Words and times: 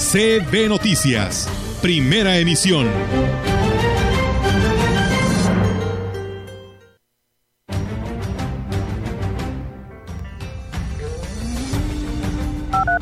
CB 0.00 0.68
Noticias, 0.68 1.46
primera 1.82 2.38
emisión. 2.38 2.88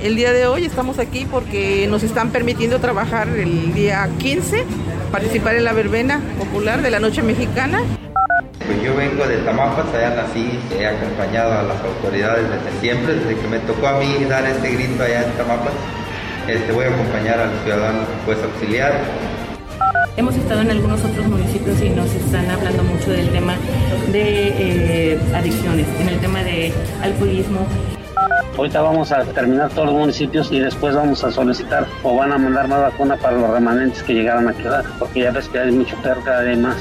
El 0.00 0.16
día 0.16 0.32
de 0.32 0.48
hoy 0.48 0.64
estamos 0.64 0.98
aquí 0.98 1.24
porque 1.24 1.86
nos 1.88 2.02
están 2.02 2.30
permitiendo 2.30 2.80
trabajar 2.80 3.28
el 3.28 3.72
día 3.72 4.10
15, 4.18 4.64
participar 5.12 5.54
en 5.54 5.64
la 5.64 5.72
verbena 5.72 6.20
popular 6.36 6.82
de 6.82 6.90
la 6.90 6.98
Noche 6.98 7.22
Mexicana. 7.22 7.80
Pues 8.66 8.82
yo 8.82 8.96
vengo 8.96 9.24
de 9.24 9.36
Tamapas, 9.38 9.86
allá 9.94 10.16
nací, 10.16 10.58
he 10.76 10.84
acompañado 10.84 11.52
a 11.52 11.62
las 11.62 11.80
autoridades 11.80 12.44
desde 12.50 12.80
siempre, 12.80 13.14
desde 13.14 13.40
que 13.40 13.46
me 13.46 13.60
tocó 13.60 13.86
a 13.86 14.00
mí 14.00 14.24
dar 14.28 14.44
este 14.44 14.72
grito 14.72 15.04
allá 15.04 15.24
en 15.24 15.32
Tamapas. 15.38 15.72
Este, 16.48 16.72
voy 16.72 16.86
a 16.86 16.88
acompañar 16.88 17.38
al 17.38 17.50
ciudadano 17.62 17.98
pues 18.24 18.38
auxiliar. 18.42 18.92
Hemos 20.16 20.34
estado 20.34 20.62
en 20.62 20.70
algunos 20.70 21.04
otros 21.04 21.26
municipios 21.26 21.78
y 21.82 21.90
nos 21.90 22.10
están 22.14 22.50
hablando 22.50 22.82
mucho 22.84 23.10
del 23.10 23.28
tema 23.28 23.54
de 24.10 25.12
eh, 25.12 25.18
adicciones, 25.34 25.86
en 26.00 26.08
el 26.08 26.18
tema 26.20 26.42
de 26.42 26.72
alcoholismo. 27.02 27.66
Ahorita 28.56 28.80
vamos 28.80 29.12
a 29.12 29.24
terminar 29.24 29.68
todos 29.70 29.88
los 29.88 29.96
municipios 29.96 30.50
y 30.50 30.58
después 30.58 30.94
vamos 30.94 31.22
a 31.22 31.30
solicitar 31.30 31.86
o 32.02 32.16
van 32.16 32.32
a 32.32 32.38
mandar 32.38 32.66
más 32.66 32.80
vacuna 32.80 33.16
para 33.18 33.36
los 33.36 33.50
remanentes 33.50 34.02
que 34.02 34.14
llegaron 34.14 34.48
a 34.48 34.54
quedar, 34.54 34.86
porque 34.98 35.20
ya 35.20 35.30
ves 35.30 35.48
que 35.50 35.58
hay 35.58 35.70
mucho 35.70 35.96
perro 36.02 36.22
cada 36.24 36.40
vez 36.40 36.58
más. 36.58 36.78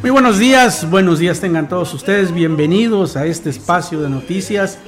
Muy 0.00 0.10
buenos 0.10 0.38
días, 0.38 0.88
buenos 0.88 1.18
días 1.18 1.40
tengan 1.40 1.68
todos 1.68 1.92
ustedes, 1.92 2.32
bienvenidos 2.32 3.16
a 3.16 3.26
este 3.26 3.50
espacio 3.50 4.00
de 4.00 4.08
noticias. 4.08 4.78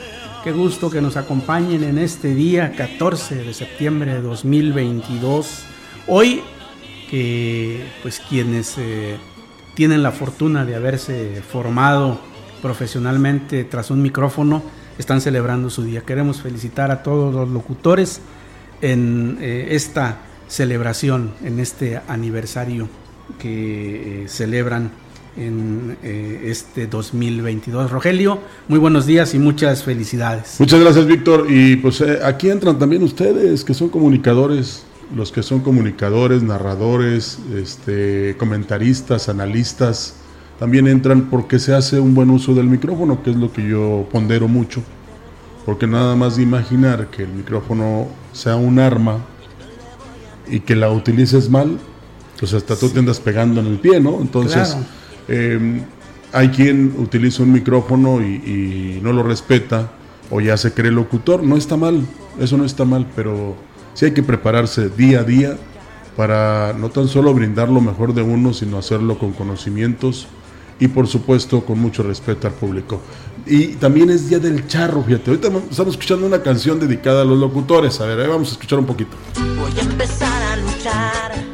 Qué 0.44 0.52
gusto 0.52 0.88
que 0.88 1.00
nos 1.00 1.16
acompañen 1.16 1.82
en 1.82 1.98
este 1.98 2.32
día 2.36 2.70
14 2.76 3.34
de 3.42 3.52
septiembre 3.52 4.14
de 4.14 4.22
2022. 4.22 5.64
Hoy 6.06 6.42
que 7.10 7.84
pues 8.02 8.20
quienes 8.20 8.78
eh, 8.78 9.16
tienen 9.74 10.04
la 10.04 10.12
fortuna 10.12 10.64
de 10.64 10.76
haberse 10.76 11.42
formado 11.42 12.20
profesionalmente 12.62 13.64
tras 13.64 13.90
un 13.90 14.00
micrófono, 14.00 14.62
están 14.96 15.20
celebrando 15.20 15.70
su 15.70 15.82
día. 15.82 16.02
Queremos 16.02 16.40
felicitar 16.40 16.92
a 16.92 17.02
todos 17.02 17.34
los 17.34 17.48
locutores 17.48 18.20
en 18.80 19.38
eh, 19.40 19.70
esta 19.70 20.18
celebración, 20.46 21.32
en 21.42 21.58
este 21.58 22.00
aniversario 22.06 22.88
que 23.38 24.24
eh, 24.24 24.28
celebran 24.28 24.90
en 25.36 25.96
eh, 26.02 26.42
este 26.46 26.86
2022. 26.86 27.90
Rogelio, 27.90 28.40
muy 28.68 28.78
buenos 28.78 29.06
días 29.06 29.34
y 29.34 29.38
muchas 29.38 29.84
felicidades. 29.84 30.56
Muchas 30.58 30.80
gracias, 30.80 31.06
Víctor. 31.06 31.46
Y 31.48 31.76
pues 31.76 32.00
eh, 32.00 32.18
aquí 32.24 32.50
entran 32.50 32.78
también 32.78 33.02
ustedes, 33.02 33.64
que 33.64 33.74
son 33.74 33.88
comunicadores, 33.88 34.84
los 35.14 35.32
que 35.32 35.42
son 35.42 35.60
comunicadores, 35.60 36.42
narradores, 36.42 37.38
este, 37.54 38.36
comentaristas, 38.38 39.28
analistas 39.28 40.16
también 40.60 40.86
entran 40.88 41.30
porque 41.30 41.58
se 41.58 41.74
hace 41.74 41.98
un 41.98 42.14
buen 42.14 42.28
uso 42.28 42.52
del 42.52 42.66
micrófono, 42.66 43.22
que 43.22 43.30
es 43.30 43.36
lo 43.36 43.50
que 43.50 43.66
yo 43.66 44.06
pondero 44.12 44.46
mucho. 44.46 44.82
Porque 45.64 45.86
nada 45.86 46.14
más 46.16 46.36
de 46.36 46.42
imaginar 46.42 47.06
que 47.06 47.22
el 47.22 47.30
micrófono 47.30 48.08
sea 48.34 48.56
un 48.56 48.78
arma 48.78 49.20
y 50.46 50.60
que 50.60 50.76
la 50.76 50.90
utilices 50.90 51.48
mal, 51.48 51.78
pues 52.40 52.54
hasta 52.54 52.74
tú 52.74 52.88
te 52.88 52.98
andas 52.98 53.20
pegando 53.20 53.60
en 53.60 53.66
el 53.68 53.78
pie, 53.78 54.00
¿no? 54.00 54.18
Entonces, 54.20 54.70
Claro. 54.70 54.86
eh, 55.28 55.82
hay 56.32 56.48
quien 56.48 56.94
utiliza 56.98 57.42
un 57.42 57.52
micrófono 57.52 58.20
y, 58.20 58.24
y 58.96 59.00
no 59.02 59.12
lo 59.12 59.22
respeta 59.22 59.92
o 60.30 60.40
ya 60.40 60.56
se 60.56 60.72
cree 60.72 60.90
locutor. 60.90 61.42
No 61.44 61.56
está 61.56 61.76
mal, 61.76 62.02
eso 62.40 62.56
no 62.56 62.64
está 62.64 62.84
mal, 62.84 63.06
pero 63.14 63.54
sí 63.94 64.06
hay 64.06 64.12
que 64.12 64.22
prepararse 64.22 64.88
día 64.88 65.20
a 65.20 65.24
día 65.24 65.56
para 66.16 66.72
no 66.78 66.88
tan 66.90 67.08
solo 67.08 67.32
brindar 67.34 67.68
lo 67.68 67.80
mejor 67.80 68.14
de 68.14 68.22
uno, 68.22 68.52
sino 68.54 68.78
hacerlo 68.78 69.18
con 69.18 69.32
conocimientos 69.32 70.26
y 70.78 70.88
por 70.88 71.06
supuesto 71.08 71.64
con 71.64 71.78
mucho 71.78 72.02
respeto 72.02 72.46
al 72.46 72.54
público. 72.54 73.00
Y 73.46 73.68
también 73.74 74.10
es 74.10 74.28
Día 74.28 74.38
del 74.38 74.66
Charro, 74.66 75.02
fíjate. 75.02 75.30
Ahorita 75.30 75.48
estamos 75.70 75.94
escuchando 75.94 76.26
una 76.26 76.42
canción 76.42 76.78
dedicada 76.80 77.22
a 77.22 77.24
los 77.24 77.38
locutores. 77.38 78.00
A 78.00 78.06
ver, 78.06 78.20
ahí 78.20 78.28
vamos 78.28 78.48
a 78.48 78.52
escuchar 78.52 78.78
un 78.78 78.86
poquito. 78.86 79.10
Voy 79.58 79.72
a 79.78 79.82
empezar 79.82 80.42
a 80.42 80.56
luchar 80.56 81.49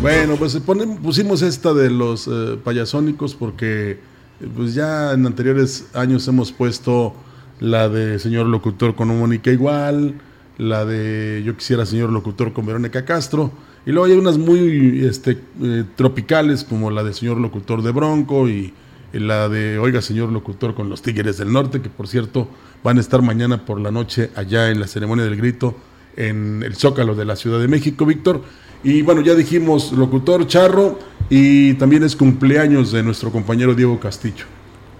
Bueno, 0.00 0.36
pues 0.36 0.56
pusimos 1.02 1.42
esta 1.42 1.74
de 1.74 1.90
los 1.90 2.28
eh, 2.28 2.56
payasónicos 2.62 3.34
porque 3.34 3.90
eh, 3.92 4.48
pues 4.54 4.74
ya 4.74 5.12
en 5.12 5.26
anteriores 5.26 5.88
años 5.94 6.28
hemos 6.28 6.52
puesto 6.52 7.14
la 7.58 7.88
de 7.88 8.20
señor 8.20 8.46
locutor 8.46 8.94
con 8.94 9.08
Mónica 9.08 9.50
Igual, 9.50 10.14
la 10.58 10.84
de 10.84 11.42
yo 11.44 11.56
quisiera 11.56 11.84
señor 11.84 12.10
locutor 12.10 12.52
con 12.52 12.66
Verónica 12.66 13.04
Castro, 13.04 13.50
y 13.84 13.90
luego 13.90 14.06
hay 14.06 14.12
unas 14.12 14.38
muy 14.38 15.04
este, 15.04 15.38
eh, 15.60 15.84
tropicales 15.96 16.62
como 16.62 16.92
la 16.92 17.02
de 17.02 17.12
señor 17.14 17.38
locutor 17.38 17.82
de 17.82 17.90
Bronco 17.90 18.48
y, 18.48 18.72
y 19.12 19.18
la 19.18 19.48
de 19.48 19.78
oiga 19.80 20.02
señor 20.02 20.30
locutor 20.30 20.76
con 20.76 20.88
los 20.88 21.02
Tigres 21.02 21.38
del 21.38 21.52
Norte, 21.52 21.80
que 21.80 21.88
por 21.88 22.06
cierto 22.06 22.48
van 22.84 22.98
a 22.98 23.00
estar 23.00 23.22
mañana 23.22 23.64
por 23.64 23.80
la 23.80 23.90
noche 23.90 24.30
allá 24.36 24.70
en 24.70 24.78
la 24.78 24.86
ceremonia 24.86 25.24
del 25.24 25.36
grito 25.36 25.74
en 26.18 26.62
el 26.64 26.74
Zócalo 26.74 27.14
de 27.14 27.24
la 27.24 27.36
Ciudad 27.36 27.60
de 27.60 27.68
México, 27.68 28.04
Víctor. 28.04 28.42
Y 28.84 29.02
bueno, 29.02 29.20
ya 29.22 29.34
dijimos 29.34 29.92
locutor 29.92 30.46
Charro 30.46 30.98
y 31.28 31.74
también 31.74 32.02
es 32.04 32.14
cumpleaños 32.16 32.92
de 32.92 33.02
nuestro 33.02 33.30
compañero 33.30 33.74
Diego 33.74 33.98
Castillo. 33.98 34.44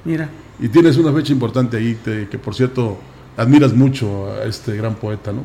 Mira, 0.04 0.28
Y 0.60 0.68
tienes 0.68 0.96
una 0.96 1.12
fecha 1.12 1.32
importante 1.32 1.76
ahí, 1.76 1.94
te- 2.02 2.28
que 2.28 2.38
por 2.38 2.54
cierto 2.54 2.98
admiras 3.36 3.72
mucho 3.74 4.26
a 4.32 4.44
este 4.44 4.76
gran 4.76 4.94
poeta, 4.96 5.32
¿no? 5.32 5.42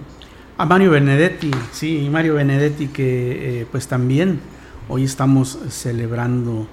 a 0.57 0.65
Mario 0.65 0.91
Benedetti, 0.91 1.49
sí, 1.71 2.07
Mario 2.11 2.35
Benedetti 2.35 2.87
que 2.87 3.61
eh, 3.61 3.65
pues 3.71 3.87
también 3.87 4.39
hoy 4.87 5.03
estamos 5.03 5.57
celebrando 5.69 6.67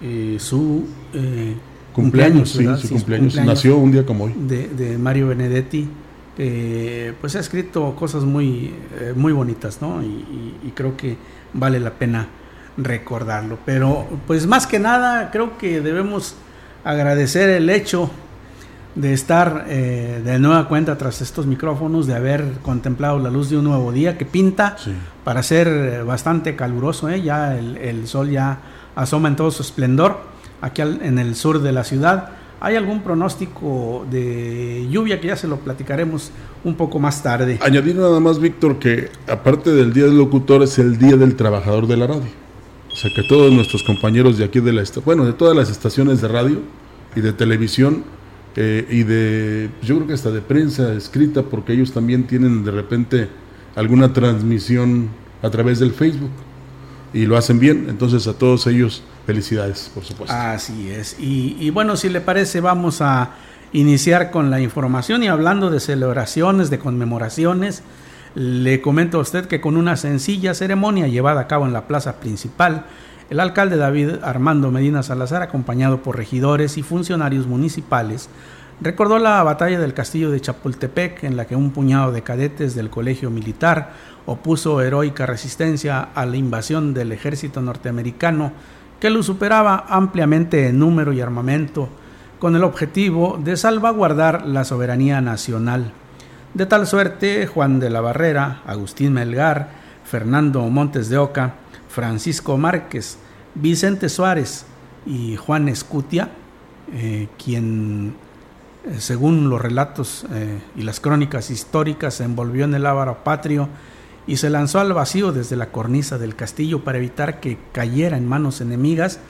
eh, 0.00 0.36
su 0.40 0.84
eh, 1.14 1.54
Cumpleaños, 1.92 2.50
sí, 2.50 2.58
¿verdad? 2.64 2.78
su 2.80 2.88
Sí, 2.88 2.94
cumpleaños. 2.94 3.34
Nació 3.36 3.76
un 3.76 3.92
día 3.92 4.04
como 4.06 4.24
hoy. 4.24 4.34
de, 4.36 4.68
de 4.68 4.98
Mario 4.98 5.28
Benedetti, 5.28 5.86
que 6.36 7.14
pues 7.20 7.36
ha 7.36 7.40
escrito 7.40 7.94
cosas 7.94 8.24
muy, 8.24 8.74
eh, 8.98 9.12
muy 9.14 9.32
bonitas, 9.32 9.80
¿no? 9.82 10.02
Y, 10.02 10.06
y- 10.06 10.58
y 10.64 10.70
creo 10.70 10.96
que 10.96 11.16
vale 11.52 11.78
la 11.80 11.90
pena 11.90 12.28
recordarlo. 12.76 13.58
Pero 13.66 14.06
pues 14.26 14.46
más 14.46 14.66
que 14.66 14.78
nada 14.78 15.30
creo 15.30 15.58
que 15.58 15.80
debemos 15.80 16.34
agradecer 16.84 17.50
el 17.50 17.68
hecho 17.70 18.10
de 18.94 19.12
estar 19.14 19.66
eh, 19.68 20.20
de 20.24 20.38
nueva 20.38 20.68
cuenta 20.68 20.98
tras 20.98 21.20
estos 21.22 21.46
micrófonos, 21.46 22.06
de 22.06 22.14
haber 22.14 22.44
contemplado 22.62 23.18
la 23.18 23.30
luz 23.30 23.48
de 23.48 23.56
un 23.58 23.64
nuevo 23.64 23.90
día 23.92 24.18
que 24.18 24.26
pinta 24.26 24.76
Sí. 24.78 24.92
para 25.24 25.42
ser 25.42 25.68
eh, 25.68 26.02
bastante 26.02 26.56
caluroso, 26.56 27.08
¿eh? 27.08 27.22
ya 27.22 27.56
el, 27.56 27.76
el 27.78 28.06
sol 28.06 28.28
ya 28.30 28.58
asoma 28.94 29.28
en 29.28 29.36
todo 29.36 29.50
su 29.50 29.62
esplendor 29.62 30.20
aquí 30.60 30.82
al- 30.82 31.00
en 31.02 31.18
el 31.18 31.34
sur 31.36 31.60
de 31.62 31.72
la 31.72 31.84
ciudad. 31.84 32.30
¿Hay 32.64 32.76
algún 32.76 33.02
pronóstico 33.02 34.06
de 34.08 34.86
lluvia 34.88 35.20
que 35.20 35.26
ya 35.26 35.36
se 35.36 35.48
lo 35.48 35.56
platicaremos 35.56 36.30
un 36.62 36.76
poco 36.76 37.00
más 37.00 37.20
tarde? 37.20 37.58
Añadir 37.60 37.96
nada 37.96 38.20
más, 38.20 38.38
Víctor, 38.38 38.78
que 38.78 39.08
aparte 39.26 39.72
del 39.72 39.92
Día 39.92 40.04
del 40.04 40.16
Locutor 40.16 40.62
es 40.62 40.78
el 40.78 40.96
Día 40.96 41.16
del 41.16 41.34
Trabajador 41.34 41.88
de 41.88 41.96
la 41.96 42.06
Radio. 42.06 42.22
O 42.92 42.94
sea 42.94 43.10
que 43.16 43.24
todos 43.24 43.52
nuestros 43.52 43.82
compañeros 43.82 44.38
de 44.38 44.44
aquí 44.44 44.60
de 44.60 44.72
la 44.72 44.84
bueno, 45.04 45.24
de 45.24 45.32
todas 45.32 45.56
las 45.56 45.70
estaciones 45.70 46.20
de 46.20 46.28
radio 46.28 46.60
y 47.16 47.20
de 47.20 47.32
televisión 47.32 48.04
eh, 48.54 48.86
y 48.88 49.02
de, 49.02 49.68
yo 49.82 49.96
creo 49.96 50.06
que 50.06 50.14
hasta 50.14 50.30
de 50.30 50.40
prensa 50.40 50.92
escrita, 50.92 51.42
porque 51.42 51.72
ellos 51.72 51.90
también 51.90 52.28
tienen 52.28 52.62
de 52.62 52.70
repente 52.70 53.28
alguna 53.74 54.12
transmisión 54.12 55.08
a 55.42 55.50
través 55.50 55.80
del 55.80 55.90
Facebook 55.90 56.30
y 57.12 57.26
lo 57.26 57.36
hacen 57.36 57.58
bien. 57.58 57.86
Entonces 57.88 58.28
a 58.28 58.34
todos 58.34 58.68
ellos 58.68 59.02
felicidades, 59.26 59.90
por 59.94 60.04
supuesto. 60.04 60.34
Así 60.34 60.90
es. 60.90 61.16
Y, 61.18 61.70
bueno, 61.70 61.96
si 61.96 62.08
le 62.08 62.20
parece, 62.20 62.60
vamos 62.60 63.00
a 63.00 63.30
iniciar 63.72 64.30
con 64.30 64.50
la 64.50 64.60
información 64.60 65.22
y 65.22 65.28
hablando 65.28 65.70
de 65.70 65.80
celebraciones, 65.80 66.70
de 66.70 66.78
conmemoraciones. 66.78 67.82
Le 68.34 68.80
comento 68.80 69.18
a 69.18 69.20
usted 69.20 69.46
que 69.46 69.60
con 69.60 69.76
una 69.76 69.96
sencilla 69.96 70.54
ceremonia 70.54 71.06
llevada 71.06 71.42
a 71.42 71.46
cabo 71.46 71.66
en 71.66 71.72
la 71.72 71.86
plaza 71.86 72.16
principal, 72.20 72.86
el 73.30 73.40
alcalde 73.40 73.76
David 73.76 74.16
Armando 74.22 74.70
Medina 74.70 75.02
Salazar, 75.02 75.42
acompañado 75.42 76.02
por 76.02 76.16
regidores 76.16 76.76
y 76.76 76.82
funcionarios 76.82 77.46
municipales, 77.46 78.28
recordó 78.80 79.18
la 79.18 79.42
batalla 79.42 79.78
del 79.78 79.94
castillo 79.94 80.30
de 80.30 80.40
Chapultepec 80.40 81.24
en 81.24 81.36
la 81.36 81.46
que 81.46 81.56
un 81.56 81.70
puñado 81.70 82.12
de 82.12 82.22
cadetes 82.22 82.74
del 82.74 82.90
colegio 82.90 83.30
militar 83.30 83.92
opuso 84.26 84.80
heroica 84.80 85.26
resistencia 85.26 86.00
a 86.14 86.26
la 86.26 86.36
invasión 86.36 86.94
del 86.94 87.12
ejército 87.12 87.60
norteamericano 87.60 88.52
que 89.02 89.10
lo 89.10 89.24
superaba 89.24 89.84
ampliamente 89.88 90.68
en 90.68 90.78
número 90.78 91.12
y 91.12 91.20
armamento, 91.20 91.88
con 92.38 92.54
el 92.54 92.62
objetivo 92.62 93.36
de 93.42 93.56
salvaguardar 93.56 94.46
la 94.46 94.62
soberanía 94.62 95.20
nacional. 95.20 95.90
De 96.54 96.66
tal 96.66 96.86
suerte, 96.86 97.48
Juan 97.48 97.80
de 97.80 97.90
la 97.90 98.00
Barrera, 98.00 98.62
Agustín 98.64 99.14
Melgar, 99.14 99.70
Fernando 100.04 100.62
Montes 100.68 101.08
de 101.08 101.18
Oca, 101.18 101.54
Francisco 101.88 102.56
Márquez, 102.56 103.18
Vicente 103.56 104.08
Suárez 104.08 104.66
y 105.04 105.34
Juan 105.34 105.68
Escutia, 105.68 106.28
eh, 106.92 107.26
quien, 107.44 108.14
eh, 108.84 109.00
según 109.00 109.50
los 109.50 109.60
relatos 109.60 110.26
eh, 110.30 110.60
y 110.76 110.82
las 110.82 111.00
crónicas 111.00 111.50
históricas, 111.50 112.14
se 112.14 112.22
envolvió 112.22 112.66
en 112.66 112.74
el 112.74 112.86
ávaro 112.86 113.24
patrio 113.24 113.68
y 114.26 114.36
se 114.36 114.50
lanzó 114.50 114.80
al 114.80 114.92
vacío 114.92 115.32
desde 115.32 115.56
la 115.56 115.66
cornisa 115.66 116.18
del 116.18 116.36
castillo 116.36 116.84
para 116.84 116.98
evitar 116.98 117.40
que 117.40 117.58
cayera 117.72 118.16
en 118.16 118.28
manos 118.28 118.60
enemigas, 118.60 119.20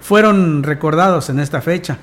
fueron 0.00 0.62
recordados 0.62 1.30
en 1.30 1.40
esta 1.40 1.60
fecha. 1.60 1.98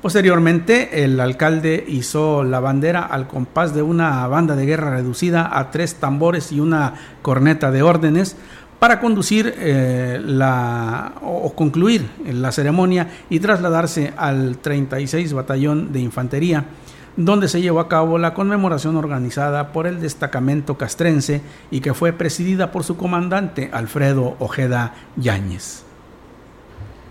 Posteriormente, 0.00 1.02
el 1.02 1.18
alcalde 1.18 1.82
hizo 1.88 2.44
la 2.44 2.60
bandera 2.60 3.00
al 3.00 3.26
compás 3.26 3.74
de 3.74 3.82
una 3.82 4.26
banda 4.26 4.54
de 4.54 4.66
guerra 4.66 4.90
reducida 4.90 5.58
a 5.58 5.70
tres 5.70 5.94
tambores 5.94 6.52
y 6.52 6.60
una 6.60 6.94
corneta 7.22 7.70
de 7.70 7.82
órdenes 7.82 8.36
para 8.78 9.00
conducir 9.00 9.54
eh, 9.56 10.20
la, 10.22 11.14
o 11.22 11.54
concluir 11.54 12.06
la 12.30 12.52
ceremonia 12.52 13.08
y 13.30 13.40
trasladarse 13.40 14.12
al 14.14 14.58
36 14.58 15.32
Batallón 15.32 15.90
de 15.90 16.00
Infantería 16.00 16.66
donde 17.16 17.48
se 17.48 17.60
llevó 17.60 17.80
a 17.80 17.88
cabo 17.88 18.18
la 18.18 18.34
conmemoración 18.34 18.96
organizada 18.96 19.72
por 19.72 19.86
el 19.86 20.00
destacamento 20.00 20.76
castrense 20.76 21.42
y 21.70 21.80
que 21.80 21.94
fue 21.94 22.12
presidida 22.12 22.72
por 22.72 22.84
su 22.84 22.96
comandante 22.96 23.70
Alfredo 23.72 24.36
Ojeda 24.38 24.94
Yáñez. 25.16 25.84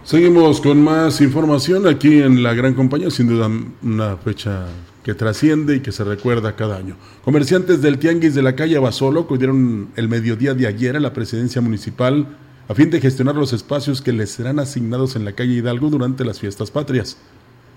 Seguimos 0.03 0.59
con 0.59 0.83
más 0.83 1.21
información 1.21 1.88
aquí 1.88 2.21
en 2.21 2.44
la 2.44 2.53
Gran 2.53 2.73
Compañía, 2.73 3.09
sin 3.09 3.29
duda 3.29 3.50
una 3.81 4.17
fecha 4.17 4.65
que 5.01 5.13
trasciende 5.13 5.77
y 5.77 5.79
que 5.79 5.94
se 5.94 6.03
recuerda 6.03 6.56
cada 6.56 6.75
año. 6.75 6.97
Comerciantes 7.23 7.81
del 7.81 7.99
Tianguis 7.99 8.35
de 8.35 8.41
la 8.41 8.56
calle 8.56 8.77
Basolo 8.79 9.21
acudieron 9.21 9.89
el 9.95 10.09
mediodía 10.09 10.53
de 10.53 10.67
ayer 10.67 10.97
a 10.97 10.99
la 10.99 11.13
presidencia 11.13 11.61
municipal 11.61 12.27
a 12.67 12.73
fin 12.73 12.89
de 12.89 13.01
gestionar 13.01 13.35
los 13.35 13.53
espacios 13.53 14.01
que 14.01 14.13
les 14.13 14.31
serán 14.31 14.59
asignados 14.59 15.15
en 15.15 15.25
la 15.25 15.33
calle 15.33 15.53
Hidalgo 15.53 15.89
durante 15.89 16.23
las 16.23 16.39
fiestas 16.39 16.71
patrias. 16.71 17.17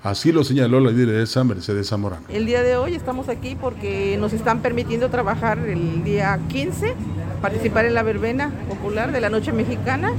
Así 0.07 0.31
lo 0.31 0.45
señaló 0.45 0.79
la 0.79 0.93
lideresa 0.93 1.43
Mercedes 1.43 1.89
Zamorano. 1.89 2.23
El 2.29 2.47
día 2.47 2.63
de 2.63 2.77
hoy 2.77 2.95
estamos 2.95 3.29
aquí 3.29 3.57
porque 3.61 4.17
nos 4.21 4.33
están 4.33 4.61
permitiendo 4.61 5.11
trabajar 5.11 5.59
el 5.59 6.05
día 6.05 6.39
15, 6.49 6.95
participar 7.43 7.87
en 7.87 7.95
la 7.95 8.05
verbena 8.05 8.53
popular 8.69 9.11
de 9.11 9.21
la 9.21 9.31
Noche 9.31 9.53
Mexicana 9.53 10.13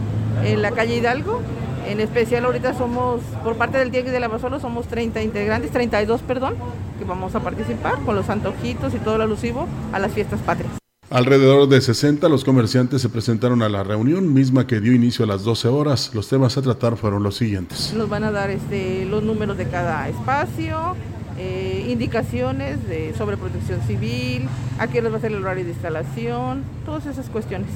en 0.44 0.62
la 0.62 0.72
calle 0.72 0.98
Hidalgo. 0.98 1.40
En 1.88 2.02
especial 2.02 2.44
ahorita 2.44 2.78
somos, 2.78 3.22
por 3.46 3.56
parte 3.56 3.78
del 3.78 3.90
Tianguis 3.90 4.12
de 4.12 4.20
la 4.20 4.28
Basolo, 4.28 4.60
somos 4.60 4.88
30 4.88 5.22
integrantes, 5.22 5.72
32, 5.72 6.22
perdón, 6.22 6.56
que 7.00 7.06
vamos 7.06 7.34
a 7.36 7.40
participar 7.40 7.98
con 8.06 8.18
los 8.18 8.30
antojitos 8.30 8.94
y 8.94 8.98
todo 8.98 9.18
lo 9.18 9.24
alusivo 9.24 9.70
a 9.94 10.00
las 10.00 10.12
fiestas 10.12 10.42
patrias. 10.42 10.87
Alrededor 11.10 11.70
de 11.70 11.80
60 11.80 12.28
los 12.28 12.44
comerciantes 12.44 13.02
se 13.02 13.08
presentaron 13.08 13.62
a 13.62 13.70
la 13.70 13.82
reunión 13.82 14.34
misma 14.34 14.68
que 14.68 14.82
dio 14.82 14.92
inicio 14.92 15.24
a 15.24 15.28
las 15.28 15.44
12 15.46 15.70
horas. 15.70 16.12
Los 16.14 16.28
temas 16.28 16.58
a 16.58 16.62
tratar 16.62 16.98
fueron 16.98 17.24
los 17.24 17.38
siguientes. 17.38 17.94
Nos 17.96 18.10
van 18.10 18.26
a 18.26 18.32
dar 18.32 18.50
este, 18.50 19.06
los 19.06 19.24
números 19.24 19.58
de 19.58 19.70
cada 19.70 20.10
espacio, 20.10 20.98
eh, 21.38 21.88
indicaciones 21.90 22.86
de, 22.90 23.14
sobre 23.18 23.38
protección 23.38 23.80
civil, 23.88 24.50
a 24.80 24.88
qué 24.88 25.02
les 25.02 25.14
va 25.14 25.18
a 25.18 25.22
ser 25.22 25.32
el 25.32 25.42
horario 25.42 25.64
de 25.64 25.72
instalación, 25.72 26.64
todas 26.86 27.06
esas 27.06 27.30
cuestiones. 27.30 27.70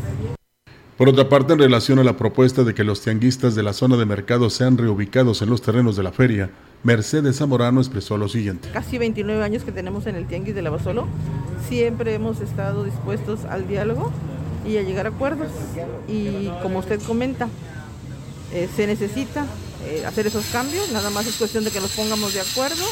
Por 0.98 1.08
otra 1.08 1.30
parte, 1.30 1.54
en 1.54 1.60
relación 1.60 2.00
a 2.00 2.04
la 2.04 2.18
propuesta 2.18 2.66
de 2.66 2.74
que 2.74 2.84
los 2.84 3.00
tianguistas 3.00 3.56
de 3.56 3.64
la 3.64 3.72
zona 3.72 3.96
de 3.96 4.06
mercado 4.06 4.50
sean 4.50 4.78
reubicados 4.78 5.42
en 5.42 5.50
los 5.50 5.62
terrenos 5.62 5.96
de 5.96 6.04
la 6.04 6.12
feria, 6.12 6.50
Mercedes 6.84 7.38
Zamorano 7.38 7.80
expresó 7.80 8.18
lo 8.18 8.28
siguiente. 8.28 8.70
Casi 8.74 8.98
29 8.98 9.44
años 9.44 9.64
que 9.64 9.72
tenemos 9.72 10.08
en 10.08 10.16
el 10.16 10.26
Tianguis 10.26 10.56
de 10.56 10.64
Lavasolo, 10.64 11.08
siempre 11.70 12.16
hemos 12.16 12.42
estado 12.42 12.84
dispuestos 12.84 13.46
al 13.46 13.68
diálogo 13.68 14.12
y 14.68 14.78
a 14.78 14.82
llegar 14.82 15.06
a 15.06 15.10
acuerdos. 15.10 15.50
Y 16.08 16.48
como 16.64 16.80
usted 16.80 17.00
comenta, 17.04 17.50
eh, 18.52 18.68
se 18.76 18.88
necesita 18.88 19.46
eh, 19.86 20.06
hacer 20.06 20.28
esos 20.28 20.46
cambios, 20.48 20.92
nada 20.92 21.10
más 21.12 21.28
es 21.28 21.36
cuestión 21.36 21.64
de 21.64 21.72
que 21.72 21.80
nos 21.80 21.92
pongamos 21.92 22.34
de 22.34 22.42
acuerdo 22.42 22.84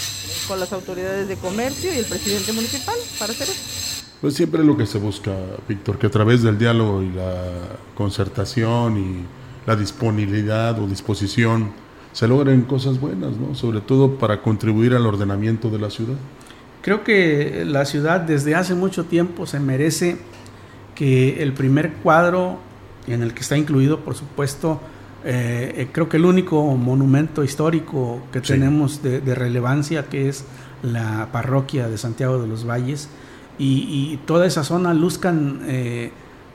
con 0.47 0.59
las 0.59 0.71
autoridades 0.71 1.27
de 1.27 1.35
comercio 1.35 1.93
y 1.93 1.97
el 1.97 2.05
presidente 2.05 2.53
municipal 2.53 2.95
para 3.17 3.33
hacer 3.33 3.49
eso. 3.49 4.05
Pues 4.21 4.35
siempre 4.35 4.61
es 4.61 4.67
lo 4.67 4.77
que 4.77 4.85
se 4.85 4.97
busca, 4.97 5.31
Víctor, 5.67 5.97
que 5.97 6.07
a 6.07 6.11
través 6.11 6.43
del 6.43 6.57
diálogo 6.57 7.01
y 7.01 7.09
la 7.11 7.43
concertación 7.95 8.97
y 8.97 9.25
la 9.65 9.75
disponibilidad 9.75 10.79
o 10.79 10.87
disposición 10.87 11.71
se 12.19 12.27
logren 12.27 12.63
cosas 12.63 12.99
buenas, 12.99 13.37
¿no? 13.37 13.55
sobre 13.55 13.79
todo 13.79 14.17
para 14.17 14.41
contribuir 14.41 14.93
al 14.93 15.05
ordenamiento 15.05 15.69
de 15.69 15.79
la 15.79 15.89
ciudad. 15.89 16.17
Creo 16.81 17.01
que 17.01 17.63
la 17.65 17.85
ciudad 17.85 18.19
desde 18.19 18.55
hace 18.55 18.75
mucho 18.75 19.05
tiempo 19.05 19.45
se 19.45 19.61
merece 19.61 20.17
que 20.95 21.41
el 21.41 21.53
primer 21.53 21.93
cuadro 21.93 22.59
en 23.07 23.23
el 23.23 23.33
que 23.33 23.39
está 23.39 23.55
incluido, 23.55 24.01
por 24.01 24.15
supuesto, 24.15 24.81
eh, 25.23 25.73
eh, 25.77 25.87
creo 25.93 26.09
que 26.09 26.17
el 26.17 26.25
único 26.25 26.61
monumento 26.75 27.41
histórico 27.41 28.21
que 28.33 28.39
sí. 28.39 28.47
tenemos 28.47 29.01
de, 29.01 29.21
de, 29.21 29.33
relevancia, 29.33 30.07
que 30.07 30.27
es 30.27 30.43
la 30.83 31.29
parroquia 31.31 31.87
de 31.87 31.97
Santiago 31.97 32.41
de 32.41 32.49
los 32.49 32.67
Valles, 32.67 33.07
y, 33.57 34.11
y 34.11 34.19
toda 34.25 34.45
esa 34.45 34.65
zona 34.65 34.93
luzcan 34.93 35.61
eh, 35.67 36.11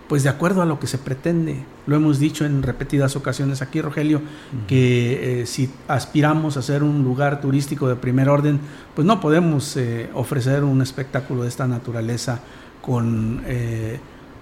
pues 0.09 0.23
de 0.23 0.29
acuerdo 0.29 0.63
a 0.63 0.67
lo 0.67 0.79
que 0.79 0.87
se 0.87 0.99
pretende. 0.99 1.65
Lo 1.87 1.97
hemos 1.97 2.19
dicho 2.19 2.45
en 2.45 2.63
repetidas 2.63 3.17
ocasiones 3.17 3.63
aquí, 3.63 3.81
Rogelio, 3.81 4.19
uh 4.19 4.21
-huh. 4.21 4.67
que 4.67 5.43
eh, 5.43 5.47
si 5.47 5.71
aspiramos 5.89 6.57
a 6.57 6.63
ser 6.63 6.83
un 6.83 7.03
lugar 7.03 7.41
turístico 7.41 7.89
de 7.89 7.97
primer 7.97 8.29
orden, 8.29 8.61
pues 8.95 9.07
no 9.07 9.21
podemos 9.21 9.77
eh, 9.77 10.11
ofrecer 10.15 10.65
un 10.65 10.83
espectáculo 10.83 11.43
de 11.43 11.49
esta 11.49 11.67
naturaleza 11.67 12.41
con 12.81 13.43
eh, 13.47 13.99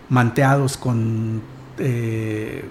manteados, 0.08 0.76
con 0.76 1.40
eh, 1.78 2.64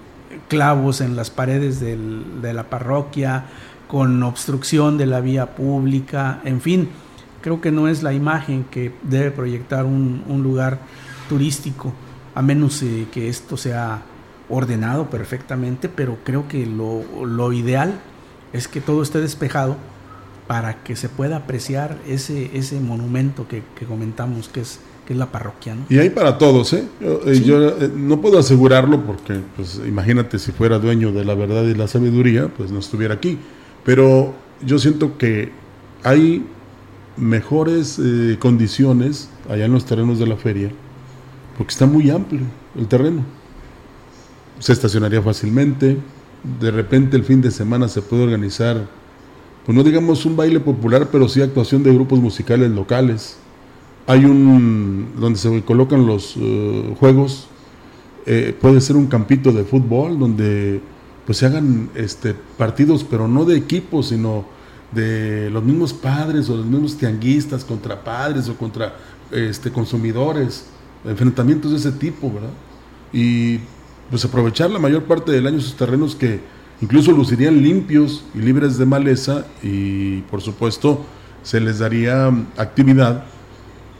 clavos 0.48 1.00
en 1.00 1.16
las 1.16 1.30
paredes 1.30 1.80
del, 1.80 2.42
de 2.42 2.52
la 2.52 2.64
parroquia, 2.64 3.46
con 3.88 4.22
obstrucción 4.22 4.96
de 4.96 5.06
la 5.06 5.20
vía 5.20 5.54
pública, 5.54 6.40
en 6.44 6.60
fin, 6.60 6.88
creo 7.42 7.60
que 7.60 7.70
no 7.70 7.88
es 7.88 8.02
la 8.02 8.12
imagen 8.12 8.64
que 8.70 8.92
debe 9.02 9.30
proyectar 9.30 9.84
un, 9.84 10.22
un 10.28 10.42
lugar 10.42 10.78
turístico 11.28 11.92
a 12.34 12.42
menos 12.42 12.82
eh, 12.82 13.06
que 13.12 13.28
esto 13.28 13.56
sea 13.56 14.02
ordenado 14.48 15.08
perfectamente, 15.08 15.88
pero 15.88 16.18
creo 16.24 16.48
que 16.48 16.66
lo, 16.66 17.02
lo, 17.24 17.52
ideal 17.52 18.00
es 18.52 18.68
que 18.68 18.80
todo 18.80 19.02
esté 19.02 19.20
despejado 19.20 19.76
para 20.46 20.82
que 20.82 20.96
se 20.96 21.08
pueda 21.08 21.36
apreciar 21.36 21.98
ese, 22.06 22.50
ese 22.54 22.80
monumento 22.80 23.48
que, 23.48 23.62
que 23.78 23.86
comentamos, 23.86 24.48
que 24.48 24.60
es, 24.60 24.80
que 25.06 25.14
es 25.14 25.18
la 25.18 25.32
parroquia. 25.32 25.74
¿no? 25.74 25.86
Y 25.88 25.98
hay 25.98 26.10
para 26.10 26.36
todos, 26.36 26.72
¿eh? 26.74 26.84
Yo, 27.00 27.20
sí. 27.26 27.44
yo 27.44 27.68
eh, 27.68 27.90
no 27.94 28.20
puedo 28.20 28.38
asegurarlo 28.38 29.04
porque, 29.04 29.40
pues, 29.56 29.80
imagínate 29.86 30.38
si 30.38 30.52
fuera 30.52 30.78
dueño 30.78 31.12
de 31.12 31.24
la 31.24 31.34
verdad 31.34 31.64
y 31.64 31.74
la 31.74 31.88
sabiduría, 31.88 32.48
pues 32.48 32.70
no 32.70 32.78
estuviera 32.78 33.14
aquí. 33.14 33.38
Pero 33.84 34.34
yo 34.64 34.78
siento 34.78 35.16
que 35.16 35.50
hay 36.02 36.44
mejores 37.16 37.98
eh, 38.02 38.36
condiciones 38.38 39.30
allá 39.48 39.64
en 39.64 39.72
los 39.72 39.84
terrenos 39.84 40.18
de 40.18 40.26
la 40.26 40.36
feria 40.36 40.70
porque 41.62 41.74
está 41.74 41.86
muy 41.86 42.10
amplio 42.10 42.40
el 42.76 42.88
terreno. 42.88 43.22
Se 44.58 44.72
estacionaría 44.72 45.22
fácilmente, 45.22 45.96
de 46.60 46.70
repente 46.72 47.16
el 47.16 47.22
fin 47.22 47.40
de 47.40 47.52
semana 47.52 47.86
se 47.86 48.02
puede 48.02 48.24
organizar, 48.24 48.88
pues 49.64 49.76
no 49.76 49.84
digamos 49.84 50.26
un 50.26 50.34
baile 50.34 50.58
popular, 50.58 51.10
pero 51.12 51.28
sí 51.28 51.40
actuación 51.40 51.84
de 51.84 51.94
grupos 51.94 52.18
musicales 52.18 52.68
locales. 52.72 53.36
Hay 54.08 54.24
un, 54.24 55.12
donde 55.16 55.38
se 55.38 55.62
colocan 55.62 56.04
los 56.04 56.36
uh, 56.36 56.96
juegos, 56.98 57.46
eh, 58.26 58.52
puede 58.60 58.80
ser 58.80 58.96
un 58.96 59.06
campito 59.06 59.52
de 59.52 59.62
fútbol, 59.62 60.18
donde 60.18 60.80
pues 61.24 61.38
se 61.38 61.46
hagan 61.46 61.90
este, 61.94 62.34
partidos, 62.58 63.06
pero 63.08 63.28
no 63.28 63.44
de 63.44 63.56
equipos, 63.56 64.08
sino 64.08 64.46
de 64.90 65.48
los 65.48 65.62
mismos 65.62 65.92
padres 65.92 66.50
o 66.50 66.56
los 66.56 66.66
mismos 66.66 66.96
tianguistas 66.96 67.64
contra 67.64 68.02
padres 68.02 68.48
o 68.48 68.56
contra 68.56 68.96
este, 69.30 69.70
consumidores 69.70 70.71
enfrentamientos 71.04 71.70
de 71.70 71.76
ese 71.78 71.92
tipo, 71.92 72.32
¿verdad? 72.32 72.50
Y 73.12 73.58
pues 74.10 74.24
aprovechar 74.24 74.70
la 74.70 74.78
mayor 74.78 75.04
parte 75.04 75.32
del 75.32 75.46
año 75.46 75.60
sus 75.60 75.76
terrenos 75.76 76.14
que 76.14 76.40
incluso 76.80 77.12
lucirían 77.12 77.62
limpios 77.62 78.24
y 78.34 78.38
libres 78.38 78.78
de 78.78 78.86
maleza 78.86 79.46
y 79.62 80.20
por 80.22 80.42
supuesto 80.42 81.04
se 81.42 81.60
les 81.60 81.78
daría 81.78 82.30
mm, 82.30 82.46
actividad 82.56 83.24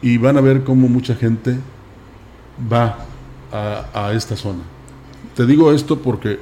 y 0.01 0.17
van 0.17 0.37
a 0.37 0.41
ver 0.41 0.63
cómo 0.63 0.87
mucha 0.87 1.15
gente 1.15 1.57
va 2.71 2.99
a, 3.51 4.07
a 4.07 4.13
esta 4.13 4.35
zona. 4.35 4.59
Te 5.35 5.45
digo 5.45 5.71
esto 5.71 5.99
porque 5.99 6.39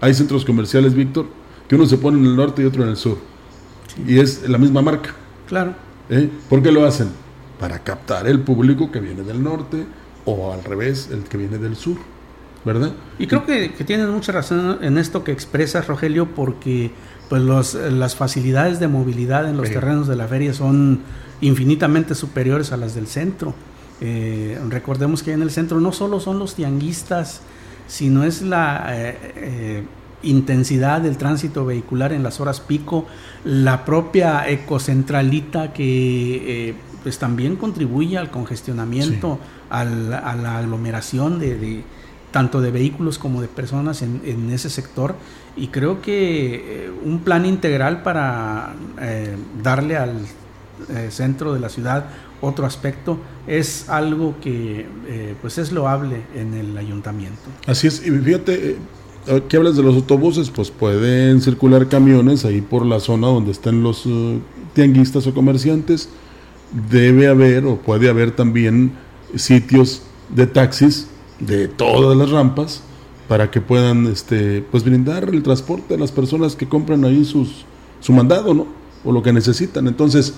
hay 0.00 0.14
centros 0.14 0.44
comerciales, 0.44 0.94
Víctor, 0.94 1.26
que 1.68 1.74
uno 1.74 1.86
se 1.86 1.98
pone 1.98 2.18
en 2.18 2.26
el 2.26 2.36
norte 2.36 2.62
y 2.62 2.66
otro 2.66 2.82
en 2.82 2.90
el 2.90 2.96
sur. 2.96 3.18
Y 4.06 4.18
es 4.18 4.48
la 4.48 4.58
misma 4.58 4.82
marca. 4.82 5.14
Claro. 5.48 5.74
¿Eh? 6.08 6.30
¿Por 6.48 6.62
qué 6.62 6.70
lo 6.70 6.84
hacen? 6.84 7.08
Para 7.58 7.80
captar 7.80 8.26
el 8.26 8.40
público 8.40 8.90
que 8.92 9.00
viene 9.00 9.22
del 9.22 9.42
norte 9.42 9.84
o 10.24 10.52
al 10.52 10.62
revés, 10.64 11.08
el 11.12 11.24
que 11.24 11.36
viene 11.38 11.58
del 11.58 11.76
sur. 11.76 11.96
¿Verdad? 12.64 12.92
Y 13.18 13.26
creo 13.28 13.46
que, 13.46 13.72
que 13.72 13.84
tienes 13.84 14.08
mucha 14.08 14.32
razón 14.32 14.78
en 14.82 14.98
esto 14.98 15.22
que 15.24 15.32
expresas, 15.32 15.86
Rogelio, 15.86 16.26
porque 16.34 16.90
pues 17.28 17.40
los, 17.40 17.74
las 17.74 18.16
facilidades 18.16 18.80
de 18.80 18.88
movilidad 18.88 19.48
en 19.48 19.56
los 19.56 19.68
Sí. 19.68 19.74
terrenos 19.74 20.08
de 20.08 20.16
la 20.16 20.26
feria 20.26 20.52
son 20.52 21.00
infinitamente 21.40 22.14
superiores 22.14 22.72
a 22.72 22.76
las 22.76 22.94
del 22.94 23.06
centro. 23.06 23.54
Eh, 24.00 24.58
recordemos 24.68 25.22
que 25.22 25.32
en 25.32 25.42
el 25.42 25.50
centro 25.50 25.80
no 25.80 25.92
solo 25.92 26.20
son 26.20 26.38
los 26.38 26.56
tianguistas, 26.56 27.42
sino 27.86 28.24
es 28.24 28.42
la 28.42 28.86
eh, 28.90 29.16
eh, 29.36 29.82
intensidad 30.22 31.00
del 31.00 31.16
tránsito 31.16 31.64
vehicular 31.64 32.12
en 32.12 32.22
las 32.22 32.40
horas 32.40 32.60
pico, 32.60 33.06
la 33.44 33.84
propia 33.84 34.48
ecocentralita 34.48 35.72
que 35.72 36.74
pues 37.02 37.18
también 37.18 37.56
contribuye 37.56 38.18
al 38.18 38.30
congestionamiento, 38.30 39.38
al- 39.70 40.12
a 40.12 40.34
la 40.36 40.58
aglomeración 40.58 41.38
de, 41.38 41.56
de- 41.58 41.84
tanto 42.30 42.60
de 42.60 42.70
vehículos 42.70 43.18
como 43.18 43.40
de 43.40 43.48
personas 43.48 44.02
en, 44.02 44.20
en 44.24 44.50
ese 44.50 44.68
sector 44.68 45.14
y 45.56 45.68
creo 45.68 46.02
que 46.02 46.54
eh, 46.86 46.90
un 47.04 47.20
plan 47.20 47.46
integral 47.46 48.02
para 48.02 48.74
eh, 49.00 49.34
darle 49.62 49.96
al 49.96 50.12
eh, 50.90 51.08
centro 51.10 51.54
de 51.54 51.60
la 51.60 51.70
ciudad 51.70 52.04
otro 52.42 52.66
aspecto 52.66 53.18
es 53.46 53.88
algo 53.88 54.34
que 54.42 54.86
eh, 55.08 55.34
pues 55.40 55.56
es 55.58 55.72
loable 55.72 56.22
en 56.36 56.52
el 56.54 56.76
ayuntamiento. 56.76 57.40
Así 57.66 57.86
es, 57.88 58.06
y 58.06 58.10
fíjate, 58.10 58.76
que 59.48 59.56
hablas 59.56 59.76
de 59.76 59.82
los 59.82 59.94
autobuses, 59.96 60.48
pues 60.50 60.70
pueden 60.70 61.40
circular 61.40 61.88
camiones 61.88 62.44
ahí 62.44 62.60
por 62.60 62.86
la 62.86 63.00
zona 63.00 63.26
donde 63.26 63.50
están 63.52 63.82
los 63.82 64.04
eh, 64.06 64.38
tianguistas 64.74 65.26
o 65.26 65.34
comerciantes. 65.34 66.10
Debe 66.90 67.28
haber 67.28 67.64
o 67.64 67.76
puede 67.76 68.08
haber 68.08 68.32
también 68.32 68.92
sitios 69.34 70.02
de 70.28 70.46
taxis 70.46 71.08
de 71.40 71.68
todas 71.68 72.16
las 72.16 72.30
rampas 72.30 72.82
para 73.28 73.50
que 73.50 73.60
puedan 73.60 74.06
este 74.06 74.64
pues 74.70 74.84
brindar 74.84 75.28
el 75.28 75.42
transporte 75.42 75.94
a 75.94 75.98
las 75.98 76.12
personas 76.12 76.56
que 76.56 76.68
compran 76.68 77.04
ahí 77.04 77.24
sus 77.24 77.64
su 78.00 78.12
mandado, 78.12 78.54
¿no? 78.54 78.66
O 79.04 79.12
lo 79.12 79.22
que 79.22 79.32
necesitan. 79.32 79.86
Entonces, 79.86 80.34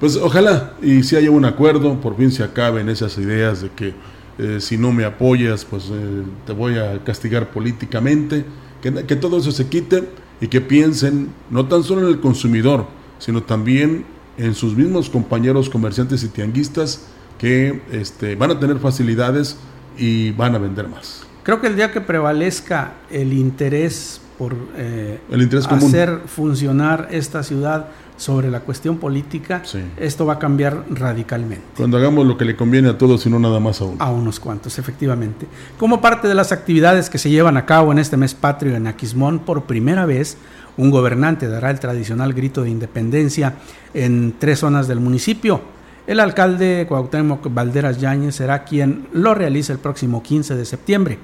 pues 0.00 0.16
ojalá 0.16 0.74
y 0.82 1.02
si 1.02 1.16
haya 1.16 1.30
un 1.30 1.44
acuerdo, 1.44 2.00
por 2.00 2.16
fin 2.16 2.30
se 2.32 2.42
acaben 2.42 2.88
esas 2.88 3.16
ideas 3.18 3.62
de 3.62 3.70
que 3.70 3.94
eh, 4.38 4.58
si 4.60 4.76
no 4.76 4.92
me 4.92 5.04
apoyas, 5.04 5.64
pues 5.64 5.84
eh, 5.92 6.22
te 6.46 6.52
voy 6.52 6.76
a 6.78 7.02
castigar 7.04 7.50
políticamente, 7.50 8.44
que, 8.82 8.92
que 9.04 9.16
todo 9.16 9.38
eso 9.38 9.52
se 9.52 9.68
quite 9.68 10.08
y 10.40 10.48
que 10.48 10.60
piensen 10.60 11.28
no 11.50 11.66
tan 11.66 11.84
solo 11.84 12.02
en 12.02 12.08
el 12.08 12.20
consumidor, 12.20 12.86
sino 13.18 13.42
también 13.42 14.04
en 14.38 14.54
sus 14.54 14.76
mismos 14.76 15.08
compañeros 15.10 15.68
comerciantes 15.70 16.22
y 16.24 16.28
tianguistas 16.28 17.06
que 17.38 17.82
este, 17.92 18.36
van 18.36 18.50
a 18.52 18.60
tener 18.60 18.78
facilidades 18.78 19.56
y 19.98 20.30
van 20.32 20.54
a 20.54 20.58
vender 20.58 20.88
más. 20.88 21.22
Creo 21.42 21.60
que 21.60 21.66
el 21.66 21.76
día 21.76 21.92
que 21.92 22.00
prevalezca 22.00 22.94
el 23.10 23.32
interés 23.32 24.20
por 24.38 24.54
eh, 24.76 25.20
El 25.30 25.42
interés 25.42 25.68
común. 25.68 25.84
hacer 25.88 26.22
funcionar 26.26 27.08
esta 27.12 27.42
ciudad 27.42 27.88
sobre 28.16 28.48
la 28.50 28.60
cuestión 28.60 28.98
política, 28.98 29.62
Sí. 29.64 29.80
esto 29.96 30.24
va 30.24 30.34
a 30.34 30.38
cambiar 30.38 30.84
radicalmente. 30.88 31.64
Cuando 31.76 31.96
hagamos 31.98 32.26
lo 32.26 32.36
que 32.36 32.44
le 32.44 32.56
conviene 32.56 32.88
a 32.88 32.98
todos 32.98 33.26
y 33.26 33.30
no 33.30 33.38
nada 33.38 33.60
más 33.60 33.80
a 33.80 33.84
uno. 33.84 33.96
A 34.02 34.10
unos 34.10 34.40
cuantos, 34.40 34.78
efectivamente. 34.78 35.46
Como 35.78 36.00
parte 36.00 36.28
de 36.28 36.34
las 36.34 36.50
actividades 36.52 37.10
que 37.10 37.18
se 37.18 37.28
llevan 37.30 37.56
a 37.56 37.66
cabo 37.66 37.92
en 37.92 37.98
este 37.98 38.16
mes 38.16 38.34
patrio 38.34 38.76
en 38.76 38.86
Aquismón, 38.86 39.40
por 39.40 39.64
primera 39.64 40.06
vez, 40.06 40.36
un 40.76 40.90
gobernante 40.90 41.48
dará 41.48 41.70
el 41.70 41.80
tradicional 41.80 42.32
grito 42.32 42.62
de 42.62 42.70
independencia 42.70 43.54
en 43.92 44.34
tres 44.38 44.60
zonas 44.60 44.88
del 44.88 45.00
municipio. 45.00 45.60
El 46.06 46.20
alcalde 46.20 46.84
Cuauhtémoc 46.88 47.52
Valderas 47.52 47.98
Yáñez 47.98 48.34
será 48.34 48.64
quien 48.64 49.06
lo 49.12 49.34
realice 49.34 49.72
el 49.72 49.78
próximo 49.78 50.22
15 50.22 50.54
de 50.54 50.64
septiembre. 50.64 51.18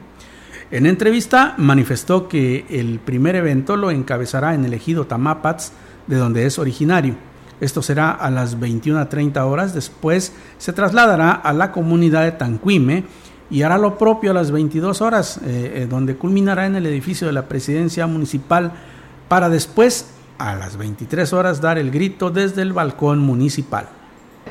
En 0.71 0.87
entrevista 0.87 1.55
manifestó 1.59 2.29
que 2.29 2.65
el 2.71 3.01
primer 3.01 3.35
evento 3.35 3.77
lo 3.77 3.91
encabezará 3.91 4.55
en 4.55 4.65
el 4.65 4.73
ejido 4.73 5.07
Tamapats, 5.07 5.73
de 6.07 6.17
donde 6.17 6.47
es 6.47 6.59
originario. 6.59 7.17
Esto 7.61 7.83
será 7.83 8.13
a 8.13 8.31
las 8.31 8.59
21.30 8.59 9.39
horas, 9.43 9.75
después 9.75 10.33
se 10.59 10.73
trasladará 10.73 11.33
a 11.33 11.53
la 11.53 11.73
comunidad 11.73 12.23
de 12.25 12.33
Tancuime 12.33 13.05
y 13.51 13.63
hará 13.63 13.77
lo 13.77 13.99
propio 13.99 14.31
a 14.31 14.35
las 14.35 14.51
22 14.51 15.03
horas, 15.03 15.39
eh, 15.45 15.73
eh, 15.75 15.87
donde 15.91 16.17
culminará 16.17 16.67
en 16.67 16.77
el 16.77 16.87
edificio 16.87 17.27
de 17.27 17.33
la 17.33 17.49
presidencia 17.49 18.07
municipal 18.07 18.73
para 19.31 19.49
después, 19.49 20.13
a 20.39 20.57
las 20.57 20.77
23 20.77 21.33
horas, 21.35 21.61
dar 21.61 21.79
el 21.79 21.93
grito 21.93 22.31
desde 22.31 22.63
el 22.63 22.73
balcón 22.73 23.21
municipal. 23.21 23.87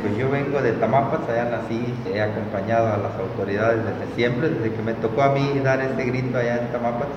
Pues 0.01 0.17
yo 0.17 0.31
vengo 0.31 0.61
de 0.61 0.71
Tamapas, 0.71 1.19
allá 1.27 1.49
nací, 1.51 1.93
he 2.09 2.21
acompañado 2.21 2.87
a 2.87 2.95
las 2.95 3.11
autoridades 3.19 3.81
desde 3.83 4.15
siempre, 4.15 4.47
desde 4.47 4.73
que 4.73 4.81
me 4.81 4.93
tocó 4.93 5.23
a 5.23 5.33
mí 5.33 5.59
dar 5.61 5.81
este 5.81 6.05
grito 6.05 6.37
allá 6.37 6.61
en 6.61 6.71
Tamapas. 6.71 7.09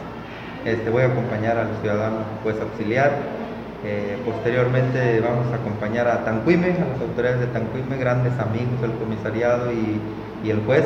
Este, 0.65 0.91
voy 0.91 1.05
a 1.05 1.07
acompañar 1.07 1.57
al 1.57 1.69
ciudadano 1.81 2.17
juez 2.43 2.57
auxiliar. 2.61 3.13
Eh, 3.85 4.19
posteriormente 4.25 5.21
vamos 5.21 5.47
a 5.53 5.55
acompañar 5.55 6.09
a 6.09 6.25
Tancuime, 6.25 6.73
a 6.73 6.93
las 6.93 7.01
autoridades 7.01 7.39
de 7.39 7.47
Tancuime, 7.47 7.97
grandes 7.97 8.37
amigos 8.41 8.81
del 8.81 8.91
comisariado 8.95 9.71
y 9.71 10.51
el 10.51 10.65
juez. 10.67 10.83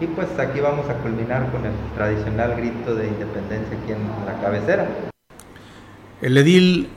Y 0.00 0.06
pues 0.06 0.28
aquí 0.38 0.60
vamos 0.60 0.88
a 0.88 0.94
culminar 0.98 1.50
con 1.50 1.66
el 1.66 1.72
tradicional 1.96 2.54
grito 2.54 2.94
de 2.94 3.08
independencia 3.08 3.76
aquí 3.76 3.90
en 3.90 4.06
la 4.24 4.40
cabecera. 4.40 5.11
El 6.22 6.38
edil 6.38 6.88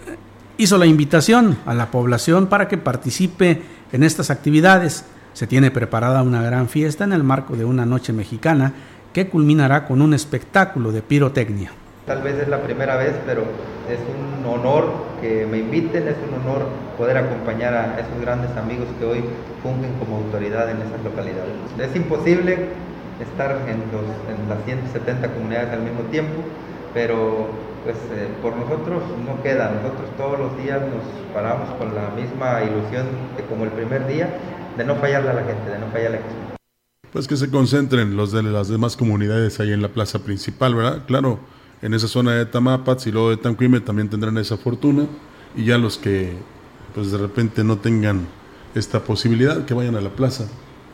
hizo 0.58 0.78
la 0.78 0.86
invitación 0.86 1.58
a 1.66 1.74
la 1.74 1.90
población 1.90 2.46
para 2.46 2.68
que 2.68 2.78
participe 2.78 3.64
en 3.92 4.04
estas 4.04 4.30
actividades. 4.30 5.04
Se 5.34 5.48
tiene 5.48 5.72
preparada 5.72 6.22
una 6.22 6.44
gran 6.44 6.70
fiesta 6.70 7.06
en 7.06 7.12
el 7.12 7.24
marco 7.24 7.56
de 7.56 7.66
una 7.66 7.88
noche 7.88 8.14
mexicana 8.14 8.74
que 9.14 9.28
culminará 9.28 9.88
con 9.88 10.04
un 10.04 10.14
espectáculo 10.14 10.92
de 10.92 11.02
pirotecnia. 11.02 11.72
Tal 12.06 12.22
vez 12.22 12.36
es 12.36 12.48
la 12.48 12.62
primera 12.62 12.98
vez, 12.98 13.14
pero 13.26 13.42
es 13.90 13.98
un 13.98 14.46
honor 14.46 14.94
que 15.20 15.48
me 15.48 15.58
inviten, 15.58 16.08
es 16.08 16.18
un 16.30 16.40
honor 16.42 16.68
poder 16.96 17.18
acompañar 17.18 17.74
a 17.74 18.00
esos 18.00 18.22
grandes 18.22 18.56
amigos 18.56 18.86
que 19.00 19.06
hoy 19.06 19.24
fungen 19.64 19.92
como 19.98 20.18
autoridad 20.18 20.70
en 20.70 20.78
esas 20.78 21.04
localidades. 21.04 21.52
Es 21.80 21.96
imposible 21.96 22.68
estar 23.20 23.58
en, 23.68 23.82
en 23.82 24.50
las 24.50 24.64
170 24.66 25.34
comunidades 25.34 25.74
al 25.74 25.82
mismo 25.82 26.02
tiempo, 26.12 26.44
pero 26.94 27.50
pues 27.86 27.96
eh, 28.12 28.28
por 28.42 28.58
nosotros 28.58 29.04
no 29.26 29.42
queda, 29.44 29.72
nosotros 29.72 30.10
todos 30.18 30.40
los 30.40 30.58
días 30.58 30.82
nos 30.82 31.34
paramos 31.34 31.70
con 31.76 31.94
la 31.94 32.10
misma 32.10 32.64
ilusión 32.64 33.06
de 33.38 33.44
como 33.46 33.64
el 33.64 33.70
primer 33.70 34.08
día, 34.08 34.28
de 34.76 34.84
no 34.84 34.96
fallarle 34.96 35.30
a 35.30 35.34
la 35.34 35.44
gente, 35.44 35.70
de 35.70 35.78
no 35.78 35.86
fallarle 35.92 36.18
a 36.18 36.22
la 36.22 36.58
Pues 37.14 37.28
que 37.28 37.38
se 37.38 37.52
concentren 37.52 38.18
los 38.18 38.32
de 38.32 38.42
las 38.42 38.70
demás 38.70 38.98
comunidades 38.98 39.60
ahí 39.60 39.72
en 39.72 39.84
la 39.84 39.90
plaza 39.90 40.20
principal, 40.24 40.74
¿verdad? 40.74 41.06
Claro, 41.06 41.40
en 41.84 41.94
esa 41.94 42.08
zona 42.08 42.34
de 42.34 42.48
Tamapats 42.48 43.06
y 43.06 43.12
luego 43.12 43.30
de 43.30 43.38
Tanquime 43.38 43.80
también 43.82 44.10
tendrán 44.10 44.40
esa 44.40 44.58
fortuna. 44.58 45.06
Y 45.56 45.66
ya 45.66 45.78
los 45.78 46.00
que, 46.00 46.34
pues 46.96 47.12
de 47.12 47.20
repente 47.20 47.64
no 47.64 47.78
tengan 47.78 48.28
esta 48.74 49.02
posibilidad, 49.02 49.64
que 49.66 49.76
vayan 49.76 49.96
a 49.96 50.02
la 50.02 50.10
plaza. 50.10 50.46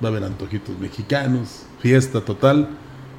Va 0.03 0.09
a 0.09 0.11
haber 0.11 0.25
antojitos 0.25 0.77
mexicanos, 0.77 1.63
fiesta 1.79 2.19
total. 2.19 2.67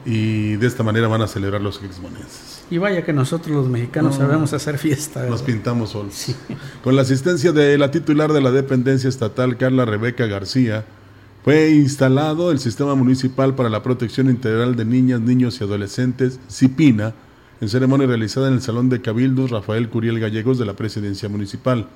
Y 0.04 0.56
de 0.56 0.66
esta 0.66 0.82
manera 0.82 1.08
van 1.08 1.22
a 1.22 1.26
celebrar 1.26 1.62
los 1.62 1.82
exmonenses. 1.82 2.51
Y 2.72 2.78
vaya 2.78 3.04
que 3.04 3.12
nosotros 3.12 3.54
los 3.54 3.68
mexicanos 3.68 4.18
No. 4.18 4.24
sabemos 4.24 4.54
hacer 4.54 4.78
fiesta. 4.78 5.20
¿verdad? 5.20 5.32
Nos 5.32 5.42
pintamos 5.42 5.90
solos. 5.90 6.34
Con 6.82 6.96
la 6.96 7.02
asistencia 7.02 7.52
de 7.52 7.76
la 7.76 7.90
titular 7.90 8.32
de 8.32 8.40
la 8.40 8.50
dependencia 8.50 9.10
estatal, 9.10 9.58
Carla 9.58 9.84
Rebeca 9.84 10.24
García, 10.24 10.86
fue 11.44 11.68
instalado 11.72 12.50
el 12.50 12.58
Sistema 12.58 12.94
Municipal 12.94 13.54
para 13.54 13.68
la 13.68 13.82
Protección 13.82 14.30
Integral 14.30 14.74
de 14.74 14.86
Niñas, 14.86 15.20
Niños 15.20 15.60
y 15.60 15.64
Adolescentes, 15.64 16.40
CIPINA, 16.50 17.12
en 17.60 17.68
ceremonia 17.68 18.06
realizada 18.06 18.48
en 18.48 18.54
el 18.54 18.62
Salón 18.62 18.88
de 18.88 19.02
Cabildos 19.02 19.50
Rafael 19.50 19.90
Curiel 19.90 20.18
Gallegos 20.18 20.58
de 20.58 20.64
la 20.64 20.72
Presidencia 20.72 21.28
Municipal. 21.28 21.88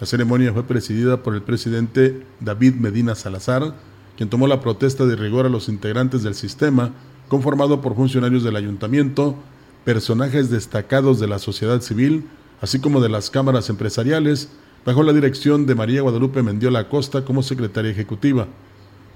La 0.00 0.06
ceremonia 0.06 0.52
fue 0.52 0.64
presidida 0.64 1.22
por 1.22 1.34
el 1.34 1.40
presidente 1.40 2.26
David 2.40 2.74
Medina 2.74 3.14
Salazar, 3.14 3.74
quien 4.18 4.28
tomó 4.28 4.48
la 4.48 4.60
protesta 4.60 5.06
de 5.06 5.16
rigor 5.16 5.46
a 5.46 5.48
los 5.48 5.70
integrantes 5.70 6.22
del 6.22 6.34
sistema, 6.34 6.90
conformado 7.28 7.80
por 7.80 7.94
funcionarios 7.96 8.44
del 8.44 8.56
ayuntamiento, 8.56 9.36
personajes 9.84 10.50
destacados 10.50 11.20
de 11.20 11.26
la 11.26 11.38
sociedad 11.38 11.80
civil, 11.80 12.28
así 12.60 12.80
como 12.80 13.00
de 13.00 13.10
las 13.10 13.30
cámaras 13.30 13.68
empresariales, 13.68 14.48
bajo 14.84 15.02
la 15.02 15.12
dirección 15.12 15.66
de 15.66 15.74
María 15.74 16.02
Guadalupe 16.02 16.42
Mendiola 16.42 16.80
Acosta 16.80 17.24
como 17.24 17.42
secretaria 17.42 17.90
ejecutiva. 17.90 18.46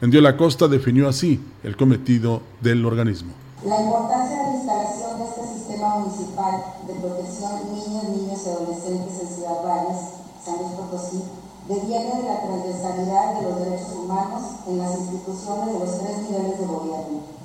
En 0.01 0.11
Dio 0.11 0.21
la 0.21 0.37
Costa 0.37 0.69
definió 0.69 1.09
así 1.09 1.41
el 1.65 1.77
cometido 1.77 2.43
del 2.61 2.85
organismo. 2.87 3.33
La 3.65 3.81
importancia 3.81 4.37
de 4.37 4.45
la 4.45 4.55
instalación 4.55 5.19
de 5.19 5.25
este 5.25 5.59
sistema 5.59 5.99
municipal 5.99 6.55
de 6.87 6.95
protección 6.95 7.53
niños, 7.75 8.05
niños 8.15 8.41
y 8.45 8.49
adolescentes 8.49 9.15
en 9.21 9.29
Ciudad 9.35 9.59
Valles, 9.65 10.01
San 10.45 10.57
Luis 10.63 10.73
Potosí, 10.79 11.23
deviene 11.67 12.15
de 12.15 12.25
la 12.25 12.41
transversalidad 12.41 13.35
de 13.35 13.43
los 13.43 13.59
derechos 13.59 13.93
humanos 13.93 14.43
en 14.69 14.79
las 14.79 14.93
instituciones 15.01 15.67
de 15.67 15.79
los 15.81 15.99
tres 15.99 16.17
niveles 16.23 16.61
de 16.61 16.67
gobierno, 16.67 17.38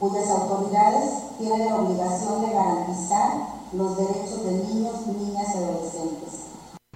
cuyas 0.00 0.30
autoridades 0.30 1.36
tienen 1.38 1.66
la 1.66 1.76
obligación 1.76 2.40
de 2.40 2.54
garantizar 2.54 3.32
los 3.74 3.96
derechos 3.98 4.44
de 4.46 4.52
niños, 4.52 5.06
niñas 5.06 5.46
y 5.54 5.58
adolescentes. 5.58 6.46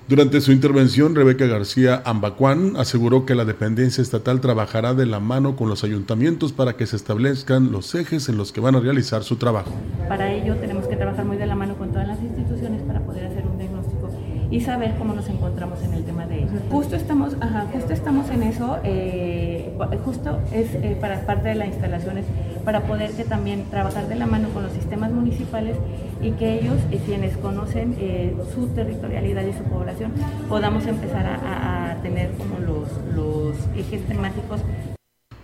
Durante 0.08 0.40
su 0.40 0.52
intervención, 0.52 1.14
Rebeca 1.14 1.46
García 1.46 2.02
Ambacuán 2.04 2.74
aseguró 2.76 3.26
que 3.26 3.34
la 3.34 3.44
dependencia 3.44 4.02
estatal 4.02 4.40
trabajará 4.40 4.94
de 4.94 5.06
la 5.06 5.20
mano 5.20 5.54
con 5.54 5.68
los 5.68 5.84
ayuntamientos 5.84 6.52
para 6.52 6.76
que 6.76 6.86
se 6.86 6.96
establezcan 6.96 7.72
los 7.72 7.94
ejes 7.94 8.28
en 8.28 8.36
los 8.36 8.52
que 8.52 8.60
van 8.60 8.74
a 8.74 8.80
realizar 8.80 9.22
su 9.22 9.36
trabajo. 9.36 9.70
Para 10.08 10.32
ello 10.32 10.56
tenemos 10.56 10.86
que 10.86 10.96
trabajar 10.96 11.24
muy 11.24 11.36
de 11.36 11.46
la 11.46 11.54
mano 11.54 11.76
con 11.76 11.90
todas 11.90 12.08
las 12.08 12.20
instituciones 12.22 12.82
para 12.82 13.00
poder 13.00 13.26
hacer 13.26 13.46
un 13.46 13.58
diagnóstico 13.58 14.10
y 14.50 14.60
saber 14.60 14.94
cómo 14.98 15.14
nos 15.14 15.26
encontramos 15.28 15.82
en 15.82 15.94
el 15.94 16.04
tema 16.04 16.26
de 16.26 16.38
ellos. 16.38 16.53
Justo 16.70 16.96
estamos, 16.96 17.36
ajá, 17.40 17.66
justo 17.72 17.92
estamos 17.92 18.30
en 18.30 18.42
eso, 18.42 18.78
eh, 18.84 19.72
justo 20.04 20.38
es 20.52 20.74
eh, 20.74 20.96
para 21.00 21.24
parte 21.26 21.48
de 21.48 21.54
las 21.54 21.68
instalaciones, 21.68 22.24
para 22.64 22.82
poder 22.86 23.12
que 23.12 23.24
también 23.24 23.64
trabajar 23.70 24.08
de 24.08 24.16
la 24.16 24.26
mano 24.26 24.48
con 24.48 24.62
los 24.62 24.72
sistemas 24.72 25.12
municipales 25.12 25.76
y 26.20 26.32
que 26.32 26.58
ellos, 26.60 26.76
eh, 26.90 27.00
quienes 27.04 27.36
conocen 27.36 27.94
eh, 27.98 28.34
su 28.54 28.68
territorialidad 28.68 29.44
y 29.46 29.52
su 29.52 29.64
población, 29.64 30.12
podamos 30.48 30.86
empezar 30.86 31.26
a, 31.26 31.92
a 31.92 32.02
tener 32.02 32.32
como 32.32 32.58
los, 32.58 32.88
los 33.14 33.56
ejes 33.76 34.04
temáticos 34.06 34.60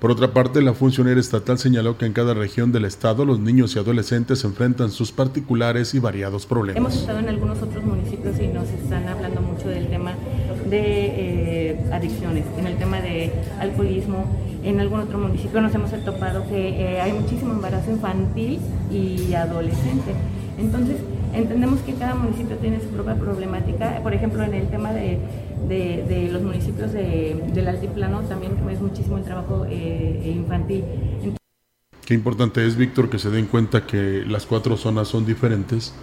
Por 0.01 0.11
otra 0.11 0.33
parte, 0.33 0.63
la 0.63 0.73
funcionaria 0.73 1.21
estatal 1.21 1.59
señaló 1.59 1.99
que 1.99 2.07
en 2.07 2.15
cada 2.15 2.33
región 2.33 2.73
del 2.73 2.87
estado 2.87 3.27
los 3.27 3.39
niños 3.39 3.77
y 3.77 3.79
adolescentes 3.79 4.45
enfrentan 4.45 4.91
sus 4.91 5.13
particulares 5.13 5.95
y 5.95 5.99
variados 5.99 6.47
problemas. 6.47 6.79
Hemos 6.79 6.97
estado 6.97 7.19
en 7.19 7.29
algunos 7.29 7.61
otros 7.61 7.85
municipios 7.85 8.41
y 8.41 8.49
nos 8.49 8.69
están 8.71 9.07
hablando 9.09 9.43
mucho 9.43 9.69
del 9.69 9.89
tema 9.89 10.15
de 10.71 11.71
eh, 11.73 11.77
adicciones, 11.93 12.45
en 12.59 12.67
el 12.67 12.77
tema 12.77 13.01
de 13.01 13.31
alcoholismo. 13.59 14.25
En 14.63 14.79
algún 14.79 15.01
otro 15.01 15.19
municipio 15.19 15.61
nos 15.61 15.75
hemos 15.75 15.91
topado 16.05 16.47
que 16.49 16.69
eh, 16.95 17.01
hay 17.01 17.13
muchísimo 17.13 17.53
embarazo 17.53 17.91
infantil 17.91 18.61
y 18.93 19.33
adolescente. 19.35 20.13
Entonces, 20.59 20.97
entendemos 21.35 21.81
que 21.81 21.95
cada 21.95 22.15
municipio 22.15 22.57
tiene 22.57 22.79
su 22.81 22.89
propia 22.89 23.15
problemática. 23.15 24.01
Por 24.03 24.13
ejemplo, 24.13 24.43
en 24.43 24.53
el 24.55 24.69
tema 24.69 24.93
de, 24.93 25.19
de- 25.69 26.05
de 26.07 26.29
los 26.31 26.43
municipios 26.43 26.93
de- 26.93 27.43
del 27.55 27.69
altiplano 27.69 28.21
también 28.23 28.53
es 28.71 28.81
muchísimo 28.81 29.17
el 29.17 29.25
trabajo 29.25 29.65
eh, 29.69 30.33
infantil. 30.37 30.85
Qué 32.05 32.15
importante 32.15 32.67
es, 32.67 32.77
Víctor, 32.77 33.09
que 33.09 33.19
se 33.19 33.31
den 33.31 33.47
cuenta 33.47 33.87
que 33.87 34.25
las 34.29 34.45
cuatro 34.45 34.77
zonas 34.77 35.09
son 35.09 35.25
diferentes 35.25 35.95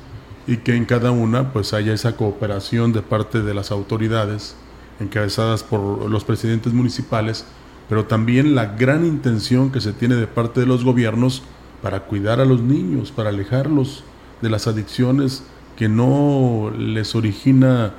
y 0.47 0.57
que 0.57 0.75
en 0.75 0.85
cada 0.85 1.11
una 1.11 1.51
pues 1.51 1.73
haya 1.73 1.93
esa 1.93 2.15
cooperación 2.15 2.93
de 2.93 3.01
parte 3.01 3.41
de 3.41 3.53
las 3.53 3.69
autoridades 3.71 4.55
encabezadas 4.99 5.63
por 5.63 6.09
los 6.09 6.23
presidentes 6.23 6.73
municipales, 6.73 7.45
pero 7.89 8.05
también 8.05 8.55
la 8.55 8.65
gran 8.65 9.05
intención 9.05 9.71
que 9.71 9.81
se 9.81 9.93
tiene 9.93 10.15
de 10.15 10.27
parte 10.27 10.61
de 10.61 10.65
los 10.65 10.83
gobiernos 10.83 11.43
para 11.81 12.01
cuidar 12.05 12.39
a 12.39 12.45
los 12.45 12.61
niños, 12.61 13.11
para 13.11 13.29
alejarlos 13.29 14.03
de 14.41 14.49
las 14.49 14.67
adicciones 14.67 15.43
que 15.75 15.87
no 15.89 16.71
les 16.75 17.13
origina 17.13 17.93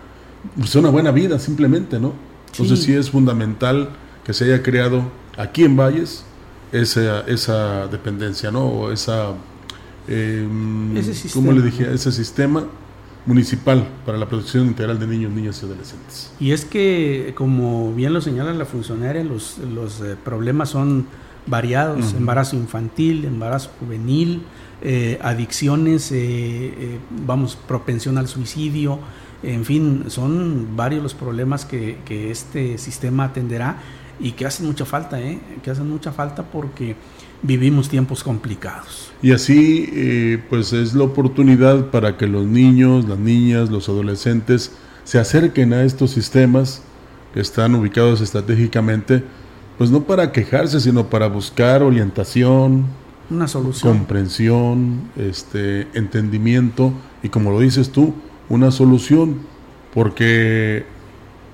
pues, 0.56 0.74
una 0.74 0.90
buena 0.90 1.10
vida 1.12 1.38
simplemente, 1.38 2.00
¿no? 2.00 2.12
Entonces 2.52 2.80
Sí. 2.80 2.86
sí 2.86 2.94
es 2.94 3.10
fundamental 3.10 3.90
que 4.24 4.32
se 4.32 4.44
haya 4.46 4.62
creado 4.62 5.02
aquí 5.36 5.64
en 5.64 5.76
Valles 5.76 6.24
esa, 6.72 7.20
esa 7.22 7.86
dependencia, 7.86 8.50
¿no? 8.50 8.66
O 8.66 8.92
esa, 8.92 9.32
eh, 10.08 10.48
Ese 10.96 11.28
¿cómo 11.30 11.52
le 11.52 11.62
dije? 11.62 11.92
Ese 11.92 12.12
sistema 12.12 12.64
municipal 13.26 13.86
para 14.06 14.16
la 14.16 14.26
protección 14.28 14.66
integral 14.66 14.98
de 14.98 15.06
niños, 15.06 15.32
niñas 15.32 15.60
y 15.62 15.66
adolescentes. 15.66 16.32
Y 16.40 16.52
es 16.52 16.64
que, 16.64 17.34
como 17.36 17.92
bien 17.94 18.12
lo 18.14 18.20
señala 18.20 18.52
la 18.54 18.64
funcionaria, 18.64 19.22
los, 19.22 19.58
los 19.58 20.00
eh, 20.00 20.16
problemas 20.22 20.70
son 20.70 21.06
variados, 21.46 22.14
embarazo 22.14 22.56
infantil, 22.56 23.24
embarazo 23.24 23.70
juvenil, 23.80 24.42
eh, 24.82 25.18
adicciones, 25.22 26.12
eh, 26.12 26.16
eh, 26.16 26.98
vamos, 27.26 27.56
propensión 27.56 28.18
al 28.18 28.28
suicidio, 28.28 29.00
en 29.42 29.64
fin, 29.64 30.04
son 30.08 30.76
varios 30.76 31.02
los 31.02 31.14
problemas 31.14 31.64
que, 31.64 31.98
que 32.04 32.30
este 32.30 32.78
sistema 32.78 33.24
atenderá 33.24 33.78
y 34.20 34.32
que 34.32 34.46
hacen 34.46 34.66
mucha 34.66 34.84
falta, 34.84 35.20
¿eh? 35.20 35.40
que 35.62 35.70
hacen 35.70 35.88
mucha 35.88 36.12
falta 36.12 36.42
porque 36.44 36.96
vivimos 37.42 37.88
tiempos 37.88 38.22
complicados. 38.22 39.12
Y 39.22 39.32
así, 39.32 39.88
eh, 39.92 40.42
pues 40.48 40.72
es 40.72 40.94
la 40.94 41.04
oportunidad 41.04 41.86
para 41.86 42.16
que 42.16 42.26
los 42.26 42.46
niños, 42.46 43.08
las 43.08 43.18
niñas, 43.18 43.70
los 43.70 43.88
adolescentes 43.88 44.72
se 45.04 45.18
acerquen 45.18 45.72
a 45.72 45.84
estos 45.84 46.10
sistemas 46.10 46.82
que 47.34 47.40
están 47.40 47.74
ubicados 47.74 48.20
estratégicamente, 48.20 49.24
pues 49.76 49.90
no 49.90 50.04
para 50.04 50.32
quejarse, 50.32 50.80
sino 50.80 51.08
para 51.08 51.28
buscar 51.28 51.82
orientación, 51.82 52.86
Una 53.30 53.48
solución. 53.48 53.98
comprensión, 53.98 55.10
este, 55.16 55.86
entendimiento 55.94 56.92
y 57.22 57.28
como 57.28 57.50
lo 57.50 57.60
dices 57.60 57.90
tú, 57.90 58.14
una 58.48 58.70
solución, 58.70 59.38
porque 59.94 60.84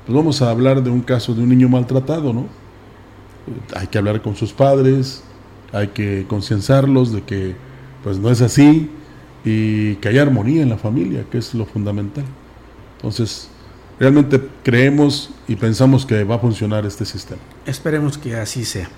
pues 0.06 0.16
vamos 0.16 0.42
a 0.42 0.50
hablar 0.50 0.82
de 0.82 0.90
un 0.90 1.00
caso 1.00 1.34
de 1.34 1.42
un 1.42 1.48
niño 1.48 1.68
maltratado, 1.68 2.32
¿no? 2.32 2.46
Hay 3.74 3.86
que 3.88 3.98
hablar 3.98 4.22
con 4.22 4.36
sus 4.36 4.52
padres, 4.52 5.22
hay 5.74 5.88
que 5.88 6.24
concienciarlos 6.28 7.12
de 7.12 7.22
que 7.22 7.56
pues 8.02 8.18
no 8.18 8.30
es 8.30 8.40
así 8.40 8.90
y 9.44 9.96
que 9.96 10.08
haya 10.08 10.22
armonía 10.22 10.62
en 10.62 10.70
la 10.70 10.78
familia, 10.78 11.24
que 11.30 11.38
es 11.38 11.52
lo 11.54 11.66
fundamental. 11.66 12.24
Entonces, 12.96 13.48
realmente 13.98 14.40
creemos 14.62 15.30
y 15.48 15.56
pensamos 15.56 16.06
que 16.06 16.24
va 16.24 16.36
a 16.36 16.38
funcionar 16.38 16.86
este 16.86 17.04
sistema. 17.04 17.40
Esperemos 17.66 18.16
que 18.16 18.36
así 18.36 18.64
sea. 18.64 18.88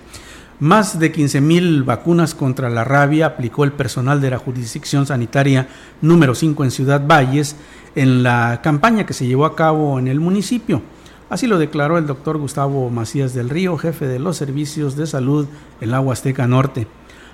Más 0.58 0.98
de 0.98 1.12
15.000 1.12 1.84
vacunas 1.84 2.34
contra 2.34 2.70
la 2.70 2.84
rabia 2.84 3.26
aplicó 3.26 3.64
el 3.64 3.72
personal 3.72 4.20
de 4.20 4.30
la 4.30 4.38
jurisdicción 4.38 5.06
sanitaria 5.06 5.68
número 6.00 6.34
5 6.34 6.64
en 6.64 6.70
Ciudad 6.70 7.06
Valles 7.06 7.56
en 7.94 8.22
la 8.22 8.60
campaña 8.62 9.04
que 9.04 9.12
se 9.12 9.26
llevó 9.26 9.44
a 9.44 9.54
cabo 9.56 9.98
en 9.98 10.08
el 10.08 10.20
municipio. 10.20 10.82
Así 11.28 11.48
lo 11.48 11.58
declaró 11.58 11.98
el 11.98 12.06
doctor 12.06 12.38
Gustavo 12.38 12.88
Macías 12.88 13.34
del 13.34 13.50
Río, 13.50 13.76
jefe 13.76 14.06
de 14.06 14.20
los 14.20 14.36
servicios 14.36 14.94
de 14.94 15.08
salud 15.08 15.48
en 15.80 15.90
la 15.90 16.00
Huasteca 16.00 16.46
Norte. 16.46 16.86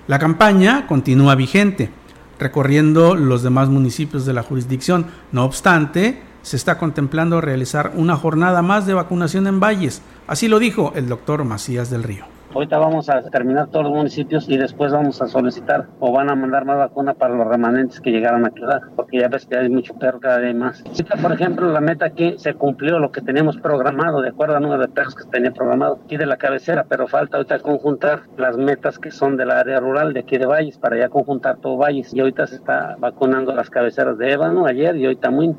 La 0.07 0.19
campaña 0.19 0.87
continúa 0.87 1.35
vigente, 1.35 1.91
recorriendo 2.39 3.15
los 3.15 3.43
demás 3.43 3.69
municipios 3.69 4.25
de 4.25 4.33
la 4.33 4.43
jurisdicción. 4.43 5.07
No 5.31 5.45
obstante, 5.45 6.23
se 6.41 6.57
está 6.57 6.79
contemplando 6.79 7.43
realizar 7.43 7.93
una 7.95 8.17
jornada 8.17 8.63
más 8.63 8.87
de 8.87 8.95
vacunación 8.95 9.47
en 9.47 9.61
Valles. 9.61 10.01
Así 10.27 10.49
lo 10.49 10.59
dijo 10.59 10.93
el 10.97 11.07
doctor 11.07 11.45
Macías 11.45 11.91
del 11.91 12.03
Río. 12.03 12.25
Ahorita 12.55 12.77
vamos 12.77 13.09
a 13.09 13.23
terminar 13.31 13.69
todos 13.69 13.87
los 13.87 13.95
municipios 13.95 14.47
y 14.47 14.59
después 14.59 14.93
vamos 14.93 15.23
a 15.23 15.27
solicitar 15.27 15.87
o 16.01 16.13
van 16.13 16.29
a 16.29 16.35
mandar 16.35 16.67
más 16.67 16.77
vacuna 16.77 17.15
para 17.15 17.35
los 17.35 17.47
remanentes 17.47 17.99
que 17.99 18.11
llegaron 18.11 18.45
a 18.45 18.51
quedar, 18.51 18.83
porque 18.95 19.21
ya 19.21 19.29
ves 19.29 19.47
que 19.47 19.57
hay 19.57 19.71
mucho 19.71 19.95
perro 19.95 20.21
cada 20.21 20.37
vez 20.37 20.55
más. 20.55 20.85
Ahorita, 20.87 21.17
por 21.17 21.33
ejemplo, 21.33 21.73
la 21.73 21.81
meta 21.81 22.05
aquí 22.05 22.35
se 22.37 22.53
cumplió 22.53 22.99
lo 22.99 23.11
que 23.11 23.23
teníamos 23.23 23.57
programado, 23.57 24.21
de 24.21 24.29
acuerdo 24.29 24.57
al 24.57 24.63
número 24.63 24.83
de 24.83 24.89
perros 24.89 25.15
que 25.15 25.25
tenía 25.31 25.51
programado 25.51 26.01
aquí 26.05 26.19
de 26.19 26.27
la 26.27 26.37
cabecera, 26.37 26.85
pero 26.87 27.09
falta 27.09 27.39
ahorita 27.39 27.61
conjuntar 27.61 28.25
las 28.37 28.59
metas 28.59 28.99
que 28.99 29.11
son 29.11 29.39
del 29.39 29.51
área 29.51 29.81
rural 29.81 30.13
de 30.13 30.21
aquí 30.21 30.37
de 30.37 30.45
Valles, 30.45 30.77
para 30.77 30.99
ya 30.99 31.09
conjuntar 31.09 31.57
todo 31.57 31.79
Valles. 31.79 32.13
Y 32.13 32.21
ahorita 32.21 32.47
se 32.47 32.57
está 32.57 32.97
vacunando 32.99 33.55
las 33.55 33.71
cabeceras 33.71 34.19
de 34.19 34.31
Ébano 34.31 34.67
ayer 34.67 34.95
y 34.97 35.07
ahorita 35.07 35.31
muy 35.31 35.57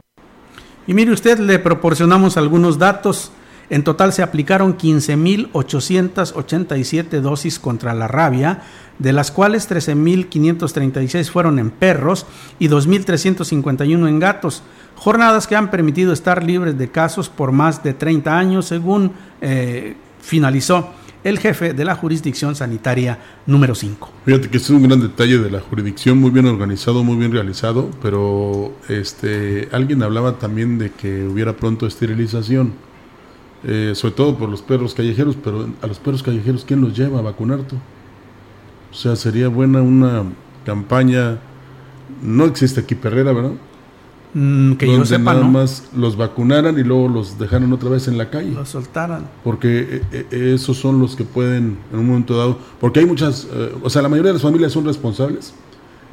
Y 0.86 0.94
mire 0.94 1.12
usted, 1.12 1.40
le 1.40 1.58
proporcionamos 1.58 2.38
algunos 2.38 2.78
datos. 2.78 3.32
En 3.70 3.84
total 3.84 4.14
se 4.14 4.24
aplicaron 4.24 4.78
15.887 4.78 7.22
dosis 7.22 7.60
contra 7.60 7.94
la 7.94 8.08
rabia, 8.08 8.64
de 9.00 9.14
las 9.14 9.32
cuales 9.32 9.70
13.536 9.70 11.30
fueron 11.30 11.60
en 11.60 11.70
perros 11.72 12.26
y 12.60 12.70
2.351 12.70 14.08
en 14.08 14.20
gatos. 14.20 14.64
Jornadas 14.96 15.48
que 15.48 15.56
han 15.56 15.72
permitido 15.72 16.14
estar 16.14 16.44
libres 16.44 16.78
de 16.78 16.90
casos 16.90 17.30
por 17.30 17.52
más 17.52 17.84
de 17.84 17.94
30 17.94 18.38
años, 18.38 18.66
según 18.66 19.12
eh, 19.42 19.96
finalizó 20.22 20.92
el 21.24 21.40
jefe 21.40 21.74
de 21.74 21.86
la 21.86 21.96
jurisdicción 21.96 22.56
sanitaria 22.56 23.18
número 23.46 23.76
5. 23.76 24.12
Fíjate 24.26 24.50
que 24.50 24.58
este 24.58 24.74
es 24.74 24.78
un 24.78 24.84
gran 24.84 25.00
detalle 25.00 25.38
de 25.38 25.50
la 25.50 25.62
jurisdicción, 25.62 26.18
muy 26.18 26.32
bien 26.32 26.46
organizado, 26.46 27.04
muy 27.04 27.16
bien 27.16 27.32
realizado, 27.32 27.90
pero 28.02 28.74
este 28.90 29.70
alguien 29.72 30.04
hablaba 30.04 30.38
también 30.38 30.78
de 30.78 30.92
que 30.92 31.26
hubiera 31.26 31.56
pronto 31.56 31.88
esterilización, 31.88 32.74
eh, 33.64 33.94
sobre 33.96 34.16
todo 34.16 34.38
por 34.38 34.50
los 34.50 34.62
perros 34.62 34.94
callejeros, 34.94 35.38
pero 35.42 35.68
a 35.82 35.88
los 35.88 36.00
perros 36.00 36.24
callejeros, 36.24 36.66
¿quién 36.66 36.82
los 36.82 36.96
lleva 36.96 37.20
a 37.20 37.22
vacunar 37.22 37.62
tú? 37.62 37.78
O 38.92 38.96
sea, 38.96 39.16
sería 39.16 39.48
buena 39.48 39.82
una 39.82 40.24
campaña, 40.66 41.40
no 42.22 42.46
existe 42.46 42.82
aquí 42.82 42.96
Perrera, 42.96 43.32
¿verdad? 43.34 43.54
Mm, 44.34 44.74
que 44.74 44.88
yo 44.88 44.94
donde 44.94 45.08
sepa, 45.08 45.34
nada 45.34 45.46
¿no? 45.46 45.52
más 45.52 45.90
los 45.96 46.18
vacunaran 46.18 46.78
y 46.80 46.84
luego 46.84 47.08
los 47.08 47.38
dejaran 47.38 47.72
otra 47.72 47.90
vez 47.90 48.08
en 48.08 48.18
la 48.18 48.30
calle. 48.30 48.52
Los 48.52 48.70
soltaran. 48.70 49.30
Porque 49.44 50.02
eh, 50.12 50.26
eh, 50.32 50.54
esos 50.56 50.78
son 50.78 51.00
los 51.00 51.16
que 51.16 51.24
pueden 51.24 51.78
en 51.92 52.00
un 52.00 52.08
momento 52.08 52.36
dado, 52.36 52.58
porque 52.80 53.00
hay 53.00 53.06
muchas, 53.06 53.48
eh, 53.52 53.74
o 53.82 53.90
sea, 53.90 54.02
la 54.02 54.10
mayoría 54.10 54.30
de 54.30 54.34
las 54.34 54.42
familias 54.42 54.72
son 54.72 54.86
responsables 54.86 55.54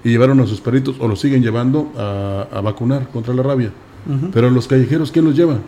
y 0.04 0.10
llevaron 0.10 0.38
a 0.40 0.46
sus 0.46 0.60
perritos 0.60 0.96
o 0.98 1.08
los 1.08 1.18
siguen 1.20 1.42
llevando 1.42 1.90
a, 1.96 2.46
a 2.52 2.60
vacunar 2.60 3.08
contra 3.08 3.32
la 3.32 3.42
rabia. 3.42 3.72
Ujú. 4.06 4.30
Pero 4.32 4.50
los 4.50 4.66
callejeros, 4.68 5.10
¿quién 5.10 5.24
los 5.24 5.34
lleva? 5.34 5.58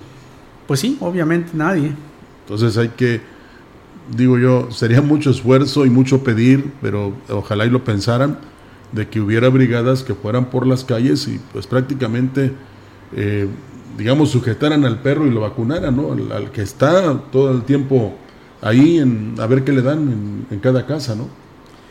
Pues 0.72 0.80
sí, 0.80 0.96
obviamente 1.00 1.50
nadie. 1.52 1.92
Entonces 2.44 2.78
hay 2.78 2.88
que, 2.88 3.20
digo 4.16 4.38
yo, 4.38 4.70
sería 4.70 5.02
mucho 5.02 5.28
esfuerzo 5.28 5.84
y 5.84 5.90
mucho 5.90 6.24
pedir, 6.24 6.72
pero 6.80 7.12
ojalá 7.28 7.66
y 7.66 7.68
lo 7.68 7.84
pensaran, 7.84 8.38
de 8.90 9.06
que 9.06 9.20
hubiera 9.20 9.50
brigadas 9.50 10.02
que 10.02 10.14
fueran 10.14 10.46
por 10.46 10.66
las 10.66 10.82
calles 10.82 11.28
y 11.28 11.38
pues 11.52 11.66
prácticamente, 11.66 12.52
eh, 13.14 13.48
digamos, 13.98 14.30
sujetaran 14.30 14.86
al 14.86 15.02
perro 15.02 15.26
y 15.26 15.30
lo 15.30 15.42
vacunaran, 15.42 15.94
¿no? 15.94 16.14
Al, 16.14 16.32
al 16.32 16.50
que 16.50 16.62
está 16.62 17.18
todo 17.30 17.52
el 17.52 17.64
tiempo 17.64 18.14
ahí 18.62 18.98
en, 18.98 19.34
a 19.40 19.46
ver 19.46 19.64
qué 19.64 19.72
le 19.72 19.82
dan 19.82 19.98
en, 19.98 20.46
en 20.50 20.58
cada 20.58 20.86
casa, 20.86 21.14
¿no? 21.14 21.28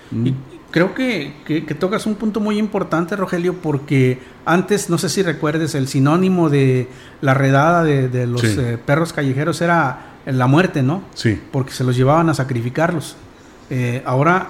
Mm. 0.10 0.26
Y 0.26 0.36
creo 0.72 0.94
que, 0.96 1.34
que- 1.46 1.66
que 1.66 1.76
tocas 1.76 2.06
un 2.06 2.16
punto 2.16 2.40
muy 2.40 2.58
importante, 2.58 3.16
Rogelio, 3.16 3.56
porque 3.56 4.20
antes, 4.46 4.90
no 4.90 4.98
sé 4.98 5.10
si 5.10 5.22
recuerdes, 5.22 5.76
el 5.76 5.88
sinónimo 5.88 6.50
de 6.50 6.88
la 7.22 7.34
redada 7.34 7.84
de, 7.84 8.08
de 8.10 8.26
los 8.28 8.42
Sí. 8.42 8.56
eh, 8.60 8.78
perros 8.84 9.14
callejeros 9.14 9.62
era 9.62 10.16
la 10.26 10.48
muerte, 10.48 10.82
¿no? 10.84 11.04
Sí. 11.14 11.40
Porque 11.52 11.72
se 11.74 11.84
los 11.84 11.96
llevaban 11.96 12.30
a 12.30 12.34
sacrificarlos. 12.34 13.16
Eh, 13.74 14.04
ahora, 14.06 14.50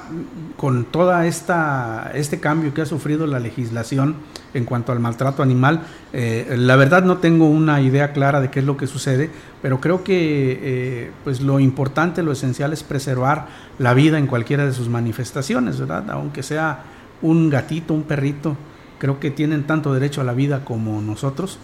con 0.58 0.88
esta 1.24 2.10
este 2.16 2.40
cambio 2.40 2.74
que 2.74 2.82
ha 2.82 2.88
sufrido 2.88 3.28
la 3.28 3.40
legislación 3.40 4.16
en 4.56 4.66
cuanto 4.66 4.92
al 4.92 5.00
maltrato 5.00 5.44
animal, 5.44 5.84
eh, 6.12 6.56
la 6.58 6.76
verdad 6.76 7.04
no 7.04 7.20
tengo 7.20 7.48
una 7.48 7.82
idea 7.82 8.14
clara 8.14 8.42
de 8.42 8.50
qué 8.50 8.62
es 8.62 8.66
lo 8.66 8.78
que 8.78 8.88
sucede, 8.88 9.30
pero 9.62 9.80
creo 9.80 10.04
que 10.04 10.60
eh, 10.64 11.12
pues 11.24 11.40
lo 11.40 11.60
importante, 11.60 12.24
lo 12.24 12.32
esencial 12.32 12.74
es 12.74 12.82
preservar 12.82 13.46
la 13.78 13.94
vida 13.94 14.18
en 14.18 14.26
cualquiera 14.26 14.66
de 14.66 14.74
sus 14.74 14.90
manifestaciones, 14.90 15.80
¿verdad? 15.80 16.10
Aunque 16.10 16.42
sea 16.42 16.80
un 17.22 17.52
gatito, 17.52 17.94
un 17.94 18.04
perrito, 18.04 18.58
creo 18.98 19.20
que 19.20 19.30
tienen 19.30 19.68
tanto 19.68 19.94
derecho 19.94 20.22
a 20.22 20.24
la 20.24 20.34
vida 20.34 20.66
como 20.66 21.00
nosotros. 21.00 21.60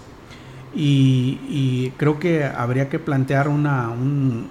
Y, 0.75 1.39
y 1.49 1.93
creo 1.97 2.19
que 2.19 2.45
habría 2.45 2.87
que 2.87 2.99
plantear 2.99 3.47
una, 3.47 3.89
un, 3.89 4.47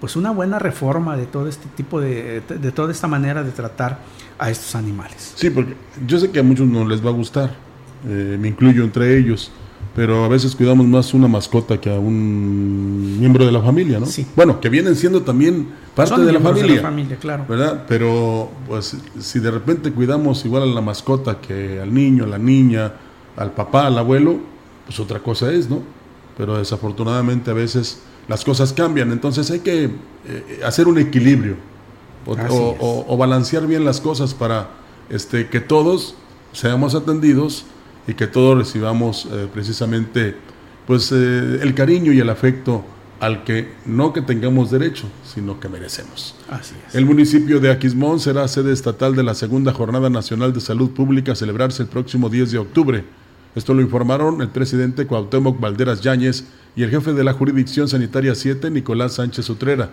pues 0.00 0.16
una 0.16 0.30
buena 0.30 0.58
reforma 0.58 1.16
de 1.16 1.26
todo 1.26 1.48
este 1.48 1.66
tipo 1.76 2.00
de, 2.00 2.40
de 2.48 2.72
toda 2.72 2.92
esta 2.92 3.08
manera 3.08 3.42
de 3.42 3.50
tratar 3.50 3.98
a 4.38 4.50
estos 4.50 4.74
animales. 4.74 5.32
Sí, 5.34 5.50
porque 5.50 5.74
yo 6.06 6.18
sé 6.18 6.30
que 6.30 6.38
a 6.38 6.42
muchos 6.42 6.66
no 6.66 6.86
les 6.86 7.04
va 7.04 7.10
a 7.10 7.12
gustar, 7.12 7.50
eh, 8.06 8.36
me 8.40 8.48
incluyo 8.48 8.84
entre 8.84 9.18
ellos, 9.18 9.50
pero 9.96 10.24
a 10.24 10.28
veces 10.28 10.54
cuidamos 10.54 10.86
más 10.86 11.12
una 11.14 11.26
mascota 11.26 11.80
que 11.80 11.92
a 11.92 11.98
un 11.98 13.18
miembro 13.18 13.44
de 13.44 13.50
la 13.50 13.60
familia, 13.60 13.98
¿no? 13.98 14.06
Sí. 14.06 14.24
Bueno, 14.36 14.60
que 14.60 14.68
vienen 14.68 14.94
siendo 14.94 15.22
también 15.22 15.68
parte 15.96 16.14
Son 16.14 16.24
de 16.24 16.32
la 16.32 16.38
familia. 16.40 16.80
familia, 16.80 17.16
claro. 17.16 17.44
¿verdad? 17.48 17.84
Pero 17.88 18.50
pues 18.68 18.96
si 19.18 19.40
de 19.40 19.50
repente 19.50 19.90
cuidamos 19.90 20.44
igual 20.44 20.62
a 20.62 20.66
la 20.66 20.80
mascota 20.80 21.40
que 21.40 21.80
al 21.80 21.92
niño, 21.92 22.24
a 22.24 22.28
la 22.28 22.38
niña, 22.38 22.92
al 23.36 23.50
papá, 23.52 23.88
al 23.88 23.98
abuelo, 23.98 24.38
pues 24.86 25.00
otra 25.00 25.18
cosa 25.18 25.50
es, 25.52 25.68
¿no? 25.68 25.82
Pero 26.36 26.58
desafortunadamente 26.58 27.50
a 27.50 27.54
veces 27.54 28.00
las 28.28 28.44
cosas 28.44 28.72
cambian, 28.72 29.10
entonces 29.10 29.50
hay 29.50 29.60
que 29.60 29.84
eh, 29.84 30.60
hacer 30.64 30.86
un 30.86 30.98
equilibrio 30.98 31.56
o, 32.26 33.16
balancear 33.16 33.66
bien 33.66 33.84
las 33.84 34.00
cosas 34.00 34.34
para 34.34 34.68
este, 35.08 35.48
que 35.48 35.60
todos 35.60 36.14
seamos 36.52 36.94
atendidos 36.94 37.64
y 38.06 38.14
que 38.14 38.26
todos 38.26 38.58
recibamos 38.58 39.26
eh, 39.30 39.48
precisamente 39.52 40.36
pues 40.86 41.10
eh, 41.12 41.58
el 41.62 41.74
cariño 41.74 42.12
y 42.12 42.20
el 42.20 42.28
afecto 42.28 42.84
al 43.20 43.44
que 43.44 43.72
no 43.84 44.12
que 44.12 44.22
tengamos 44.22 44.70
derecho, 44.70 45.06
sino 45.24 45.58
que 45.58 45.68
merecemos. 45.68 46.34
Así 46.48 46.74
es. 46.86 46.94
El 46.94 47.04
municipio 47.04 47.60
de 47.60 47.70
Aquismón 47.70 48.20
será 48.20 48.46
sede 48.46 48.72
estatal 48.72 49.16
de 49.16 49.22
la 49.22 49.34
segunda 49.34 49.72
Jornada 49.72 50.08
Nacional 50.08 50.52
de 50.52 50.60
Salud 50.60 50.90
Pública 50.90 51.32
a 51.32 51.34
celebrarse 51.34 51.82
el 51.82 51.88
próximo 51.88 52.28
10 52.28 52.52
de 52.52 52.58
octubre. 52.58 53.04
Esto 53.54 53.74
lo 53.74 53.82
informaron 53.82 54.40
el 54.40 54.48
presidente 54.48 55.06
Cuauhtémoc 55.06 55.58
Valderas 55.58 56.00
Yáñez 56.00 56.44
y 56.78 56.84
el 56.84 56.90
jefe 56.90 57.12
de 57.12 57.24
la 57.24 57.32
Jurisdicción 57.32 57.88
Sanitaria 57.88 58.36
7, 58.36 58.70
Nicolás 58.70 59.14
Sánchez 59.14 59.50
Utrera. 59.50 59.90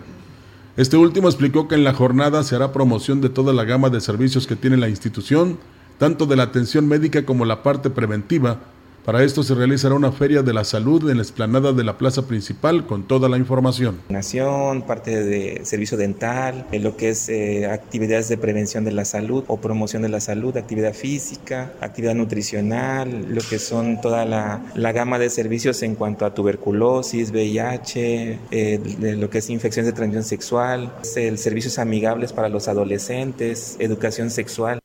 Este 0.76 0.96
último 0.96 1.26
explicó 1.26 1.66
que 1.66 1.74
en 1.74 1.82
la 1.82 1.94
jornada 1.94 2.44
se 2.44 2.54
hará 2.54 2.72
promoción 2.72 3.20
de 3.20 3.28
toda 3.28 3.52
la 3.52 3.64
gama 3.64 3.90
de 3.90 4.00
servicios 4.00 4.46
que 4.46 4.54
tiene 4.54 4.76
la 4.76 4.88
institución, 4.88 5.58
tanto 5.98 6.26
de 6.26 6.36
la 6.36 6.44
atención 6.44 6.86
médica 6.86 7.26
como 7.26 7.44
la 7.44 7.64
parte 7.64 7.90
preventiva. 7.90 8.60
Para 9.06 9.22
esto 9.22 9.44
se 9.44 9.54
realizará 9.54 9.94
una 9.94 10.10
feria 10.10 10.42
de 10.42 10.52
la 10.52 10.64
salud 10.64 11.08
en 11.08 11.18
la 11.18 11.22
explanada 11.22 11.72
de 11.72 11.84
la 11.84 11.96
plaza 11.96 12.26
principal 12.26 12.88
con 12.88 13.06
toda 13.06 13.28
la 13.28 13.38
información. 13.38 14.00
Nación, 14.08 14.82
parte 14.82 15.22
de 15.22 15.64
servicio 15.64 15.96
dental, 15.96 16.66
en 16.72 16.82
lo 16.82 16.96
que 16.96 17.10
es 17.10 17.28
eh, 17.28 17.66
actividades 17.66 18.28
de 18.28 18.36
prevención 18.36 18.84
de 18.84 18.90
la 18.90 19.04
salud 19.04 19.44
o 19.46 19.58
promoción 19.58 20.02
de 20.02 20.08
la 20.08 20.18
salud, 20.18 20.56
actividad 20.56 20.92
física, 20.92 21.72
actividad 21.80 22.16
nutricional, 22.16 23.32
lo 23.32 23.42
que 23.42 23.60
son 23.60 24.00
toda 24.00 24.24
la, 24.24 24.60
la 24.74 24.90
gama 24.90 25.20
de 25.20 25.30
servicios 25.30 25.84
en 25.84 25.94
cuanto 25.94 26.26
a 26.26 26.34
tuberculosis, 26.34 27.30
VIH, 27.30 28.40
eh, 28.50 29.14
lo 29.16 29.30
que 29.30 29.38
es 29.38 29.48
infecciones 29.50 29.86
de 29.86 29.96
transmisión 29.96 30.24
sexual, 30.24 30.92
el 31.14 31.38
servicios 31.38 31.78
amigables 31.78 32.32
para 32.32 32.48
los 32.48 32.66
adolescentes, 32.66 33.76
educación 33.78 34.30
sexual. 34.30 34.80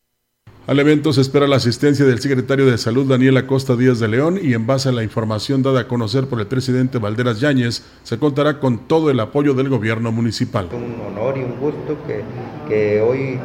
Al 0.68 0.80
evento 0.80 1.12
se 1.12 1.22
espera 1.22 1.48
la 1.48 1.56
asistencia 1.56 2.06
del 2.06 2.20
secretario 2.20 2.68
de 2.68 2.78
Salud 2.78 3.10
Daniel 3.10 3.36
Acosta 3.38 3.76
Díaz 3.76 3.98
de 3.98 4.08
León 4.08 4.38
y 4.40 4.54
en 4.54 4.68
base 4.68 4.90
a 4.90 4.92
la 4.92 5.02
información 5.02 5.64
dada 5.64 5.82
a 5.82 5.88
conocer 5.88 6.28
por 6.28 6.40
el 6.40 6.46
presidente 6.46 7.00
Valderas 7.00 7.40
Yáñez, 7.40 7.84
se 8.04 8.20
contará 8.20 8.60
con 8.60 8.78
todo 8.78 9.10
el 9.10 9.20
apoyo 9.20 9.56
del 9.56 9.70
gobierno 9.70 10.12
municipal. 10.12 10.70
un 10.72 11.02
honor 11.02 11.36
y 11.40 11.42
un 11.42 11.60
gusto 11.60 11.98
que, 12.06 12.22
que 12.70 13.02
hoy 13.02 13.40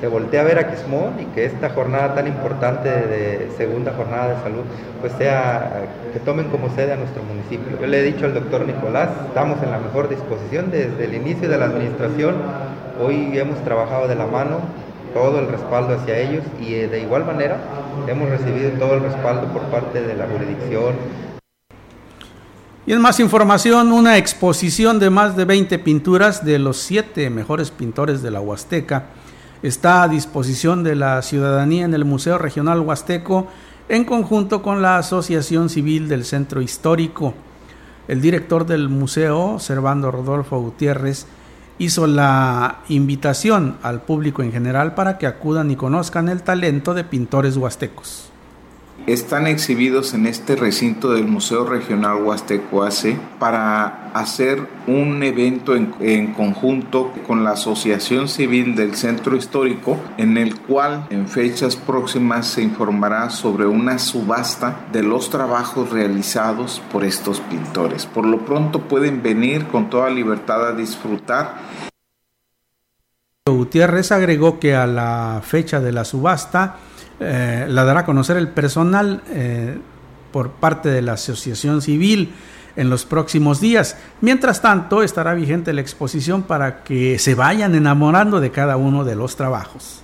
se 0.00 0.06
voltee 0.06 0.38
a 0.38 0.44
ver 0.44 0.60
a 0.60 0.70
Quismón 0.70 1.14
y 1.20 1.24
que 1.34 1.44
esta 1.44 1.70
jornada 1.70 2.14
tan 2.14 2.28
importante 2.28 2.88
de 2.88 3.50
segunda 3.56 3.92
jornada 3.92 4.36
de 4.36 4.42
salud 4.42 4.62
pues 5.00 5.12
sea 5.14 5.88
que 6.12 6.20
tomen 6.20 6.50
como 6.50 6.72
sede 6.76 6.92
a 6.92 6.96
nuestro 6.96 7.24
municipio. 7.24 7.80
Yo 7.80 7.86
le 7.88 7.98
he 7.98 8.02
dicho 8.04 8.26
al 8.26 8.34
doctor 8.34 8.64
Nicolás, 8.64 9.08
estamos 9.26 9.60
en 9.64 9.72
la 9.72 9.80
mejor 9.80 10.08
disposición 10.08 10.70
desde 10.70 11.04
el 11.04 11.14
inicio 11.14 11.48
de 11.48 11.58
la 11.58 11.64
administración. 11.64 12.36
Hoy 13.02 13.36
hemos 13.36 13.58
trabajado 13.64 14.06
de 14.06 14.14
la 14.14 14.26
mano 14.26 14.60
todo 15.12 15.38
el 15.38 15.48
respaldo 15.48 15.94
hacia 15.94 16.18
ellos 16.18 16.44
y 16.60 16.74
eh, 16.74 16.88
de 16.88 17.00
igual 17.00 17.24
manera 17.24 17.58
hemos 18.06 18.28
recibido 18.28 18.70
todo 18.78 18.94
el 18.94 19.02
respaldo 19.02 19.52
por 19.52 19.62
parte 19.64 20.02
de 20.02 20.14
la 20.14 20.26
jurisdicción, 20.26 20.94
Y 22.86 22.92
en 22.92 23.00
más 23.00 23.20
información, 23.20 23.92
una 23.92 24.16
exposición 24.16 24.98
de 24.98 25.10
más 25.10 25.36
de 25.36 25.44
20 25.44 25.78
pinturas 25.78 26.44
de 26.44 26.58
los 26.58 26.78
siete 26.78 27.30
mejores 27.30 27.70
pintores 27.70 28.22
de 28.22 28.30
la 28.30 28.40
Huasteca 28.40 29.04
está 29.62 30.02
a 30.02 30.08
disposición 30.08 30.82
de 30.82 30.96
la 30.96 31.20
ciudadanía 31.22 31.84
en 31.84 31.94
el 31.94 32.04
Museo 32.04 32.38
Regional 32.38 32.80
Huasteco 32.80 33.48
en 33.88 34.04
conjunto 34.04 34.62
con 34.62 34.82
la 34.82 34.98
Asociación 34.98 35.68
Civil 35.68 36.08
del 36.08 36.24
Centro 36.24 36.62
Histórico. 36.62 37.34
El 38.08 38.20
director 38.20 38.64
del 38.64 38.88
museo, 38.88 39.58
Servando 39.58 40.10
Rodolfo 40.10 40.58
Gutiérrez, 40.60 41.26
hizo 41.80 42.06
la 42.06 42.80
invitación 42.90 43.78
al 43.82 44.02
público 44.02 44.42
en 44.42 44.52
general 44.52 44.94
para 44.94 45.16
que 45.16 45.26
acudan 45.26 45.70
y 45.70 45.76
conozcan 45.76 46.28
el 46.28 46.42
talento 46.42 46.92
de 46.92 47.04
pintores 47.04 47.56
huastecos. 47.56 48.29
Están 49.06 49.46
exhibidos 49.46 50.14
en 50.14 50.26
este 50.26 50.56
recinto 50.56 51.12
del 51.12 51.26
Museo 51.26 51.64
Regional 51.64 52.22
Huasteco 52.22 52.84
AC 52.84 53.16
para 53.38 54.10
hacer 54.12 54.68
un 54.86 55.22
evento 55.22 55.74
en, 55.74 55.94
en, 56.00 56.32
conjunto 56.34 57.12
con 57.26 57.42
la 57.42 57.52
Asociación 57.52 58.28
Civil 58.28 58.76
del 58.76 58.94
Centro 58.94 59.36
Histórico 59.36 59.98
en 60.16 60.36
el 60.36 60.58
cual 60.60 61.06
en 61.10 61.28
fechas 61.28 61.76
próximas 61.76 62.46
se 62.46 62.62
informará 62.62 63.30
sobre 63.30 63.66
una 63.66 63.98
subasta 63.98 64.86
de 64.92 65.02
los 65.02 65.30
trabajos 65.30 65.90
realizados 65.90 66.82
por 66.92 67.04
estos 67.04 67.40
pintores. 67.40 68.06
Por 68.06 68.26
lo 68.26 68.44
pronto 68.44 68.82
pueden 68.82 69.22
venir 69.22 69.66
con 69.66 69.90
toda 69.90 70.10
libertad 70.10 70.68
a 70.68 70.72
disfrutar 70.72 71.54
Gutiérrez 73.46 74.12
agregó 74.12 74.58
que 74.58 74.74
a 74.74 74.86
la 74.86 75.40
fecha 75.44 75.80
de 75.80 75.92
la 75.92 76.04
subasta 76.04 76.76
eh, 77.20 77.66
la 77.68 77.84
dará 77.84 78.00
a 78.00 78.04
conocer 78.06 78.36
el 78.36 78.48
personal 78.48 79.22
eh, 79.28 79.78
por 80.32 80.50
parte 80.50 80.88
de 80.88 81.02
la 81.02 81.12
Asociación 81.12 81.82
Civil 81.82 82.32
en 82.76 82.88
los 82.88 83.04
próximos 83.04 83.60
días. 83.60 83.96
Mientras 84.20 84.62
tanto, 84.62 85.02
estará 85.02 85.34
vigente 85.34 85.72
la 85.72 85.80
exposición 85.80 86.42
para 86.42 86.82
que 86.82 87.18
se 87.18 87.34
vayan 87.34 87.74
enamorando 87.74 88.40
de 88.40 88.50
cada 88.50 88.76
uno 88.76 89.04
de 89.04 89.16
los 89.16 89.36
trabajos. 89.36 90.02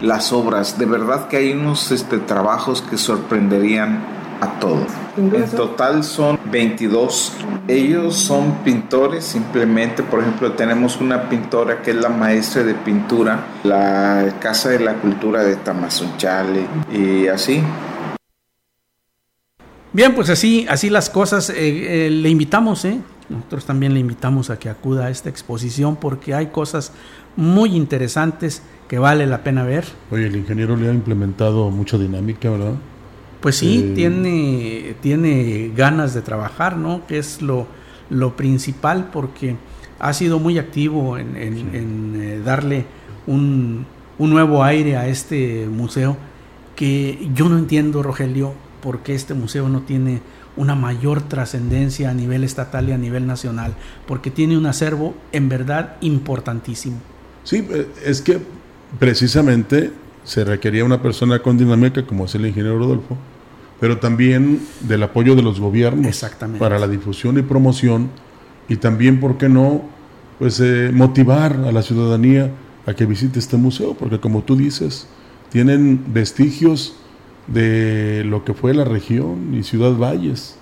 Las 0.00 0.32
obras, 0.32 0.78
de 0.78 0.86
verdad 0.86 1.28
que 1.28 1.36
hay 1.38 1.52
unos 1.52 1.90
este, 1.92 2.18
trabajos 2.18 2.82
que 2.82 2.98
sorprenderían 2.98 4.04
a 4.40 4.58
todos. 4.60 4.86
En 5.16 5.50
total 5.50 6.04
son 6.04 6.38
22. 6.50 7.32
Ellos 7.68 8.16
son 8.16 8.52
pintores, 8.64 9.24
simplemente, 9.24 10.02
por 10.02 10.20
ejemplo, 10.20 10.52
tenemos 10.52 11.00
una 11.00 11.28
pintora 11.28 11.82
que 11.82 11.92
es 11.92 11.96
la 11.96 12.08
maestra 12.08 12.62
de 12.62 12.74
pintura, 12.74 13.46
la 13.64 14.34
Casa 14.40 14.70
de 14.70 14.80
la 14.80 14.94
Cultura 14.94 15.42
de 15.42 15.56
Tamazunchale 15.56 16.66
y 16.92 17.26
así. 17.28 17.62
Bien, 19.92 20.14
pues 20.14 20.28
así, 20.28 20.66
así 20.68 20.90
las 20.90 21.08
cosas. 21.08 21.48
Eh, 21.50 22.06
eh, 22.06 22.10
le 22.10 22.28
invitamos, 22.28 22.84
¿eh? 22.84 23.00
Nosotros 23.28 23.64
también 23.64 23.94
le 23.94 24.00
invitamos 24.00 24.50
a 24.50 24.58
que 24.58 24.68
acuda 24.68 25.06
a 25.06 25.10
esta 25.10 25.28
exposición 25.28 25.96
porque 25.96 26.34
hay 26.34 26.48
cosas 26.48 26.92
muy 27.34 27.74
interesantes 27.74 28.62
que 28.88 28.98
vale 28.98 29.26
la 29.26 29.42
pena 29.42 29.64
ver. 29.64 29.84
Oye, 30.10 30.26
el 30.26 30.36
ingeniero 30.36 30.76
le 30.76 30.88
ha 30.90 30.92
implementado 30.92 31.70
mucha 31.70 31.98
dinámica, 31.98 32.50
¿verdad? 32.50 32.74
Pues 33.46 33.58
sí, 33.58 33.92
tiene, 33.94 34.96
tiene 35.00 35.70
ganas 35.72 36.14
de 36.14 36.20
trabajar, 36.20 36.76
¿no? 36.76 37.06
Que 37.06 37.18
es 37.18 37.42
lo, 37.42 37.68
lo 38.10 38.34
principal 38.34 39.10
porque 39.12 39.54
ha 40.00 40.12
sido 40.14 40.40
muy 40.40 40.58
activo 40.58 41.16
en, 41.16 42.42
darle 42.44 42.86
un, 43.28 43.86
un 44.18 44.30
nuevo 44.30 44.64
aire 44.64 44.96
a 44.96 45.06
este 45.06 45.68
museo 45.70 46.16
que 46.74 47.30
yo 47.36 47.48
no 47.48 47.56
entiendo, 47.56 48.02
Rogelio, 48.02 48.52
por 48.82 49.04
qué 49.04 49.14
este 49.14 49.34
museo 49.34 49.68
no 49.68 49.82
tiene 49.82 50.22
una 50.56 50.74
mayor 50.74 51.22
trascendencia 51.22 52.10
a 52.10 52.14
nivel 52.14 52.42
estatal 52.42 52.88
y 52.88 52.92
a 52.94 52.98
nivel 52.98 53.28
nacional, 53.28 53.76
porque 54.08 54.32
tiene 54.32 54.58
un 54.58 54.66
acervo 54.66 55.14
en 55.30 55.48
verdad 55.48 55.98
importantísimo. 56.00 56.96
Sí, 57.44 57.64
eh, 57.70 57.86
es 58.04 58.22
que 58.22 58.40
precisamente 58.98 59.92
se 60.24 60.44
requería 60.44 60.84
una 60.84 61.00
persona 61.00 61.38
con 61.38 61.56
dinámica 61.56 62.04
como 62.04 62.24
es 62.24 62.34
el 62.34 62.44
ingeniero 62.44 62.76
Rodolfo, 62.76 63.16
pero 63.80 63.98
también 63.98 64.60
del 64.80 65.02
apoyo 65.02 65.34
de 65.34 65.42
los 65.42 65.60
gobiernos 65.60 66.24
para 66.58 66.78
la 66.78 66.88
difusión 66.88 67.38
y 67.38 67.42
promoción 67.42 68.10
y 68.68 68.76
también, 68.76 69.20
¿por 69.20 69.38
qué 69.38 69.48
no?, 69.48 69.82
pues 70.38 70.60
eh, 70.60 70.90
motivar 70.92 71.56
a 71.66 71.72
la 71.72 71.82
ciudadanía 71.82 72.50
a 72.86 72.94
que 72.94 73.06
visite 73.06 73.38
este 73.38 73.56
museo, 73.56 73.94
porque 73.94 74.20
como 74.20 74.42
tú 74.42 74.54
dices, 74.56 75.08
tienen 75.50 76.04
vestigios 76.08 76.94
de 77.46 78.22
lo 78.26 78.44
que 78.44 78.54
fue 78.54 78.74
la 78.74 78.84
región 78.84 79.54
y 79.54 79.62
Ciudad 79.62 79.92
Valles. 79.92 80.58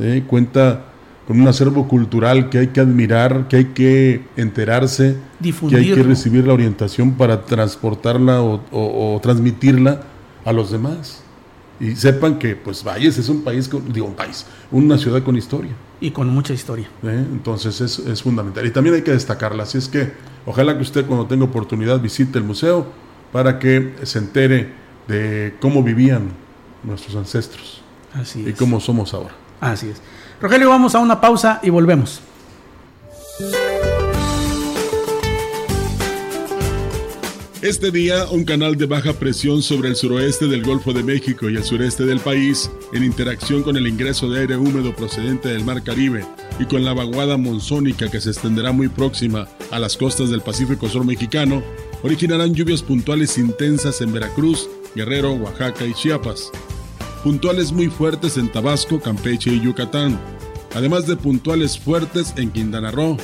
¿eh? 0.00 0.24
Cuenta 0.26 0.86
con 1.26 1.40
un 1.40 1.46
acervo 1.46 1.88
cultural 1.88 2.48
que 2.48 2.58
hay 2.58 2.68
que 2.68 2.80
admirar, 2.80 3.48
que 3.48 3.56
hay 3.56 3.64
que 3.66 4.22
enterarse, 4.36 5.16
que 5.68 5.76
hay 5.76 5.92
que 5.92 6.02
recibir 6.02 6.46
la 6.46 6.54
orientación 6.54 7.12
para 7.12 7.44
transportarla 7.44 8.40
o, 8.42 9.20
transmitirla 9.22 10.00
a 10.44 10.52
los 10.52 10.70
demás. 10.70 11.22
Y 11.80 11.94
sepan 11.94 12.38
que 12.38 12.56
pues 12.56 12.82
Valles 12.82 13.18
es 13.18 13.28
un 13.28 13.42
país, 13.42 13.70
digo 13.92 14.06
un 14.06 14.14
país, 14.14 14.46
una 14.70 14.98
ciudad 14.98 15.22
con 15.22 15.36
historia. 15.36 15.70
Y 16.00 16.10
con 16.10 16.28
mucha 16.28 16.52
historia. 16.52 16.88
¿Eh? 17.02 17.26
Entonces 17.30 17.80
es, 17.80 17.98
es 18.00 18.22
fundamental. 18.22 18.66
Y 18.66 18.70
también 18.70 18.96
hay 18.96 19.02
que 19.02 19.12
destacarla. 19.12 19.62
Así 19.62 19.78
es 19.78 19.88
que 19.88 20.12
ojalá 20.46 20.76
que 20.76 20.82
usted 20.82 21.06
cuando 21.06 21.26
tenga 21.26 21.44
oportunidad 21.44 22.00
visite 22.00 22.38
el 22.38 22.44
museo 22.44 22.86
para 23.32 23.58
que 23.58 23.94
se 24.02 24.18
entere 24.18 24.72
de 25.06 25.54
cómo 25.60 25.82
vivían 25.82 26.30
nuestros 26.84 27.16
ancestros. 27.16 27.82
Así 28.14 28.44
y 28.46 28.52
cómo 28.52 28.80
somos 28.80 29.14
ahora. 29.14 29.34
Así 29.60 29.88
es. 29.88 30.00
Rogelio, 30.40 30.68
vamos 30.68 30.94
a 30.94 31.00
una 31.00 31.20
pausa 31.20 31.60
y 31.62 31.70
volvemos. 31.70 32.22
Este 37.60 37.90
día, 37.90 38.26
un 38.30 38.44
canal 38.44 38.76
de 38.76 38.86
baja 38.86 39.14
presión 39.14 39.62
sobre 39.62 39.88
el 39.88 39.96
suroeste 39.96 40.46
del 40.46 40.62
Golfo 40.62 40.92
de 40.92 41.02
México 41.02 41.50
y 41.50 41.56
el 41.56 41.64
sureste 41.64 42.06
del 42.06 42.20
país, 42.20 42.70
en 42.92 43.02
interacción 43.02 43.64
con 43.64 43.76
el 43.76 43.88
ingreso 43.88 44.30
de 44.30 44.42
aire 44.42 44.56
húmedo 44.56 44.94
procedente 44.94 45.48
del 45.48 45.64
Mar 45.64 45.82
Caribe 45.82 46.24
y 46.60 46.66
con 46.66 46.84
la 46.84 46.92
vaguada 46.92 47.36
monzónica 47.36 48.08
que 48.08 48.20
se 48.20 48.30
extenderá 48.30 48.70
muy 48.70 48.86
próxima 48.86 49.48
a 49.72 49.80
las 49.80 49.96
costas 49.96 50.30
del 50.30 50.40
Pacífico 50.40 50.88
Sur 50.88 51.04
mexicano, 51.04 51.60
originarán 52.04 52.54
lluvias 52.54 52.80
puntuales 52.80 53.36
intensas 53.38 54.00
en 54.02 54.12
Veracruz, 54.12 54.70
Guerrero, 54.94 55.32
Oaxaca 55.32 55.84
y 55.84 55.94
Chiapas. 55.94 56.52
Puntuales 57.24 57.72
muy 57.72 57.88
fuertes 57.88 58.36
en 58.36 58.52
Tabasco, 58.52 59.00
Campeche 59.00 59.50
y 59.50 59.60
Yucatán, 59.60 60.16
además 60.76 61.08
de 61.08 61.16
puntuales 61.16 61.76
fuertes 61.76 62.34
en 62.36 62.52
Quintana 62.52 62.92
Roo. 62.92 63.16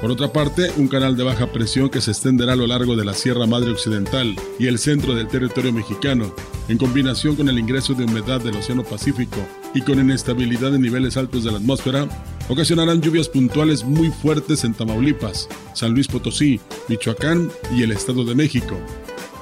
Por 0.00 0.10
otra 0.10 0.32
parte, 0.32 0.70
un 0.76 0.88
canal 0.88 1.16
de 1.16 1.24
baja 1.24 1.50
presión 1.50 1.88
que 1.88 2.00
se 2.00 2.10
extenderá 2.10 2.52
a 2.52 2.56
lo 2.56 2.66
largo 2.66 2.94
de 2.94 3.04
la 3.04 3.14
Sierra 3.14 3.46
Madre 3.46 3.70
Occidental 3.70 4.36
y 4.58 4.66
el 4.66 4.78
centro 4.78 5.14
del 5.14 5.28
territorio 5.28 5.72
mexicano, 5.72 6.34
en 6.68 6.78
combinación 6.78 7.36
con 7.36 7.48
el 7.48 7.58
ingreso 7.58 7.94
de 7.94 8.04
humedad 8.04 8.40
del 8.40 8.56
Océano 8.56 8.84
Pacífico 8.84 9.38
y 9.74 9.80
con 9.80 9.98
inestabilidad 9.98 10.74
en 10.74 10.82
niveles 10.82 11.16
altos 11.16 11.44
de 11.44 11.52
la 11.52 11.58
atmósfera, 11.58 12.06
ocasionarán 12.48 13.00
lluvias 13.00 13.28
puntuales 13.28 13.84
muy 13.84 14.10
fuertes 14.10 14.64
en 14.64 14.74
Tamaulipas, 14.74 15.48
San 15.72 15.92
Luis 15.92 16.08
Potosí, 16.08 16.60
Michoacán 16.88 17.50
y 17.74 17.82
el 17.82 17.92
Estado 17.92 18.24
de 18.24 18.34
México. 18.34 18.78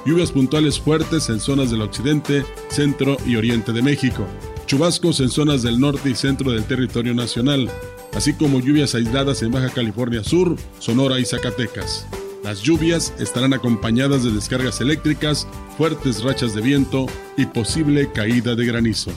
Lluvias 0.05 0.31
puntuales 0.31 0.79
fuertes 0.79 1.29
en 1.29 1.39
zonas 1.39 1.71
del 1.71 1.81
occidente, 1.81 2.45
centro 2.69 3.17
y 3.25 3.35
oriente 3.35 3.71
de 3.71 3.81
México. 3.81 4.25
Chubascos 4.65 5.19
en 5.19 5.29
zonas 5.29 5.61
del 5.61 5.79
norte 5.79 6.09
y 6.09 6.15
centro 6.15 6.51
del 6.51 6.65
territorio 6.65 7.13
nacional, 7.13 7.69
así 8.15 8.33
como 8.33 8.59
lluvias 8.59 8.95
aisladas 8.95 9.41
en 9.41 9.51
Baja 9.51 9.69
California 9.69 10.23
Sur, 10.23 10.55
Sonora 10.79 11.19
y 11.19 11.25
Zacatecas. 11.25 12.07
Las 12.43 12.61
lluvias 12.61 13.13
estarán 13.19 13.53
acompañadas 13.53 14.23
de 14.23 14.31
descargas 14.31 14.81
eléctricas, 14.81 15.47
fuertes 15.77 16.23
rachas 16.23 16.53
de 16.53 16.61
viento 16.61 17.05
y 17.37 17.45
posible 17.45 18.11
caída 18.11 18.55
de 18.55 18.65
granizo. 18.65 19.11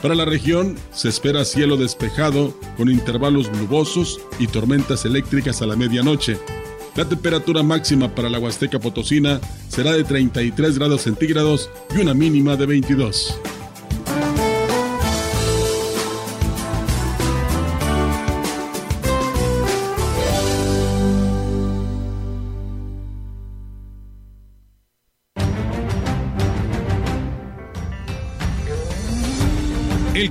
Para 0.00 0.14
la 0.14 0.24
región 0.24 0.76
se 0.90 1.08
espera 1.08 1.44
cielo 1.44 1.76
despejado 1.76 2.58
con 2.76 2.90
intervalos 2.90 3.52
nubosos 3.52 4.20
y 4.38 4.46
tormentas 4.46 5.04
eléctricas 5.04 5.62
a 5.62 5.66
la 5.66 5.76
medianoche. 5.76 6.38
La 6.96 7.08
temperatura 7.08 7.62
máxima 7.62 8.14
para 8.14 8.28
la 8.28 8.38
Huasteca 8.38 8.80
Potosina 8.80 9.40
será 9.68 9.92
de 9.92 10.04
33 10.04 10.78
grados 10.78 11.02
centígrados 11.02 11.70
y 11.94 12.00
una 12.00 12.14
mínima 12.14 12.56
de 12.56 12.66
22. 12.66 13.38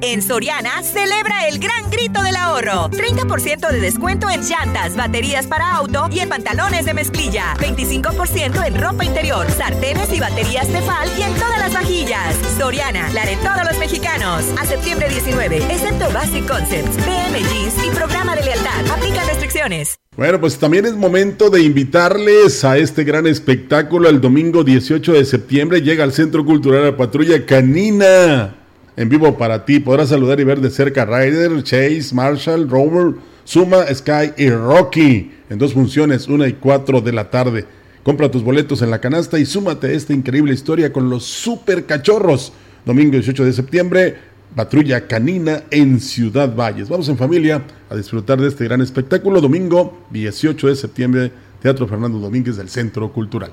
En 0.00 0.22
Soriana, 0.22 0.80
celebra 0.84 1.48
el 1.48 1.58
gran 1.58 1.90
grito 1.90 2.22
del 2.22 2.36
ahorro. 2.36 2.88
30% 2.88 3.68
de 3.68 3.80
descuento 3.80 4.30
en 4.30 4.42
llantas, 4.42 4.94
baterías 4.94 5.46
para 5.46 5.74
auto 5.74 6.08
y 6.12 6.20
en 6.20 6.28
pantalones 6.28 6.84
de 6.84 6.94
mezclilla. 6.94 7.54
25% 7.58 8.64
en 8.64 8.80
ropa 8.80 9.04
interior, 9.04 9.50
sartenes 9.50 10.12
y 10.12 10.20
baterías 10.20 10.68
Tefal 10.68 11.08
y 11.18 11.22
en 11.22 11.34
todas 11.34 11.58
las 11.58 11.72
vajillas. 11.72 12.36
Soriana, 12.56 13.10
la 13.12 13.26
de 13.26 13.36
todos 13.38 13.64
los 13.68 13.76
mexicanos. 13.80 14.44
A 14.60 14.64
septiembre 14.66 15.08
19, 15.08 15.56
excepto 15.56 16.12
Basic 16.12 16.46
Concepts, 16.46 16.96
Jeans 17.04 17.84
y 17.84 17.90
programa 17.90 18.36
de 18.36 18.44
lealtad. 18.44 18.86
Aplica 18.92 19.24
restricciones. 19.24 19.98
Bueno, 20.16 20.38
pues 20.38 20.58
también 20.58 20.86
es 20.86 20.94
momento 20.94 21.50
de 21.50 21.62
invitarles 21.62 22.64
a 22.64 22.78
este 22.78 23.02
gran 23.02 23.26
espectáculo 23.26 24.08
el 24.08 24.20
domingo 24.20 24.62
18 24.62 25.14
de 25.14 25.24
septiembre. 25.24 25.82
Llega 25.82 26.04
al 26.04 26.12
Centro 26.12 26.44
Cultural 26.44 26.84
La 26.84 26.96
Patrulla 26.96 27.44
Canina 27.44 28.58
en 28.98 29.08
vivo 29.08 29.38
para 29.38 29.64
ti. 29.64 29.78
Podrás 29.78 30.08
saludar 30.08 30.40
y 30.40 30.44
ver 30.44 30.60
de 30.60 30.70
cerca 30.70 31.04
Ryder, 31.04 31.62
Chase, 31.62 32.10
Marshall, 32.12 32.68
Rover, 32.68 33.14
Suma, 33.44 33.86
Sky 33.94 34.32
y 34.36 34.50
Rocky 34.50 35.30
en 35.48 35.58
dos 35.58 35.72
funciones, 35.72 36.26
una 36.26 36.48
y 36.48 36.54
cuatro 36.54 37.00
de 37.00 37.12
la 37.12 37.30
tarde. 37.30 37.64
Compra 38.02 38.30
tus 38.30 38.42
boletos 38.42 38.82
en 38.82 38.90
la 38.90 39.00
canasta 39.00 39.38
y 39.38 39.46
súmate 39.46 39.86
a 39.86 39.92
esta 39.92 40.12
increíble 40.12 40.52
historia 40.52 40.92
con 40.92 41.08
los 41.08 41.24
super 41.24 41.86
cachorros. 41.86 42.52
Domingo 42.84 43.12
18 43.12 43.44
de 43.44 43.52
septiembre, 43.52 44.16
patrulla 44.56 45.06
canina 45.06 45.62
en 45.70 46.00
Ciudad 46.00 46.54
Valles. 46.54 46.88
Vamos 46.88 47.08
en 47.08 47.16
familia 47.16 47.62
a 47.88 47.94
disfrutar 47.94 48.40
de 48.40 48.48
este 48.48 48.64
gran 48.64 48.80
espectáculo. 48.80 49.40
Domingo 49.40 50.06
18 50.10 50.66
de 50.66 50.76
septiembre, 50.76 51.32
Teatro 51.62 51.86
Fernando 51.86 52.18
Domínguez 52.18 52.56
del 52.56 52.68
Centro 52.68 53.12
Cultural. 53.12 53.52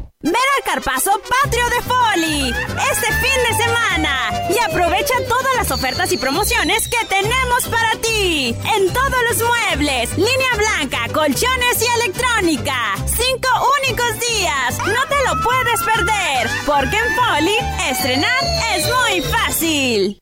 Ven 0.23 0.35
al 0.35 0.63
Carpazo 0.63 1.19
Patrio 1.41 1.67
de 1.69 1.81
Foli 1.81 2.53
este 2.91 3.07
fin 3.07 3.39
de 3.49 3.63
semana 3.63 4.31
y 4.51 4.59
aprovecha 4.59 5.15
todas 5.27 5.55
las 5.55 5.71
ofertas 5.71 6.11
y 6.11 6.17
promociones 6.17 6.87
que 6.87 7.03
tenemos 7.07 7.65
para 7.65 7.99
ti 8.01 8.55
en 8.75 8.93
todos 8.93 9.17
los 9.29 9.47
muebles, 9.47 10.15
línea 10.17 10.55
blanca, 10.57 11.11
colchones 11.11 11.81
y 11.81 12.01
electrónica. 12.03 12.95
Cinco 13.07 13.49
únicos 13.81 14.19
días, 14.19 14.77
no 14.77 15.07
te 15.07 15.23
lo 15.25 15.41
puedes 15.41 15.81
perder, 15.81 16.49
porque 16.67 16.97
en 16.97 17.15
Foli 17.15 17.55
estrenar 17.89 18.43
es 18.75 18.85
muy 18.85 19.21
fácil. 19.21 20.21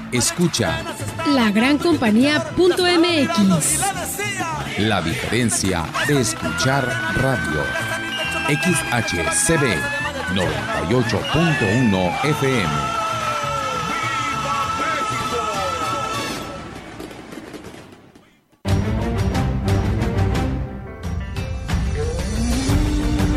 escucha 0.11 0.83
la 1.27 1.51
gran 1.51 1.77
compañía.mx. 1.77 2.49
La 4.79 5.01
diferencia 5.01 5.85
de 6.07 6.21
escuchar 6.21 6.87
radio. 7.15 7.63
XHCB 8.47 9.77
98.1 10.33 12.25
FM. 12.25 13.01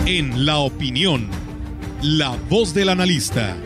En 0.07 0.45
la 0.47 0.59
opinión, 0.59 1.29
la 2.03 2.37
voz 2.49 2.75
del 2.75 2.89
analista, 2.89 3.57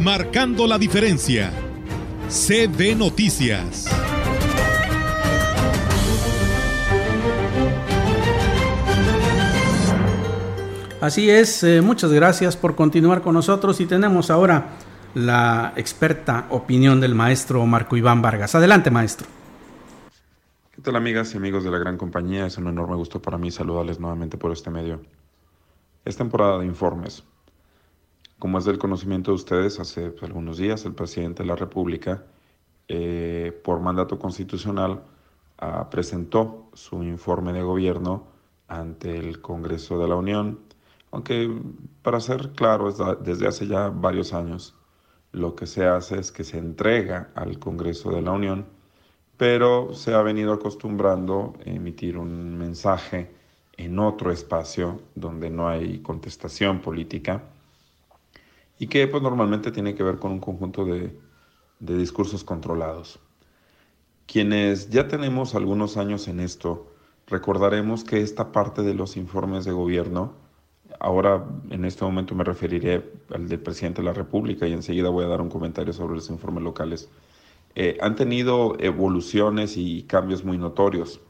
marcando 0.00 0.66
la 0.66 0.78
diferencia 0.78 1.52
CB 2.32 2.96
Noticias. 2.96 3.86
Así 11.02 11.28
es, 11.28 11.62
eh, 11.62 11.82
muchas 11.82 12.10
gracias 12.10 12.56
por 12.56 12.74
continuar 12.74 13.20
con 13.20 13.34
nosotros 13.34 13.78
y 13.82 13.86
tenemos 13.86 14.30
ahora 14.30 14.68
la 15.14 15.74
experta 15.76 16.46
opinión 16.48 17.02
del 17.02 17.14
maestro 17.14 17.66
Marco 17.66 17.98
Iván 17.98 18.22
Vargas. 18.22 18.54
Adelante, 18.54 18.90
maestro. 18.90 19.26
¿Qué 20.70 20.80
tal 20.80 20.96
amigas 20.96 21.34
y 21.34 21.36
amigos 21.36 21.64
de 21.64 21.70
la 21.70 21.76
gran 21.76 21.98
compañía? 21.98 22.46
Es 22.46 22.56
un 22.56 22.66
enorme 22.66 22.96
gusto 22.96 23.20
para 23.20 23.36
mí 23.36 23.50
saludarles 23.50 24.00
nuevamente 24.00 24.38
por 24.38 24.52
este 24.52 24.70
medio. 24.70 25.02
Es 26.06 26.16
temporada 26.16 26.60
de 26.60 26.64
informes. 26.64 27.24
Como 28.42 28.58
es 28.58 28.64
del 28.64 28.76
conocimiento 28.80 29.30
de 29.30 29.36
ustedes, 29.36 29.78
hace 29.78 30.12
algunos 30.20 30.58
días 30.58 30.84
el 30.84 30.96
presidente 30.96 31.44
de 31.44 31.48
la 31.48 31.54
República, 31.54 32.24
eh, 32.88 33.56
por 33.62 33.78
mandato 33.78 34.18
constitucional, 34.18 35.04
ah, 35.58 35.88
presentó 35.88 36.68
su 36.72 37.04
informe 37.04 37.52
de 37.52 37.62
gobierno 37.62 38.26
ante 38.66 39.16
el 39.16 39.40
Congreso 39.40 39.96
de 40.00 40.08
la 40.08 40.16
Unión, 40.16 40.58
aunque 41.12 41.56
para 42.02 42.18
ser 42.18 42.50
claro, 42.56 42.90
desde 43.20 43.46
hace 43.46 43.68
ya 43.68 43.90
varios 43.90 44.32
años 44.32 44.74
lo 45.30 45.54
que 45.54 45.66
se 45.66 45.86
hace 45.86 46.18
es 46.18 46.32
que 46.32 46.42
se 46.42 46.58
entrega 46.58 47.30
al 47.36 47.60
Congreso 47.60 48.10
de 48.10 48.22
la 48.22 48.32
Unión, 48.32 48.66
pero 49.36 49.94
se 49.94 50.14
ha 50.14 50.22
venido 50.22 50.52
acostumbrando 50.52 51.52
a 51.64 51.70
emitir 51.70 52.18
un 52.18 52.58
mensaje 52.58 53.32
en 53.76 54.00
otro 54.00 54.32
espacio 54.32 55.00
donde 55.14 55.48
no 55.48 55.68
hay 55.68 56.00
contestación 56.00 56.80
política 56.80 57.44
y 58.82 58.88
que 58.88 59.06
pues 59.06 59.22
normalmente 59.22 59.70
tiene 59.70 59.94
que 59.94 60.02
ver 60.02 60.18
con 60.18 60.32
un 60.32 60.40
conjunto 60.40 60.84
de, 60.84 61.16
de 61.78 61.96
discursos 61.96 62.42
controlados. 62.42 63.20
Quienes 64.26 64.90
ya 64.90 65.06
tenemos 65.06 65.54
algunos 65.54 65.96
años 65.96 66.26
en 66.26 66.40
esto, 66.40 66.92
recordaremos 67.28 68.02
que 68.02 68.22
esta 68.22 68.50
parte 68.50 68.82
de 68.82 68.94
los 68.94 69.16
informes 69.16 69.64
de 69.64 69.70
gobierno, 69.70 70.32
ahora 70.98 71.46
en 71.70 71.84
este 71.84 72.04
momento 72.04 72.34
me 72.34 72.42
referiré 72.42 73.08
al 73.32 73.48
del 73.48 73.60
presidente 73.60 74.02
de 74.02 74.06
la 74.06 74.14
República 74.14 74.66
y 74.66 74.72
enseguida 74.72 75.10
voy 75.10 75.26
a 75.26 75.28
dar 75.28 75.42
un 75.42 75.48
comentario 75.48 75.92
sobre 75.92 76.16
los 76.16 76.28
informes 76.28 76.64
locales, 76.64 77.08
eh, 77.76 77.98
han 78.00 78.16
tenido 78.16 78.76
evoluciones 78.80 79.76
y 79.76 80.02
cambios 80.08 80.42
muy 80.42 80.58
notorios. 80.58 81.20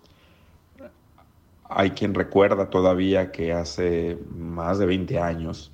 Hay 1.68 1.90
quien 1.90 2.14
recuerda 2.14 2.70
todavía 2.70 3.30
que 3.30 3.52
hace 3.52 4.16
más 4.34 4.78
de 4.78 4.86
20 4.86 5.18
años 5.18 5.70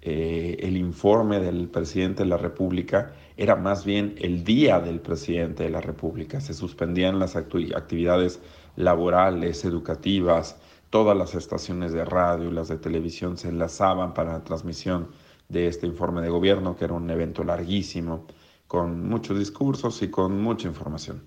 eh, 0.00 0.56
el 0.60 0.76
informe 0.76 1.40
del 1.40 1.68
presidente 1.68 2.22
de 2.22 2.28
la 2.28 2.36
República 2.36 3.14
era 3.36 3.56
más 3.56 3.84
bien 3.84 4.14
el 4.18 4.44
día 4.44 4.80
del 4.80 5.00
presidente 5.00 5.64
de 5.64 5.70
la 5.70 5.80
República. 5.80 6.40
Se 6.40 6.54
suspendían 6.54 7.18
las 7.18 7.36
actividades 7.36 8.40
laborales, 8.76 9.64
educativas, 9.64 10.56
todas 10.90 11.16
las 11.16 11.34
estaciones 11.34 11.92
de 11.92 12.04
radio 12.04 12.48
y 12.48 12.52
las 12.52 12.68
de 12.68 12.78
televisión 12.78 13.36
se 13.36 13.48
enlazaban 13.48 14.14
para 14.14 14.32
la 14.32 14.44
transmisión 14.44 15.08
de 15.48 15.66
este 15.66 15.86
informe 15.86 16.22
de 16.22 16.30
gobierno, 16.30 16.76
que 16.76 16.84
era 16.84 16.94
un 16.94 17.10
evento 17.10 17.44
larguísimo, 17.44 18.26
con 18.66 19.08
muchos 19.08 19.38
discursos 19.38 20.02
y 20.02 20.10
con 20.10 20.40
mucha 20.40 20.68
información. 20.68 21.24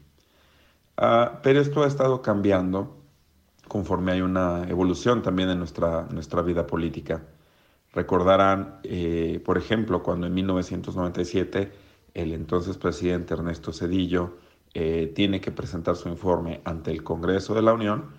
Ah, 0.97 1.39
pero 1.43 1.59
esto 1.59 1.83
ha 1.83 1.87
estado 1.87 2.21
cambiando 2.21 2.97
conforme 3.67 4.11
hay 4.11 4.21
una 4.21 4.65
evolución 4.69 5.21
también 5.21 5.49
en 5.49 5.59
nuestra, 5.59 6.03
nuestra 6.11 6.41
vida 6.41 6.67
política. 6.67 7.23
Recordarán, 7.93 8.79
eh, 8.83 9.41
por 9.43 9.57
ejemplo, 9.57 10.01
cuando 10.01 10.27
en 10.27 10.33
1997 10.33 11.71
el 12.13 12.33
entonces 12.33 12.77
presidente 12.77 13.33
Ernesto 13.33 13.73
Cedillo 13.73 14.37
eh, 14.73 15.11
tiene 15.13 15.41
que 15.41 15.51
presentar 15.51 15.97
su 15.97 16.07
informe 16.07 16.61
ante 16.63 16.91
el 16.91 17.03
Congreso 17.03 17.53
de 17.53 17.61
la 17.61 17.73
Unión 17.73 18.11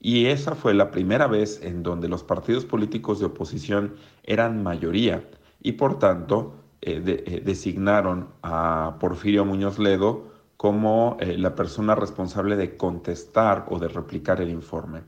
y 0.00 0.26
esa 0.26 0.56
fue 0.56 0.74
la 0.74 0.90
primera 0.90 1.28
vez 1.28 1.62
en 1.62 1.82
donde 1.84 2.08
los 2.08 2.24
partidos 2.24 2.64
políticos 2.64 3.20
de 3.20 3.26
oposición 3.26 3.94
eran 4.24 4.64
mayoría 4.64 5.28
y 5.60 5.72
por 5.72 5.98
tanto 6.00 6.56
eh, 6.80 7.42
designaron 7.44 8.30
a 8.42 8.96
Porfirio 8.98 9.44
Muñoz 9.44 9.78
Ledo 9.78 10.30
como 10.56 11.16
la 11.20 11.54
persona 11.54 11.94
responsable 11.94 12.56
de 12.56 12.76
contestar 12.76 13.66
o 13.70 13.78
de 13.78 13.88
replicar 13.88 14.40
el 14.40 14.50
informe. 14.50 15.02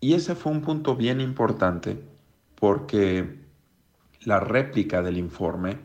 Y 0.00 0.14
ese 0.14 0.34
fue 0.34 0.52
un 0.52 0.60
punto 0.60 0.94
bien 0.94 1.20
importante 1.20 2.11
porque 2.62 3.40
la 4.20 4.38
réplica 4.38 5.02
del 5.02 5.18
informe 5.18 5.80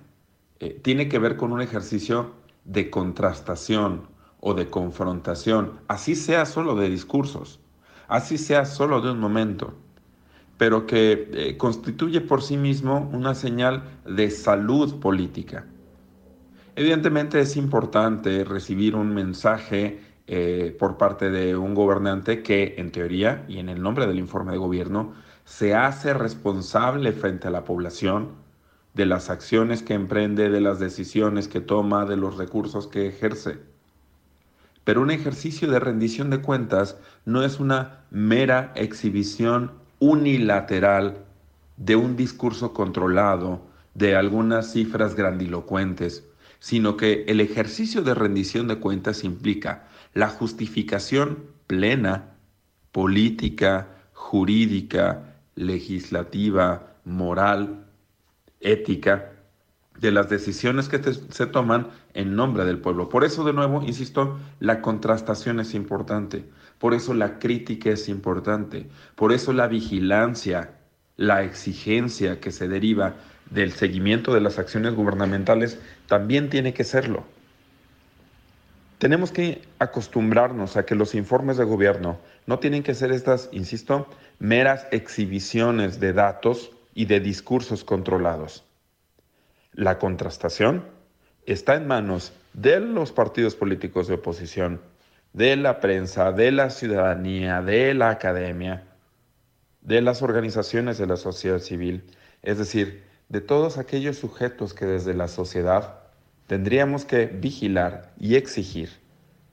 eh, 0.59 0.79
tiene 0.83 1.09
que 1.09 1.17
ver 1.17 1.35
con 1.35 1.51
un 1.51 1.59
ejercicio 1.59 2.33
de 2.65 2.91
contrastación 2.91 4.03
o 4.41 4.53
de 4.53 4.67
confrontación, 4.67 5.79
así 5.87 6.13
sea 6.13 6.45
solo 6.45 6.75
de 6.75 6.87
discursos, 6.87 7.59
así 8.07 8.37
sea 8.37 8.65
solo 8.65 9.01
de 9.01 9.09
un 9.09 9.19
momento, 9.19 9.73
pero 10.59 10.85
que 10.85 11.31
eh, 11.33 11.57
constituye 11.57 12.21
por 12.21 12.43
sí 12.43 12.57
mismo 12.57 13.09
una 13.11 13.33
señal 13.33 13.81
de 14.05 14.29
salud 14.29 14.99
política. 14.99 15.65
Evidentemente 16.75 17.39
es 17.39 17.57
importante 17.57 18.43
recibir 18.43 18.95
un 18.95 19.15
mensaje 19.15 19.99
eh, 20.27 20.77
por 20.77 20.97
parte 20.97 21.31
de 21.31 21.57
un 21.57 21.73
gobernante 21.73 22.43
que, 22.43 22.75
en 22.77 22.91
teoría 22.91 23.45
y 23.47 23.57
en 23.57 23.69
el 23.69 23.81
nombre 23.81 24.05
del 24.05 24.19
informe 24.19 24.51
de 24.51 24.59
gobierno, 24.59 25.15
se 25.47 25.73
hace 25.73 26.13
responsable 26.13 27.13
frente 27.13 27.47
a 27.47 27.51
la 27.51 27.63
población 27.63 28.31
de 28.93 29.05
las 29.05 29.29
acciones 29.29 29.81
que 29.81 29.93
emprende, 29.93 30.49
de 30.49 30.59
las 30.59 30.77
decisiones 30.77 31.47
que 31.47 31.61
toma, 31.61 32.05
de 32.05 32.17
los 32.17 32.35
recursos 32.35 32.87
que 32.87 33.07
ejerce. 33.07 33.57
Pero 34.83 35.01
un 35.01 35.09
ejercicio 35.09 35.71
de 35.71 35.79
rendición 35.79 36.29
de 36.29 36.41
cuentas 36.41 36.97
no 37.23 37.43
es 37.43 37.61
una 37.61 38.01
mera 38.11 38.73
exhibición 38.75 39.71
unilateral 39.99 41.23
de 41.77 41.95
un 41.95 42.17
discurso 42.17 42.73
controlado, 42.73 43.61
de 43.93 44.17
algunas 44.17 44.73
cifras 44.73 45.15
grandilocuentes, 45.15 46.25
sino 46.59 46.97
que 46.97 47.23
el 47.29 47.39
ejercicio 47.39 48.01
de 48.01 48.13
rendición 48.13 48.67
de 48.67 48.79
cuentas 48.79 49.23
implica 49.23 49.87
la 50.13 50.27
justificación 50.27 51.45
plena, 51.67 52.31
política, 52.91 53.87
jurídica, 54.11 55.36
legislativa, 55.57 56.93
moral, 57.03 57.85
ética, 58.61 59.31
de 59.99 60.11
las 60.11 60.29
decisiones 60.29 60.89
que 60.89 61.01
se 61.01 61.45
toman 61.47 61.87
en 62.13 62.35
nombre 62.35 62.65
del 62.65 62.79
pueblo. 62.79 63.09
Por 63.09 63.23
eso, 63.23 63.43
de 63.43 63.53
nuevo, 63.53 63.81
insisto, 63.81 64.39
la 64.59 64.81
contrastación 64.81 65.59
es 65.59 65.73
importante, 65.73 66.45
por 66.77 66.93
eso 66.93 67.13
la 67.13 67.39
crítica 67.39 67.89
es 67.89 68.07
importante, 68.07 68.87
por 69.15 69.33
eso 69.33 69.53
la 69.53 69.67
vigilancia, 69.67 70.75
la 71.15 71.43
exigencia 71.43 72.39
que 72.39 72.51
se 72.51 72.67
deriva 72.67 73.15
del 73.49 73.71
seguimiento 73.71 74.33
de 74.33 74.41
las 74.41 74.59
acciones 74.59 74.93
gubernamentales 74.93 75.79
también 76.07 76.49
tiene 76.49 76.73
que 76.73 76.83
serlo. 76.83 77.23
Tenemos 78.99 79.31
que 79.31 79.61
acostumbrarnos 79.79 80.75
a 80.75 80.85
que 80.85 80.95
los 80.95 81.13
informes 81.15 81.57
de 81.57 81.63
gobierno 81.63 82.17
no 82.47 82.59
tienen 82.59 82.81
que 82.81 82.95
ser 82.95 83.11
estas, 83.11 83.47
insisto, 83.51 84.07
meras 84.39 84.87
exhibiciones 84.91 85.99
de 85.99 86.13
datos 86.13 86.71
y 86.93 87.05
de 87.05 87.19
discursos 87.19 87.83
controlados. 87.83 88.63
La 89.73 89.99
contrastación 89.99 90.85
está 91.45 91.75
en 91.75 91.87
manos 91.87 92.33
de 92.53 92.79
los 92.79 93.11
partidos 93.11 93.55
políticos 93.55 94.07
de 94.07 94.15
oposición, 94.15 94.81
de 95.33 95.55
la 95.55 95.79
prensa, 95.79 96.31
de 96.31 96.51
la 96.51 96.69
ciudadanía, 96.69 97.61
de 97.61 97.93
la 97.93 98.09
academia, 98.09 98.83
de 99.81 100.01
las 100.01 100.21
organizaciones 100.21 100.97
de 100.97 101.07
la 101.07 101.17
sociedad 101.17 101.59
civil, 101.59 102.03
es 102.41 102.57
decir, 102.57 103.03
de 103.29 103.41
todos 103.41 103.77
aquellos 103.77 104.17
sujetos 104.17 104.73
que 104.73 104.85
desde 104.85 105.13
la 105.13 105.27
sociedad 105.27 105.99
tendríamos 106.47 107.05
que 107.05 107.25
vigilar 107.25 108.13
y 108.19 108.35
exigir 108.35 108.89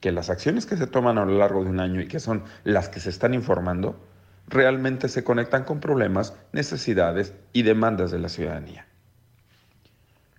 que 0.00 0.12
las 0.12 0.30
acciones 0.30 0.66
que 0.66 0.76
se 0.76 0.86
toman 0.86 1.18
a 1.18 1.24
lo 1.24 1.38
largo 1.38 1.64
de 1.64 1.70
un 1.70 1.80
año 1.80 2.00
y 2.00 2.08
que 2.08 2.20
son 2.20 2.44
las 2.62 2.88
que 2.88 3.00
se 3.00 3.10
están 3.10 3.34
informando, 3.34 3.98
realmente 4.46 5.08
se 5.08 5.24
conectan 5.24 5.64
con 5.64 5.80
problemas, 5.80 6.36
necesidades 6.52 7.34
y 7.52 7.62
demandas 7.62 8.10
de 8.10 8.18
la 8.18 8.28
ciudadanía. 8.28 8.86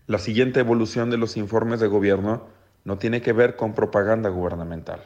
La 0.07 0.19
siguiente 0.19 0.59
evolución 0.59 1.09
de 1.09 1.17
los 1.17 1.35
informes 1.37 1.79
de 1.79 1.87
gobierno 1.87 2.47
no 2.83 2.97
tiene 2.97 3.21
que 3.21 3.33
ver 3.33 3.55
con 3.55 3.73
propaganda 3.73 4.29
gubernamental. 4.29 5.01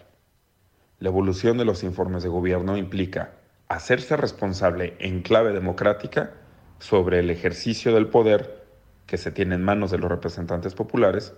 La 0.99 1.07
evolución 1.07 1.57
de 1.57 1.65
los 1.65 1.83
informes 1.83 2.23
de 2.23 2.29
gobierno 2.29 2.75
implica 2.75 3.31
hacerse 3.69 4.17
responsable 4.17 4.97
en 4.99 5.21
clave 5.21 5.53
democrática 5.53 6.33
sobre 6.79 7.19
el 7.19 7.29
ejercicio 7.29 7.93
del 7.93 8.07
poder 8.07 8.65
que 9.05 9.17
se 9.17 9.31
tiene 9.31 9.55
en 9.55 9.63
manos 9.63 9.91
de 9.91 9.97
los 9.97 10.09
representantes 10.09 10.75
populares 10.75 11.33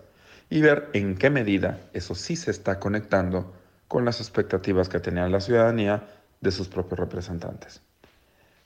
y 0.50 0.62
ver 0.62 0.90
en 0.94 1.16
qué 1.16 1.30
medida 1.30 1.80
eso 1.94 2.16
sí 2.16 2.36
se 2.36 2.50
está 2.50 2.80
conectando 2.80 3.54
con 3.88 4.06
las 4.06 4.20
expectativas 4.20 4.90
que 4.90 5.00
tenía 5.00 5.28
la 5.30 5.42
ciudadanía 5.42 6.08
de 6.42 6.52
sus 6.52 6.68
propios 6.68 7.00
representantes. 7.00 7.82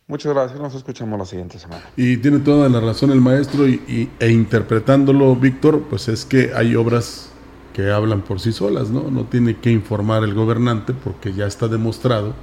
Muchas 0.07 0.33
gracias, 0.33 0.59
nos 0.59 0.75
escuchamos 0.75 1.17
la 1.17 1.25
siguiente 1.25 1.57
semana. 1.59 1.83
Y 1.97 2.17
tiene 2.17 2.39
toda 2.39 2.69
la 2.69 2.79
razón 2.79 3.11
el 3.11 3.21
maestro 3.21 3.67
y, 3.67 4.09
e 4.19 4.31
interpretándolo, 4.31 5.35
Víctor, 5.35 5.83
pues 5.89 6.07
es 6.07 6.25
que 6.25 6.51
hay 6.55 6.75
obras 6.75 7.31
que 7.73 7.91
hablan 7.91 8.21
por 8.21 8.39
sí 8.39 8.53
solas, 8.53 8.89
¿no? 8.89 9.09
No 9.09 9.25
tiene 9.25 9.57
que 9.57 9.71
informar 9.71 10.23
el 10.23 10.33
gobernante 10.33 10.93
porque 10.93 11.33
ya 11.33 11.47
está 11.47 11.67
demostrado 11.67 12.33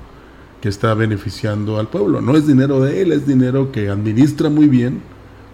que 0.60 0.68
está 0.68 0.94
beneficiando 0.94 1.78
al 1.78 1.88
pueblo. 1.88 2.20
No 2.20 2.36
es 2.36 2.46
dinero 2.46 2.80
de 2.80 3.00
él, 3.00 3.12
es 3.12 3.26
dinero 3.26 3.72
que 3.72 3.88
administra 3.88 4.48
muy 4.48 4.66
bien 4.66 5.00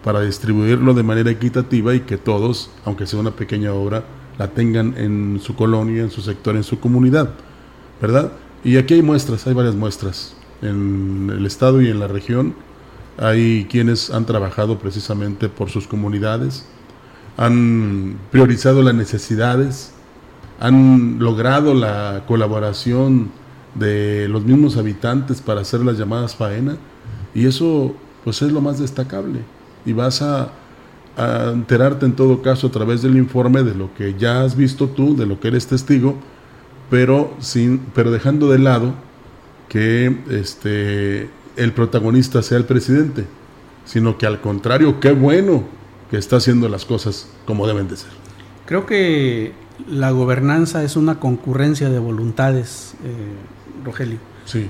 para 0.03 0.23
distribuirlo 0.23 0.95
de 0.95 1.03
manera 1.03 1.31
equitativa 1.31 1.95
y 1.95 2.01
que 2.01 2.17
todos, 2.17 2.71
aunque 2.85 3.07
sea 3.07 3.21
una 3.21 3.33
pequeña 3.33 3.73
obra, 3.75 4.05
la 4.39 4.49
tengan 4.49 4.95
en 4.97 5.41
su 5.43 5.55
colonia, 5.55 6.03
en 6.03 6.11
su 6.11 6.23
sector, 6.23 6.57
en 6.57 6.65
su 6.65 6.81
comunidad, 6.81 7.31
¿verdad? 8.01 8.33
Y 8.65 8.77
aquí 8.77 8.95
hay 8.95 9.03
muestras, 9.03 9.47
hay 9.47 9.55
varias 9.55 9.75
muestras. 9.75 10.35
En 10.63 11.31
el 11.35 11.47
estado 11.47 11.81
y 11.81 11.89
en 11.89 12.01
la 12.01 12.09
región 12.09 12.55
hay 13.17 13.67
quienes 13.71 14.11
han 14.11 14.27
trabajado 14.27 14.79
precisamente 14.79 15.49
por 15.49 15.71
sus 15.71 15.87
comunidades, 15.87 16.67
han 17.37 18.19
priorizado 18.31 18.83
las 18.83 18.95
necesidades, 18.95 19.93
han 20.61 21.19
logrado 21.19 21.75
la 21.75 22.25
colaboración 22.27 23.31
de 23.75 24.29
los 24.29 24.45
mismos 24.45 24.77
habitantes 24.77 25.41
para 25.41 25.61
hacer 25.61 25.81
las 25.81 25.99
llamadas 25.99 26.35
faena 26.35 26.77
y 27.35 27.47
eso 27.47 27.95
pues 28.25 28.43
es 28.43 28.51
lo 28.51 28.61
más 28.61 28.79
destacable 28.79 29.41
y 29.85 29.93
vas 29.93 30.23
a, 30.23 30.51
enterarte 31.53 32.07
en 32.07 32.13
todo 32.13 32.43
caso 32.43 32.69
a 32.69 32.71
través 32.71 33.03
del 33.03 33.17
informe 33.17 33.65
de 33.65 33.75
lo 33.75 33.93
que 33.95 34.15
ya 34.17 34.43
has 34.43 34.55
visto 34.55 34.87
tú, 34.87 35.17
de 35.17 35.27
lo 35.27 35.41
que 35.41 35.49
eres 35.49 35.67
testigo, 35.67 36.15
pero 36.91 37.35
sin 37.41 37.79
pero 37.95 38.11
dejando 38.11 38.51
de 38.51 38.59
lado 38.59 38.95
que 39.69 40.17
este 40.31 41.29
el 41.57 41.73
protagonista 41.73 42.43
sea 42.43 42.59
el 42.59 42.65
presidente, 42.65 43.25
sino 43.85 44.17
que 44.17 44.27
al 44.27 44.41
contrario, 44.41 45.01
qué 45.01 45.13
bueno 45.13 45.65
que 46.11 46.17
está 46.17 46.37
haciendo 46.37 46.69
las 46.69 46.85
cosas 46.85 47.29
como 47.47 47.67
deben 47.67 47.89
de 47.89 47.97
ser. 47.97 48.11
Creo 48.67 48.87
que 48.87 49.53
la 49.89 50.11
gobernanza 50.11 50.85
es 50.85 50.97
una 50.97 51.19
concurrencia 51.19 51.91
de 51.91 51.99
voluntades. 51.99 52.95
Eh, 53.05 53.85
Rogelio. 53.85 54.19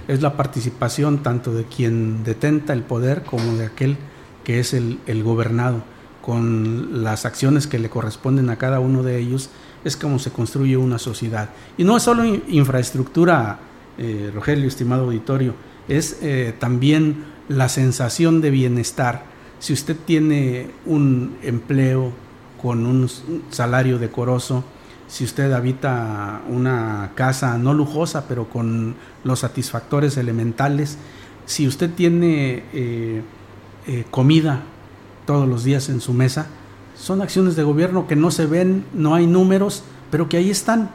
Es 0.09 0.23
la 0.23 0.37
participación 0.37 1.23
tanto 1.23 1.55
de 1.55 1.65
quien 1.65 2.25
detenta 2.25 2.73
el 2.73 2.83
poder 2.83 3.23
como 3.23 3.57
de 3.57 3.67
aquel 3.67 3.97
que 4.45 4.59
es 4.59 4.75
el, 4.75 4.99
gobernado. 5.23 5.83
Con 6.23 7.03
las 7.05 7.25
acciones 7.25 7.67
que 7.67 7.79
le 7.79 7.89
corresponden 7.89 8.51
a 8.51 8.57
cada 8.57 8.81
uno 8.81 9.03
de 9.03 9.19
ellos, 9.19 9.51
es 9.85 9.97
como 9.97 10.19
se 10.19 10.31
construye 10.31 10.77
una 10.77 10.99
sociedad. 10.99 11.51
Y 11.77 11.85
no 11.85 11.97
es 11.97 12.03
solo 12.03 12.25
infraestructura, 12.25 13.59
eh, 13.97 14.31
Rogelio, 14.35 14.69
estimado 14.69 15.05
auditorio, 15.05 15.55
es 15.89 16.19
eh, 16.23 16.55
también 16.59 17.25
la 17.49 17.69
sensación 17.69 18.41
de 18.41 18.51
bienestar. 18.51 19.25
Si 19.59 19.73
usted 19.73 19.97
tiene 20.05 20.71
un 20.87 21.37
empleo 21.43 22.13
con 22.61 22.87
un 22.87 23.09
salario 23.51 23.99
decoroso, 23.99 24.65
si 25.07 25.25
usted 25.25 25.53
habita 25.53 26.43
una 26.49 27.13
casa 27.15 27.57
no 27.57 27.73
lujosa, 27.73 28.29
pero 28.29 28.49
con 28.49 28.95
los 29.25 29.39
satisfactores 29.41 30.17
elementales, 30.19 30.99
si 31.47 31.67
usted 31.67 31.91
tiene 31.95 32.65
eh, 32.75 33.23
comida 34.11 34.63
todos 35.25 35.49
los 35.49 35.65
días 35.65 35.89
en 35.89 36.03
su 36.03 36.13
mesa, 36.13 36.47
son 36.99 37.23
acciones 37.23 37.57
de 37.57 37.63
gobierno 37.63 38.07
que 38.07 38.17
no 38.17 38.31
se 38.31 38.47
ven, 38.47 38.85
no 38.93 39.15
hay 39.15 39.27
números, 39.27 39.85
pero 40.11 40.29
que 40.29 40.37
ahí 40.37 40.51
están. 40.51 40.91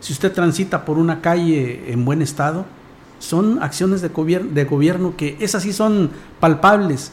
Si 0.00 0.12
usted 0.12 0.32
transita 0.32 0.84
por 0.84 0.98
una 0.98 1.20
calle 1.20 1.92
en 1.92 2.04
buen 2.04 2.22
estado, 2.22 2.64
son 3.18 3.62
acciones 3.62 4.02
de, 4.02 4.08
de 4.08 4.64
gobierno 4.64 5.14
que 5.16 5.36
esas 5.40 5.62
sí 5.62 5.72
son 5.72 6.10
palpables, 6.40 7.12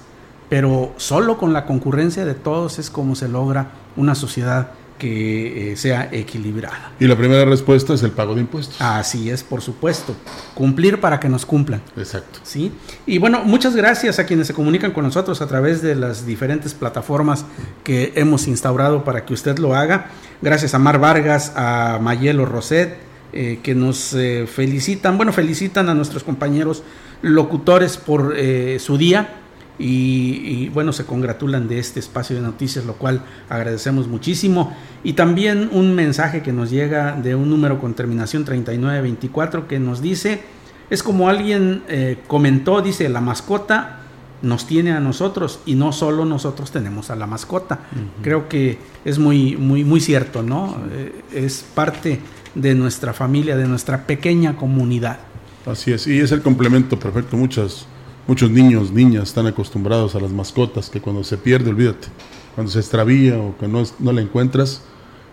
pero 0.50 0.94
solo 0.98 1.38
con 1.38 1.54
la 1.54 1.66
concurrencia 1.66 2.26
de 2.26 2.34
todos 2.34 2.80
es 2.80 2.90
como 2.90 3.16
se 3.16 3.28
logra 3.28 3.72
una 3.96 4.16
sociedad 4.16 4.72
que 5.02 5.72
eh, 5.72 5.78
sea 5.78 6.10
equilibrada. 6.12 6.92
Y 7.00 7.08
la 7.08 7.16
primera 7.16 7.44
respuesta 7.44 7.96
es 7.96 8.04
el 8.04 8.12
pago 8.12 8.36
de 8.36 8.42
impuestos. 8.42 8.80
Así 8.80 9.32
es, 9.32 9.42
por 9.42 9.64
supuesto. 9.64 10.16
Cumplir 10.54 11.00
para 11.00 11.20
que 11.20 11.28
nos 11.28 11.44
cumplan. 11.44 11.82
Exacto. 11.98 12.40
¿Sí? 12.44 12.72
Y 13.08 13.18
bueno, 13.18 13.44
muchas 13.44 13.76
gracias 13.76 14.20
a 14.20 14.28
quienes 14.28 14.46
se 14.46 14.54
comunican 14.54 14.92
con 14.92 15.04
nosotros 15.04 15.42
a 15.42 15.48
través 15.48 15.82
de 15.82 15.96
las 15.96 16.28
diferentes 16.28 16.76
plataformas 16.76 17.46
que 17.84 18.14
hemos 18.16 18.48
instaurado 18.48 19.04
para 19.04 19.26
que 19.26 19.34
usted 19.34 19.58
lo 19.58 19.74
haga. 19.74 20.12
Gracias 20.40 20.76
a 20.76 20.78
Mar 20.78 21.00
Vargas, 21.00 21.52
a 21.56 21.98
Mayelo 22.00 22.46
Roset, 22.46 22.96
eh, 23.34 23.60
que 23.64 23.74
nos 23.74 24.14
eh, 24.14 24.46
felicitan, 24.46 25.18
bueno, 25.18 25.34
felicitan 25.34 25.90
a 25.90 25.96
nuestros 25.96 26.24
compañeros 26.24 26.84
locutores 27.24 27.98
por 27.98 28.36
su 28.80 28.98
día 28.98 29.41
y, 29.82 30.70
bueno, 30.70 30.94
se 30.94 31.06
congratulan 31.06 31.68
de 31.68 31.80
este 31.80 32.00
espacio 32.00 32.36
de 32.36 32.42
noticias, 32.42 32.86
lo 32.86 32.94
cual 32.94 33.24
agradecemos 33.50 34.08
muchísimo. 34.08 34.76
Y 35.04 35.14
también 35.14 35.70
un 35.72 35.96
mensaje 35.96 36.42
que 36.42 36.54
nos 36.54 36.70
llega 36.70 37.14
de 37.14 37.36
un 37.36 37.50
número 37.50 37.80
con 37.80 37.94
terminación 37.94 38.46
3924 38.46 39.68
que 39.68 39.80
nos 39.80 40.02
dice, 40.02 40.42
es 40.90 41.04
como 41.04 41.30
alguien 41.30 41.84
eh, 41.88 42.20
comentó, 42.28 42.82
dice, 42.82 43.10
la 43.10 43.22
mascota 43.22 43.98
nos 44.42 44.66
tiene 44.66 44.92
a 44.92 45.00
nosotros 45.00 45.60
y 45.66 45.76
no 45.76 45.92
solo 45.94 46.26
nosotros 46.26 46.72
tenemos 46.72 47.10
a 47.10 47.16
la 47.16 47.28
mascota. 47.28 47.80
Creo 48.22 48.50
que 48.50 48.78
es 49.06 49.20
muy, 49.20 49.56
muy, 49.56 49.84
muy 49.84 50.00
cierto, 50.00 50.44
¿no? 50.44 50.78
Eh, 50.92 51.24
es 51.34 51.64
parte 51.76 52.20
de 52.56 52.76
nuestra 52.76 53.14
familia, 53.14 53.56
de 53.56 53.68
nuestra 53.68 54.06
pequeña 54.06 54.56
comunidad. 54.56 55.20
Así 55.66 55.92
es, 55.92 56.08
y 56.08 56.20
es 56.20 56.32
el 56.32 56.42
complemento 56.42 57.00
perfecto. 57.00 57.38
Muchas, 57.38 57.86
muchos 58.28 58.50
niños, 58.52 58.92
niñas 58.92 59.30
están 59.30 59.48
acostumbrados 59.48 60.16
a 60.16 60.20
las 60.20 60.32
mascotas, 60.32 60.90
que 60.90 61.02
cuando 61.02 61.24
se 61.24 61.38
pierde, 61.38 61.70
olvídate, 61.70 62.08
cuando 62.56 62.72
se 62.72 62.80
extravía 62.80 63.38
o 63.38 63.58
que 63.58 63.68
no, 63.68 63.84
no 64.00 64.12
la 64.12 64.22
encuentras, 64.22 64.84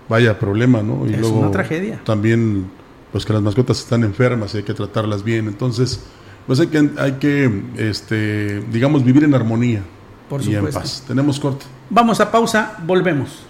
vaya 0.09 0.39
problema, 0.39 0.83
¿no? 0.83 1.07
Y 1.07 1.15
es 1.15 1.21
luego 1.21 1.41
una 1.41 1.51
tragedia. 1.51 2.01
También, 2.05 2.71
pues 3.13 3.25
que 3.25 3.33
las 3.33 3.43
mascotas 3.43 3.81
están 3.81 4.05
enfermas 4.05 4.55
y 4.55 4.59
hay 4.59 4.63
que 4.63 4.75
tratarlas 4.75 5.23
bien. 5.23 5.49
Entonces, 5.49 6.01
pues 6.47 6.61
hay 6.61 6.69
que, 6.69 6.91
hay 6.99 7.13
que 7.13 7.63
este, 7.77 8.61
digamos, 8.73 9.05
vivir 9.05 9.25
en 9.25 9.35
armonía 9.35 9.83
Por 10.29 10.43
y 10.43 10.55
en 10.55 10.71
paz. 10.71 11.05
Tenemos 11.07 11.39
corte. 11.39 11.67
Vamos 11.91 12.21
a 12.21 12.31
pausa, 12.31 12.79
volvemos. 12.85 13.45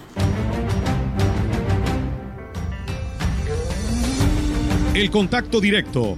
El 4.93 5.09
contacto 5.11 5.61
directo 5.61 6.17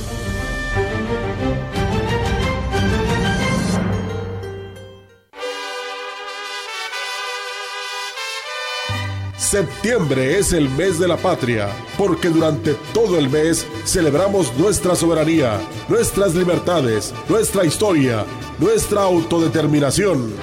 Septiembre 9.51 10.39
es 10.39 10.53
el 10.53 10.69
mes 10.69 10.97
de 10.97 11.09
la 11.09 11.17
patria, 11.17 11.67
porque 11.97 12.29
durante 12.29 12.73
todo 12.93 13.17
el 13.19 13.29
mes 13.29 13.67
celebramos 13.83 14.55
nuestra 14.57 14.95
soberanía, 14.95 15.59
nuestras 15.89 16.33
libertades, 16.35 17.13
nuestra 17.27 17.65
historia, 17.65 18.23
nuestra 18.59 19.01
autodeterminación. 19.01 20.33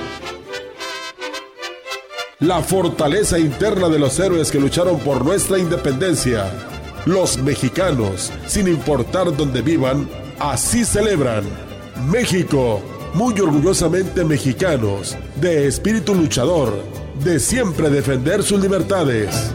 La 2.40 2.60
fortaleza 2.60 3.38
interna 3.38 3.88
de 3.88 3.98
los 3.98 4.20
héroes 4.20 4.50
que 4.50 4.60
lucharon 4.60 5.00
por 5.00 5.24
nuestra 5.24 5.58
independencia. 5.58 6.44
Los 7.06 7.38
mexicanos, 7.38 8.30
sin 8.46 8.68
importar 8.68 9.34
dónde 9.34 9.62
vivan, 9.62 10.06
así 10.38 10.84
celebran. 10.84 11.44
México, 12.10 12.82
muy 13.14 13.40
orgullosamente 13.40 14.22
mexicanos, 14.22 15.16
de 15.40 15.66
espíritu 15.66 16.14
luchador 16.14 16.97
de 17.24 17.40
siempre 17.40 17.90
defender 17.90 18.42
sus 18.42 18.60
libertades. 18.60 19.52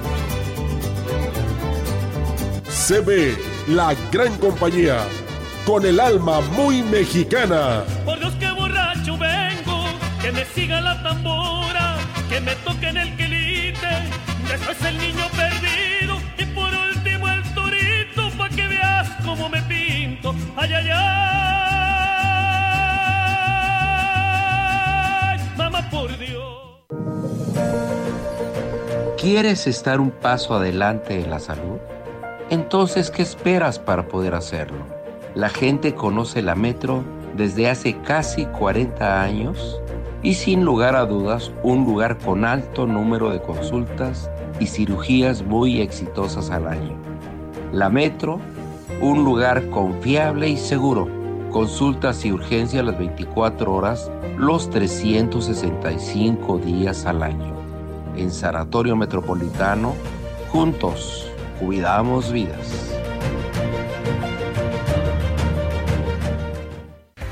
CB, 2.66 3.38
la 3.70 3.96
gran 4.12 4.38
compañía, 4.38 5.06
con 5.66 5.86
el 5.86 6.00
alma 6.00 6.42
muy 6.42 6.84
mexicana. 6.84 7.84
Por 8.04 8.20
Dios 8.20 8.34
que 8.36 8.52
borracho 8.52 9.18
vengo, 9.18 9.86
que 10.22 10.32
me 10.32 10.46
siga 10.46 10.82
la 10.82 11.02
tambora, 11.02 11.98
que 12.30 12.42
me 12.42 12.56
toquen 12.58 12.98
el 12.98 13.16
quilite, 13.16 13.88
después 14.50 14.78
el 14.84 14.98
niño 14.98 15.26
perdido 15.32 16.18
y 16.38 16.46
por 16.54 16.74
último 16.74 17.30
el 17.30 17.44
torito, 17.54 18.30
pa' 18.38 18.50
que 18.50 18.68
veas 18.68 19.10
cómo 19.24 19.48
me 19.50 19.62
pinto. 19.64 20.36
Ay, 20.58 20.74
ay, 20.74 20.90
ay, 20.94 21.53
¿Quieres 29.24 29.68
estar 29.68 30.02
un 30.02 30.12
paso 30.12 30.54
adelante 30.54 31.18
en 31.18 31.30
la 31.30 31.40
salud? 31.40 31.78
Entonces, 32.50 33.10
¿qué 33.10 33.22
esperas 33.22 33.80
para 33.80 34.10
poder 34.10 34.36
hacerlo? 34.36 34.80
La 35.34 35.48
gente 35.48 35.96
conoce 35.96 36.42
la 36.42 36.56
Metro 36.56 37.06
desde 37.34 37.70
hace 37.70 38.02
casi 38.02 38.46
40 38.48 39.22
años 39.24 39.80
y 40.24 40.34
sin 40.34 40.66
lugar 40.66 40.98
a 40.98 41.06
dudas 41.06 41.54
un 41.64 41.86
lugar 41.86 42.18
con 42.18 42.44
alto 42.44 42.86
número 42.86 43.30
de 43.30 43.42
consultas 43.42 44.30
y 44.60 44.68
cirugías 44.68 45.42
muy 45.42 45.80
exitosas 45.80 46.50
al 46.50 46.68
año. 46.68 46.98
La 47.72 47.88
Metro, 47.88 48.42
un 49.00 49.24
lugar 49.24 49.70
confiable 49.70 50.50
y 50.50 50.58
seguro. 50.58 51.08
Consultas 51.50 52.26
y 52.26 52.34
urgencias 52.34 52.84
las 52.84 52.98
24 52.98 53.74
horas, 53.74 54.12
los 54.38 54.70
365 54.70 56.58
días 56.58 57.06
al 57.06 57.24
año 57.24 57.63
en 58.16 58.32
Sanatorio 58.32 58.96
Metropolitano, 58.96 59.94
juntos 60.52 61.32
cuidamos 61.60 62.32
vidas. 62.32 62.93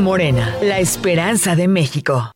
Morena, 0.00 0.56
la 0.62 0.78
esperanza 0.78 1.54
de 1.54 1.68
México. 1.68 2.30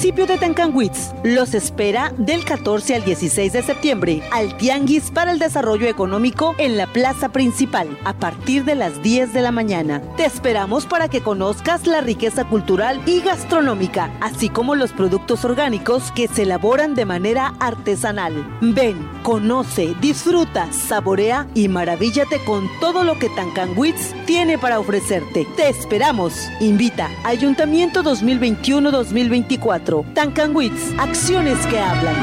Municipio 0.00 0.24
de 0.24 0.38
Tancanwitz 0.38 1.12
los 1.24 1.52
espera 1.52 2.14
del 2.16 2.42
14 2.42 2.94
al 2.94 3.04
16 3.04 3.52
de 3.52 3.62
septiembre 3.62 4.22
al 4.32 4.56
Tianguis 4.56 5.10
para 5.10 5.30
el 5.30 5.38
Desarrollo 5.38 5.86
Económico 5.88 6.54
en 6.56 6.78
la 6.78 6.86
plaza 6.86 7.28
principal 7.28 7.98
a 8.06 8.14
partir 8.14 8.64
de 8.64 8.76
las 8.76 9.02
10 9.02 9.34
de 9.34 9.42
la 9.42 9.52
mañana. 9.52 10.00
Te 10.16 10.24
esperamos 10.24 10.86
para 10.86 11.08
que 11.08 11.20
conozcas 11.20 11.86
la 11.86 12.00
riqueza 12.00 12.46
cultural 12.48 13.02
y 13.04 13.20
gastronómica, 13.20 14.10
así 14.22 14.48
como 14.48 14.74
los 14.74 14.92
productos 14.92 15.44
orgánicos 15.44 16.10
que 16.12 16.28
se 16.28 16.44
elaboran 16.44 16.94
de 16.94 17.04
manera 17.04 17.52
artesanal. 17.60 18.56
Ven, 18.62 19.06
conoce, 19.22 19.94
disfruta, 20.00 20.72
saborea 20.72 21.46
y 21.54 21.68
maravíllate 21.68 22.42
con 22.46 22.70
todo 22.80 23.04
lo 23.04 23.18
que 23.18 23.28
Tancanwitz 23.28 24.14
tiene 24.24 24.56
para 24.56 24.80
ofrecerte. 24.80 25.46
Te 25.56 25.68
esperamos. 25.68 26.48
Invita 26.58 27.10
Ayuntamiento 27.22 28.02
2021-2024. 28.02 29.89
Tancanwitz, 30.14 30.94
acciones 30.98 31.58
que 31.66 31.78
hablan. 31.78 32.14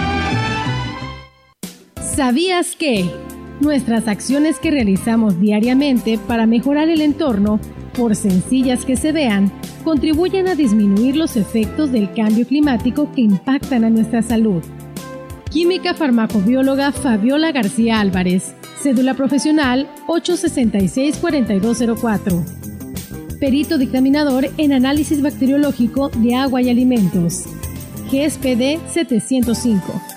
¿Sabías 2.02 2.76
que? 2.76 3.06
Nuestras 3.60 4.08
acciones 4.08 4.60
que 4.60 4.72
realizamos 4.72 5.40
diariamente 5.40 6.18
para 6.18 6.48
mejorar 6.48 6.90
el 6.90 7.02
entorno, 7.02 7.60
por 7.96 8.16
sencillas 8.16 8.86
que 8.86 8.96
se 8.96 9.12
vean, 9.12 9.52
contribuyen 9.84 10.48
a 10.48 10.56
disminuir 10.56 11.16
los 11.16 11.36
efectos 11.36 11.92
del 11.92 12.14
cambio 12.14 12.48
climático 12.48 13.12
que 13.12 13.22
impactan 13.22 13.84
a 13.84 13.90
nuestra 13.90 14.22
salud. 14.22 14.64
Química 15.52 15.94
farmacobióloga 15.94 16.92
Fabiola 16.92 17.52
García 17.52 18.00
Álvarez, 18.00 18.56
cédula 18.82 19.14
profesional 19.14 19.88
866-4204. 20.08 22.46
perito 23.40 23.78
dictaminador 23.78 24.50
en 24.58 24.74
análisis 24.74 25.22
bacteriológico 25.22 26.10
de 26.10 26.36
agua 26.36 26.62
y 26.62 26.70
alimentos. 26.70 27.46
GSPD 28.10 28.80
705. 28.88 30.17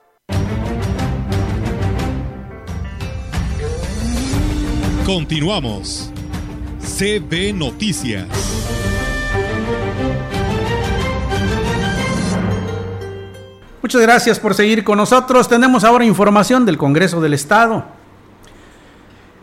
Continuamos. 5.13 6.09
CB 6.79 7.53
Noticias. 7.53 8.29
Muchas 13.81 14.01
gracias 14.01 14.39
por 14.39 14.53
seguir 14.53 14.85
con 14.85 14.95
nosotros. 14.95 15.49
Tenemos 15.49 15.83
ahora 15.83 16.05
información 16.05 16.65
del 16.65 16.77
Congreso 16.77 17.19
del 17.19 17.33
Estado. 17.33 17.83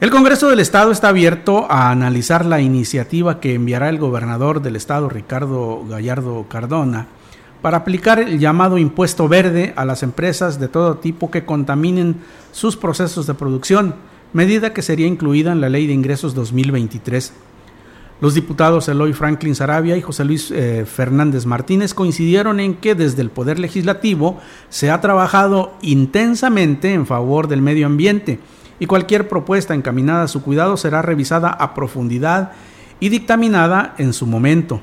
El 0.01 0.09
Congreso 0.09 0.49
del 0.49 0.61
Estado 0.61 0.91
está 0.91 1.11
abierto 1.11 1.71
a 1.71 1.91
analizar 1.91 2.47
la 2.47 2.63
iniciativa 2.63 3.39
que 3.39 3.53
enviará 3.53 3.91
el 3.91 3.99
gobernador 3.99 4.63
del 4.63 4.75
Estado, 4.75 5.11
Ricardo 5.11 5.85
Gallardo 5.87 6.47
Cardona, 6.49 7.09
para 7.61 7.77
aplicar 7.77 8.19
el 8.21 8.39
llamado 8.39 8.79
impuesto 8.79 9.29
verde 9.29 9.75
a 9.77 9.85
las 9.85 10.03
empresas 10.03 10.59
de 10.59 10.69
todo 10.69 10.97
tipo 10.97 11.31
que 11.31 11.45
contaminen 11.45 12.17
sus 12.53 12.75
procesos 12.75 13.27
de 13.27 13.35
producción 13.35 14.08
medida 14.33 14.73
que 14.73 14.83
sería 14.83 15.07
incluida 15.07 15.53
en 15.53 15.61
la 15.61 15.69
Ley 15.69 15.87
de 15.87 15.93
Ingresos 15.93 16.35
2023. 16.35 17.33
Los 18.21 18.35
diputados 18.35 18.89
Eloy 18.89 19.13
Franklin 19.13 19.55
Sarabia 19.55 19.97
y 19.97 20.03
José 20.03 20.25
Luis 20.25 20.51
eh, 20.51 20.85
Fernández 20.87 21.47
Martínez 21.47 21.95
coincidieron 21.95 22.59
en 22.59 22.75
que 22.75 22.97
desde 22.97 23.23
el 23.23 23.31
Poder 23.31 23.61
Legislativo 23.61 24.41
se 24.69 24.91
ha 24.91 25.01
trabajado 25.01 25.75
intensamente 25.83 26.93
en 26.93 27.07
favor 27.07 27.47
del 27.47 27.63
medio 27.63 27.87
ambiente 27.87 28.41
y 28.81 28.87
cualquier 28.87 29.29
propuesta 29.29 29.75
encaminada 29.75 30.25
a 30.25 30.29
su 30.29 30.43
cuidado 30.43 30.77
será 30.77 31.01
revisada 31.01 31.49
a 31.49 31.75
profundidad 31.75 32.53
y 32.99 33.09
dictaminada 33.09 33.95
en 33.99 34.13
su 34.13 34.27
momento. 34.27 34.81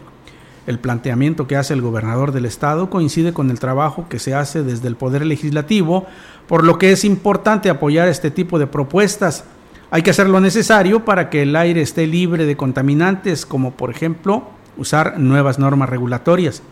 El 0.68 0.80
planteamiento 0.80 1.46
que 1.46 1.58
hace 1.58 1.74
el 1.74 1.82
gobernador 1.82 2.32
del 2.32 2.46
estado 2.46 2.90
coincide 2.90 3.34
con 3.34 3.52
el 3.52 3.60
trabajo 3.60 4.08
que 4.10 4.18
se 4.18 4.34
hace 4.34 4.64
desde 4.64 4.88
el 4.88 4.96
Poder 4.96 5.26
Legislativo, 5.26 6.08
por 6.48 6.64
lo 6.64 6.80
que 6.80 6.92
es 6.92 7.06
importante 7.06 7.70
apoyar 7.70 8.08
este 8.08 8.32
tipo 8.32 8.58
de 8.58 8.66
propuestas. 8.66 9.44
Hay 9.92 10.02
que 10.02 10.10
hacer 10.10 10.28
lo 10.28 10.42
necesario 10.42 11.06
para 11.06 11.30
que 11.30 11.44
el 11.44 11.56
aire 11.56 11.82
esté 11.82 12.08
libre 12.08 12.46
de 12.46 12.58
contaminantes, 12.58 13.46
como 13.46 13.72
por 13.72 13.92
ejemplo 13.92 14.44
usar 14.76 15.20
nuevas 15.20 15.60
normas 15.60 15.90
regulatorias. 15.90 16.64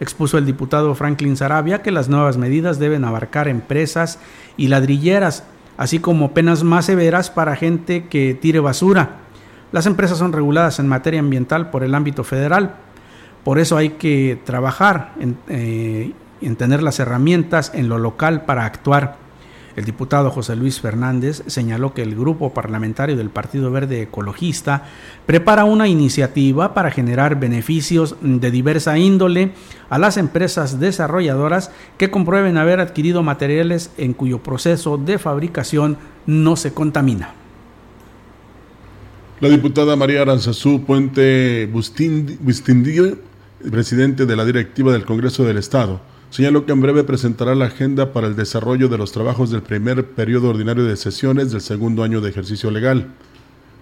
Expuso 0.00 0.36
el 0.36 0.46
diputado 0.46 0.94
Franklin 0.96 1.36
Sarabia 1.36 1.82
que 1.82 1.92
las 1.92 2.08
nuevas 2.08 2.36
medidas 2.38 2.80
deben 2.80 3.04
abarcar 3.04 3.46
empresas 3.46 4.18
y 4.56 4.66
ladrilleras, 4.66 5.44
así 5.76 6.00
como 6.00 6.34
penas 6.34 6.64
más 6.64 6.86
severas 6.86 7.30
para 7.30 7.56
gente 7.56 8.08
que 8.08 8.34
tire 8.34 8.58
basura. 8.58 9.20
Las 9.70 9.86
empresas 9.86 10.18
son 10.18 10.32
reguladas 10.32 10.78
en 10.78 10.88
materia 10.88 11.20
ambiental 11.20 11.70
por 11.70 11.84
el 11.84 11.94
ámbito 11.94 12.24
federal, 12.24 12.74
por 13.48 13.58
eso 13.58 13.78
hay 13.78 13.92
que 13.92 14.38
trabajar 14.44 15.14
eh, 15.48 16.12
en, 16.42 16.56
tener 16.56 16.82
las 16.82 17.00
herramientas 17.00 17.72
en 17.74 17.88
lo 17.88 17.96
local 17.96 18.44
para 18.44 18.66
actuar. 18.66 19.16
El 19.74 19.86
diputado 19.86 20.30
José 20.30 20.54
Luis 20.54 20.82
Fernández 20.82 21.42
señaló 21.46 21.94
que 21.94 22.02
el 22.02 22.14
grupo 22.14 22.52
parlamentario 22.52 23.16
del 23.16 23.30
Partido 23.30 23.70
Verde 23.70 24.02
Ecologista 24.02 24.84
prepara 25.24 25.64
una 25.64 25.88
iniciativa 25.88 26.74
para 26.74 26.90
generar 26.90 27.40
beneficios 27.40 28.16
de 28.20 28.50
diversa 28.50 28.98
índole 28.98 29.52
a 29.88 29.96
las 29.98 30.18
empresas 30.18 30.78
desarrolladoras 30.78 31.70
que 31.96 32.10
comprueben 32.10 32.58
haber 32.58 32.80
adquirido 32.80 33.22
materiales 33.22 33.92
en 33.96 34.12
cuyo 34.12 34.42
proceso 34.42 34.98
de 34.98 35.18
fabricación 35.18 35.96
no 36.26 36.54
se 36.56 36.74
contamina. 36.74 37.32
La 39.40 39.48
diputada 39.48 39.96
María 39.96 40.20
Aranzazú 40.20 40.84
Puente 40.84 41.66
Presidente 43.60 44.24
de 44.24 44.36
la 44.36 44.44
directiva 44.44 44.92
del 44.92 45.04
Congreso 45.04 45.44
del 45.44 45.58
Estado, 45.58 46.00
señaló 46.30 46.64
que 46.64 46.70
en 46.70 46.80
breve 46.80 47.02
presentará 47.02 47.56
la 47.56 47.66
agenda 47.66 48.12
para 48.12 48.28
el 48.28 48.36
desarrollo 48.36 48.88
de 48.88 48.98
los 48.98 49.10
trabajos 49.10 49.50
del 49.50 49.62
primer 49.62 50.10
periodo 50.10 50.50
ordinario 50.50 50.84
de 50.84 50.96
sesiones 50.96 51.50
del 51.50 51.60
segundo 51.60 52.04
año 52.04 52.20
de 52.20 52.30
ejercicio 52.30 52.70
legal. 52.70 53.08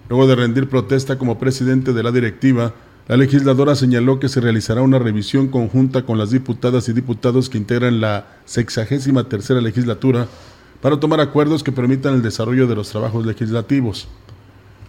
Luego 0.09 0.25
de 0.25 0.35
rendir 0.35 0.67
protesta 0.67 1.19
como 1.19 1.37
presidente 1.37 1.93
de 1.93 2.01
la 2.01 2.11
directiva, 2.11 2.73
la 3.07 3.17
legisladora 3.17 3.75
señaló 3.75 4.19
que 4.19 4.29
se 4.29 4.41
realizará 4.41 4.81
una 4.81 4.97
revisión 4.97 5.47
conjunta 5.47 6.01
con 6.07 6.17
las 6.17 6.31
diputadas 6.31 6.89
y 6.89 6.93
diputados 6.93 7.47
que 7.47 7.59
integran 7.59 8.01
la 8.01 8.25
sexagésima 8.45 9.25
tercera 9.25 9.61
legislatura 9.61 10.27
para 10.81 10.99
tomar 10.99 11.19
acuerdos 11.19 11.63
que 11.63 11.71
permitan 11.71 12.15
el 12.15 12.23
desarrollo 12.23 12.65
de 12.65 12.75
los 12.75 12.89
trabajos 12.89 13.27
legislativos. 13.27 14.07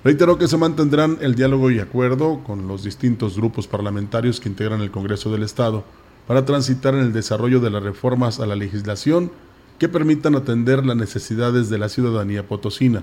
Reiteró 0.05 0.39
que 0.39 0.47
se 0.47 0.57
mantendrán 0.57 1.19
el 1.21 1.35
diálogo 1.35 1.73
y 1.73 1.81
acuerdo 1.81 2.45
con 2.45 2.69
los 2.69 2.85
distintos 2.85 3.37
grupos 3.37 3.67
parlamentarios 3.67 4.39
que 4.39 4.49
integran 4.49 4.81
el 4.81 4.93
Congreso 4.93 5.31
del 5.33 5.43
Estado 5.43 5.83
para 6.29 6.45
transitar 6.45 6.95
en 6.95 7.01
el 7.01 7.13
desarrollo 7.13 7.59
de 7.59 7.71
las 7.71 7.83
reformas 7.83 8.39
a 8.39 8.47
la 8.47 8.55
legislación 8.55 9.33
que 9.79 9.89
permitan 9.89 10.37
atender 10.37 10.87
las 10.87 10.97
necesidades 10.97 11.69
de 11.69 11.79
la 11.79 11.89
ciudadanía 11.89 12.47
potosina. 12.47 13.03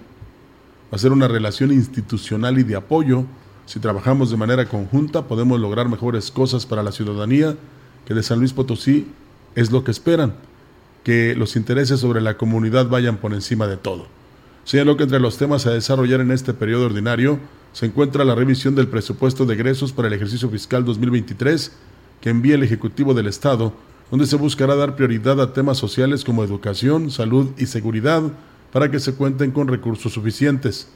Va 0.94 0.98
a 0.98 1.12
una 1.12 1.28
relación 1.28 1.74
institucional 1.74 2.60
y 2.60 2.64
de 2.64 2.78
apoyo. 2.78 3.26
Si 3.66 3.80
trabajamos 3.80 4.32
de 4.32 4.38
manera 4.38 4.70
conjunta 4.70 5.28
podemos 5.28 5.60
lograr 5.60 5.90
mejores 5.90 6.32
cosas 6.32 6.66
para 6.66 6.84
la 6.84 6.94
ciudadanía 6.94 7.58
que 8.06 8.14
de 8.14 8.24
San 8.24 8.40
Luis 8.40 8.54
Potosí 8.54 9.08
es 9.56 9.72
lo 9.72 9.84
que 9.84 9.92
esperan, 9.92 10.36
que 11.04 11.36
los 11.36 11.58
intereses 11.58 12.00
sobre 12.00 12.22
la 12.22 12.38
comunidad 12.38 12.88
vayan 12.88 13.18
por 13.18 13.34
encima 13.34 13.68
de 13.68 13.76
todo. 13.76 14.08
Señaló 14.66 14.98
que 14.98 15.04
entre 15.04 15.20
los 15.20 15.38
temas 15.38 15.68
a 15.68 15.72
desarrollar 15.72 16.22
en 16.22 16.32
este 16.32 16.52
periodo 16.52 16.88
ordinario 16.88 17.40
se 17.72 17.86
encuentra 17.86 18.26
la 18.26 18.34
revisión 18.34 18.74
del 18.74 18.88
presupuesto 18.88 19.46
de 19.46 19.54
egresos 19.54 19.94
para 19.94 20.08
el 20.08 20.16
ejercicio 20.16 20.50
fiscal 20.50 20.84
2023 20.84 21.72
que 22.20 22.32
envía 22.32 22.56
el 22.56 22.64
Ejecutivo 22.64 23.14
del 23.14 23.28
Estado, 23.28 23.74
donde 24.10 24.26
se 24.26 24.38
buscará 24.38 24.76
dar 24.76 24.96
prioridad 24.96 25.40
a 25.40 25.54
temas 25.54 25.78
sociales 25.78 26.24
como 26.24 26.44
educación, 26.44 27.12
salud 27.12 27.52
y 27.60 27.68
seguridad 27.68 28.24
para 28.72 28.90
que 28.90 29.00
se 29.00 29.14
cuenten 29.14 29.52
con 29.52 29.68
recursos 29.68 30.14
suficientes. 30.14 30.88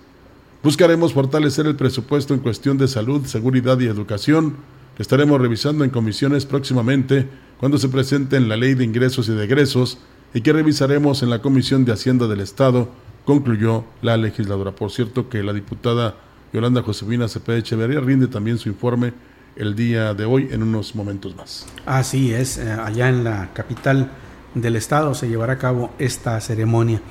Buscaremos 0.64 1.14
fortalecer 1.14 1.68
el 1.68 1.76
presupuesto 1.76 2.34
en 2.34 2.40
cuestión 2.40 2.80
de 2.80 2.88
salud, 2.88 3.24
seguridad 3.26 3.80
y 3.80 3.86
educación, 3.86 4.56
que 4.98 5.04
estaremos 5.04 5.40
revisando 5.40 5.84
en 5.84 5.92
comisiones 5.92 6.48
próximamente 6.48 7.30
cuando 7.60 7.78
se 7.78 7.90
presente 7.90 8.36
en 8.36 8.50
la 8.50 8.58
Ley 8.58 8.74
de 8.74 8.84
Ingresos 8.84 9.30
y 9.30 9.34
de 9.34 9.44
Egresos 9.44 10.00
y 10.34 10.42
que 10.42 10.54
revisaremos 10.54 11.22
en 11.22 11.30
la 11.30 11.44
Comisión 11.44 11.86
de 11.86 11.92
Hacienda 11.92 12.28
del 12.28 12.42
Estado 12.42 12.90
concluyó 13.26 13.86
la 14.02 14.18
legisladora. 14.18 14.72
Por 14.72 14.92
cierto 14.92 15.30
que 15.30 15.44
la 15.44 15.54
diputada 15.54 16.16
Yolanda 16.54 16.82
Josefina 16.82 17.28
Cepeda 17.28 17.58
Echeverría 17.58 18.00
rinde 18.00 18.28
también 18.28 18.58
su 18.58 18.70
informe 18.70 19.14
el 19.56 19.76
día 19.76 20.14
de 20.14 20.26
hoy 20.26 20.50
en 20.52 20.64
unos 20.64 20.96
momentos 20.96 21.36
más. 21.36 21.68
Así 21.86 22.34
es, 22.34 22.58
eh, 22.58 22.72
allá 22.72 23.10
en 23.10 23.24
la 23.24 23.50
capital 23.54 24.12
del 24.56 24.76
estado 24.76 25.14
se 25.14 25.28
llevará 25.28 25.54
a 25.54 25.58
cabo 25.58 25.92
esta 26.00 26.40
ceremonia. 26.42 27.02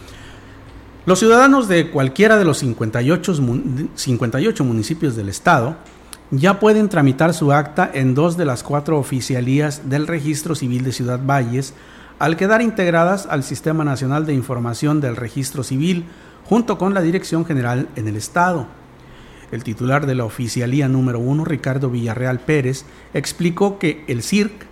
Los 1.06 1.20
ciudadanos 1.20 1.68
de 1.68 1.90
cualquiera 1.90 2.36
de 2.36 2.44
los 2.44 2.58
58, 2.58 3.34
58 3.94 4.64
municipios 4.64 5.16
del 5.16 5.28
estado 5.28 5.76
ya 6.30 6.60
pueden 6.60 6.88
tramitar 6.88 7.32
su 7.32 7.52
acta 7.52 7.90
en 7.92 8.14
dos 8.14 8.36
de 8.36 8.44
las 8.44 8.62
cuatro 8.62 8.98
oficialías 8.98 9.88
del 9.88 10.06
Registro 10.06 10.54
Civil 10.54 10.84
de 10.84 10.92
Ciudad 10.92 11.20
Valles 11.24 11.72
al 12.18 12.36
quedar 12.36 12.62
integradas 12.62 13.26
al 13.26 13.42
Sistema 13.42 13.84
Nacional 13.84 14.26
de 14.26 14.34
Información 14.34 15.00
del 15.00 15.16
Registro 15.16 15.62
Civil 15.62 16.06
junto 16.44 16.78
con 16.78 16.94
la 16.94 17.02
Dirección 17.02 17.44
General 17.44 17.88
en 17.96 18.08
el 18.08 18.16
Estado. 18.16 18.66
El 19.52 19.64
titular 19.64 20.06
de 20.06 20.14
la 20.14 20.24
oficialía 20.24 20.88
número 20.88 21.20
1, 21.20 21.44
Ricardo 21.44 21.90
Villarreal 21.90 22.40
Pérez, 22.40 22.84
explicó 23.14 23.78
que 23.78 24.04
el 24.08 24.22
CIRC 24.22 24.66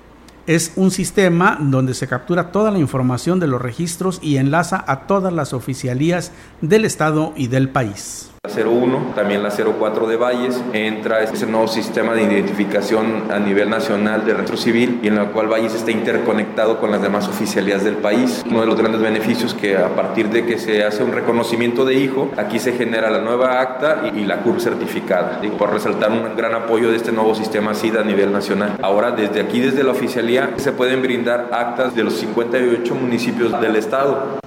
es 0.46 0.72
un 0.76 0.90
sistema 0.90 1.58
donde 1.60 1.94
se 1.94 2.06
captura 2.06 2.52
toda 2.52 2.70
la 2.70 2.78
información 2.78 3.40
de 3.40 3.46
los 3.46 3.60
registros 3.60 4.20
y 4.22 4.36
enlaza 4.36 4.84
a 4.86 5.06
todas 5.06 5.32
las 5.32 5.52
oficialías 5.52 6.32
del 6.60 6.84
Estado 6.84 7.32
y 7.36 7.48
del 7.48 7.68
país. 7.68 8.30
01, 8.48 9.12
también 9.14 9.42
la 9.42 9.50
04 9.50 10.06
de 10.06 10.16
Valles, 10.16 10.62
entra 10.72 11.22
ese 11.22 11.46
nuevo 11.46 11.68
sistema 11.68 12.14
de 12.14 12.22
identificación 12.22 13.30
a 13.30 13.38
nivel 13.38 13.70
nacional 13.70 14.24
de 14.24 14.32
registro 14.32 14.56
civil 14.56 15.00
y 15.02 15.08
en 15.08 15.16
la 15.16 15.26
cual 15.26 15.48
Valles 15.48 15.74
está 15.74 15.90
interconectado 15.90 16.78
con 16.78 16.90
las 16.90 17.02
demás 17.02 17.28
oficialidades 17.28 17.84
del 17.84 17.96
país. 17.96 18.44
Uno 18.48 18.60
de 18.60 18.66
los 18.66 18.76
grandes 18.76 19.00
beneficios 19.00 19.54
que 19.54 19.76
a 19.76 19.88
partir 19.94 20.28
de 20.30 20.44
que 20.44 20.58
se 20.58 20.84
hace 20.84 21.02
un 21.02 21.12
reconocimiento 21.12 21.84
de 21.84 21.94
hijo, 21.94 22.30
aquí 22.36 22.58
se 22.58 22.72
genera 22.72 23.10
la 23.10 23.20
nueva 23.20 23.60
acta 23.60 24.10
y, 24.14 24.24
la 24.26 24.38
CURP 24.38 24.58
certificada, 24.58 25.38
Digo, 25.40 25.56
por 25.56 25.72
resaltar 25.72 26.10
un 26.10 26.36
gran 26.36 26.54
apoyo 26.54 26.90
de 26.90 26.96
este 26.96 27.12
nuevo 27.12 27.34
sistema 27.34 27.74
SIDA 27.74 28.00
a 28.00 28.04
nivel 28.04 28.32
nacional. 28.32 28.78
Ahora, 28.82 29.12
desde 29.12 29.40
aquí, 29.40 29.60
desde 29.60 29.84
la 29.84 29.92
oficialía, 29.92 30.50
se 30.56 30.72
pueden 30.72 31.02
brindar 31.02 31.50
actas 31.52 31.94
de 31.94 32.04
los 32.04 32.14
58 32.14 32.94
municipios 32.94 33.60
del 33.60 33.76
estado. 33.76 34.38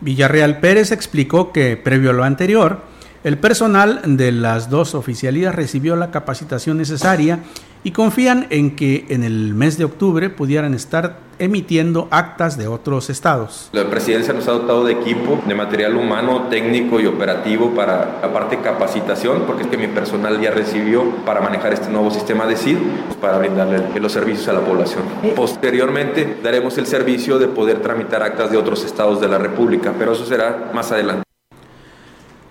Villarreal 0.00 0.58
Pérez 0.58 0.90
explicó 0.90 1.52
que, 1.52 1.76
previo 1.76 2.10
a 2.10 2.12
lo 2.12 2.24
anterior, 2.24 2.91
el 3.24 3.38
personal 3.38 4.00
de 4.04 4.32
las 4.32 4.68
dos 4.68 4.94
oficialías 4.94 5.54
recibió 5.54 5.96
la 5.96 6.10
capacitación 6.10 6.76
necesaria 6.76 7.40
y 7.84 7.90
confían 7.90 8.46
en 8.50 8.76
que 8.76 9.06
en 9.08 9.24
el 9.24 9.54
mes 9.54 9.78
de 9.78 9.84
octubre 9.84 10.30
pudieran 10.30 10.74
estar 10.74 11.18
emitiendo 11.38 12.06
actas 12.12 12.56
de 12.56 12.68
otros 12.68 13.10
estados. 13.10 13.68
La 13.72 13.90
presidencia 13.90 14.32
nos 14.32 14.46
ha 14.46 14.52
dotado 14.52 14.84
de 14.84 14.92
equipo, 14.92 15.40
de 15.46 15.54
material 15.54 15.96
humano, 15.96 16.46
técnico 16.48 17.00
y 17.00 17.06
operativo 17.06 17.70
para, 17.74 18.20
aparte, 18.22 18.58
capacitación, 18.58 19.42
porque 19.46 19.64
es 19.64 19.68
que 19.68 19.76
mi 19.76 19.88
personal 19.88 20.40
ya 20.40 20.52
recibió 20.52 21.04
para 21.24 21.40
manejar 21.40 21.72
este 21.72 21.90
nuevo 21.90 22.12
sistema 22.12 22.46
de 22.46 22.56
CID, 22.56 22.78
pues, 23.06 23.16
para 23.16 23.38
brindarle 23.38 23.98
los 24.00 24.12
servicios 24.12 24.46
a 24.48 24.52
la 24.52 24.60
población. 24.60 25.02
Posteriormente 25.34 26.38
daremos 26.42 26.78
el 26.78 26.86
servicio 26.86 27.40
de 27.40 27.48
poder 27.48 27.80
tramitar 27.80 28.22
actas 28.22 28.52
de 28.52 28.56
otros 28.56 28.84
estados 28.84 29.20
de 29.20 29.26
la 29.26 29.38
República, 29.38 29.92
pero 29.98 30.12
eso 30.12 30.24
será 30.24 30.70
más 30.72 30.92
adelante. 30.92 31.31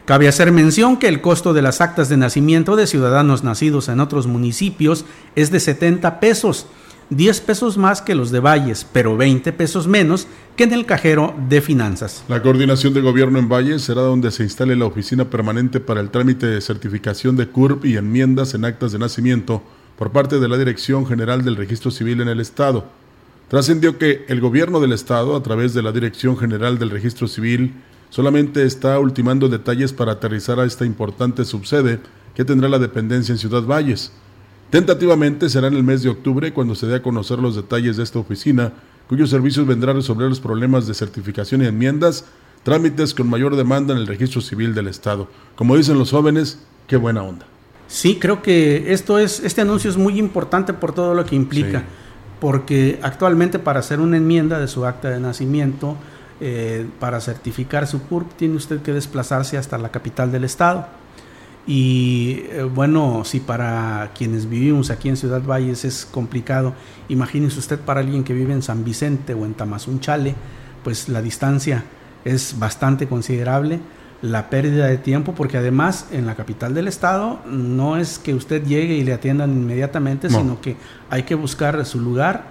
Cabe 0.05 0.27
hacer 0.27 0.51
mención 0.51 0.97
que 0.97 1.07
el 1.07 1.21
costo 1.21 1.53
de 1.53 1.61
las 1.61 1.79
actas 1.79 2.09
de 2.09 2.17
nacimiento 2.17 2.75
de 2.75 2.87
ciudadanos 2.87 3.43
nacidos 3.43 3.87
en 3.87 3.99
otros 3.99 4.25
municipios 4.25 5.05
es 5.35 5.51
de 5.51 5.59
70 5.59 6.19
pesos, 6.19 6.65
10 7.11 7.41
pesos 7.41 7.77
más 7.77 8.01
que 8.01 8.15
los 8.15 8.31
de 8.31 8.39
Valles, 8.39 8.85
pero 8.91 9.15
20 9.15 9.53
pesos 9.53 9.87
menos 9.87 10.27
que 10.55 10.63
en 10.63 10.73
el 10.73 10.87
cajero 10.87 11.35
de 11.49 11.61
finanzas. 11.61 12.23
La 12.27 12.41
coordinación 12.41 12.93
de 12.93 13.01
gobierno 13.01 13.37
en 13.37 13.47
Valles 13.47 13.83
será 13.83 14.01
donde 14.01 14.31
se 14.31 14.43
instale 14.43 14.75
la 14.75 14.85
oficina 14.85 15.25
permanente 15.25 15.79
para 15.79 16.01
el 16.01 16.09
trámite 16.09 16.47
de 16.47 16.61
certificación 16.61 17.35
de 17.35 17.47
CURP 17.47 17.85
y 17.85 17.97
enmiendas 17.97 18.55
en 18.55 18.65
actas 18.65 18.93
de 18.93 18.99
nacimiento 18.99 19.61
por 19.97 20.11
parte 20.11 20.39
de 20.39 20.47
la 20.49 20.57
Dirección 20.57 21.05
General 21.05 21.43
del 21.43 21.57
Registro 21.57 21.91
Civil 21.91 22.21
en 22.21 22.27
el 22.27 22.39
Estado. 22.39 22.85
Trascendió 23.49 23.99
que 23.99 24.25
el 24.29 24.41
gobierno 24.41 24.79
del 24.79 24.93
Estado, 24.93 25.35
a 25.35 25.43
través 25.43 25.75
de 25.75 25.83
la 25.83 25.91
Dirección 25.91 26.37
General 26.37 26.79
del 26.79 26.89
Registro 26.89 27.27
Civil, 27.27 27.75
solamente 28.11 28.63
está 28.65 28.99
ultimando 28.99 29.49
detalles 29.49 29.93
para 29.93 30.11
aterrizar 30.11 30.59
a 30.59 30.65
esta 30.65 30.85
importante 30.85 31.43
subsede 31.45 31.99
que 32.35 32.45
tendrá 32.45 32.69
la 32.69 32.77
dependencia 32.77 33.31
en 33.31 33.39
Ciudad 33.39 33.63
Valles. 33.63 34.11
Tentativamente 34.69 35.49
será 35.49 35.67
en 35.67 35.73
el 35.73 35.83
mes 35.83 36.03
de 36.03 36.09
octubre 36.09 36.53
cuando 36.53 36.75
se 36.75 36.87
dé 36.87 36.97
a 36.97 37.01
conocer 37.01 37.39
los 37.39 37.55
detalles 37.55 37.97
de 37.97 38.03
esta 38.03 38.19
oficina, 38.19 38.73
cuyos 39.07 39.29
servicios 39.29 39.65
vendrá 39.65 39.91
a 39.91 39.95
resolver 39.95 40.29
los 40.29 40.39
problemas 40.39 40.87
de 40.87 40.93
certificación 40.93 41.63
y 41.63 41.65
enmiendas, 41.65 42.25
trámites 42.63 43.13
con 43.13 43.29
mayor 43.29 43.55
demanda 43.55 43.93
en 43.93 43.99
el 43.99 44.07
registro 44.07 44.41
civil 44.41 44.75
del 44.75 44.87
Estado. 44.87 45.27
Como 45.55 45.75
dicen 45.75 45.97
los 45.97 46.11
jóvenes, 46.11 46.59
qué 46.87 46.97
buena 46.97 47.23
onda. 47.23 47.45
Sí, 47.87 48.17
creo 48.19 48.41
que 48.41 48.93
esto 48.93 49.19
es, 49.19 49.39
este 49.41 49.61
anuncio 49.61 49.89
es 49.89 49.97
muy 49.97 50.19
importante 50.19 50.73
por 50.73 50.93
todo 50.93 51.13
lo 51.13 51.25
que 51.25 51.35
implica, 51.35 51.83
porque 52.39 52.99
actualmente 53.01 53.57
para 53.57 53.79
hacer 53.79 53.99
una 53.99 54.17
enmienda 54.17 54.59
de 54.59 54.67
su 54.67 54.85
acta 54.85 55.09
de 55.09 55.19
nacimiento, 55.19 55.97
eh, 56.43 56.87
para 56.99 57.21
certificar 57.21 57.85
su 57.85 58.01
CURP 58.01 58.33
tiene 58.35 58.55
usted 58.55 58.81
que 58.81 58.91
desplazarse 58.91 59.59
hasta 59.59 59.77
la 59.77 59.89
capital 59.89 60.31
del 60.31 60.43
estado. 60.43 60.87
Y 61.67 62.45
eh, 62.49 62.63
bueno, 62.63 63.23
si 63.25 63.39
para 63.39 64.09
quienes 64.17 64.49
vivimos 64.49 64.89
aquí 64.89 65.07
en 65.07 65.17
Ciudad 65.17 65.43
Valles 65.43 65.85
es 65.85 66.03
complicado, 66.03 66.73
imagínese 67.09 67.59
usted 67.59 67.79
para 67.79 67.99
alguien 67.99 68.23
que 68.23 68.33
vive 68.33 68.53
en 68.53 68.63
San 68.63 68.83
Vicente 68.83 69.35
o 69.35 69.45
en 69.45 69.53
Tamazunchale, 69.53 70.33
pues 70.83 71.09
la 71.09 71.21
distancia 71.21 71.83
es 72.25 72.57
bastante 72.57 73.07
considerable, 73.07 73.79
la 74.23 74.49
pérdida 74.49 74.87
de 74.87 74.97
tiempo, 74.97 75.35
porque 75.35 75.57
además 75.57 76.07
en 76.11 76.25
la 76.25 76.33
capital 76.33 76.73
del 76.73 76.87
estado 76.87 77.39
no 77.45 77.97
es 77.97 78.17
que 78.17 78.33
usted 78.33 78.65
llegue 78.65 78.95
y 78.95 79.03
le 79.03 79.13
atiendan 79.13 79.51
inmediatamente, 79.51 80.27
sino 80.27 80.59
que 80.59 80.75
hay 81.11 81.21
que 81.21 81.35
buscar 81.35 81.85
su 81.85 81.99
lugar, 81.99 82.45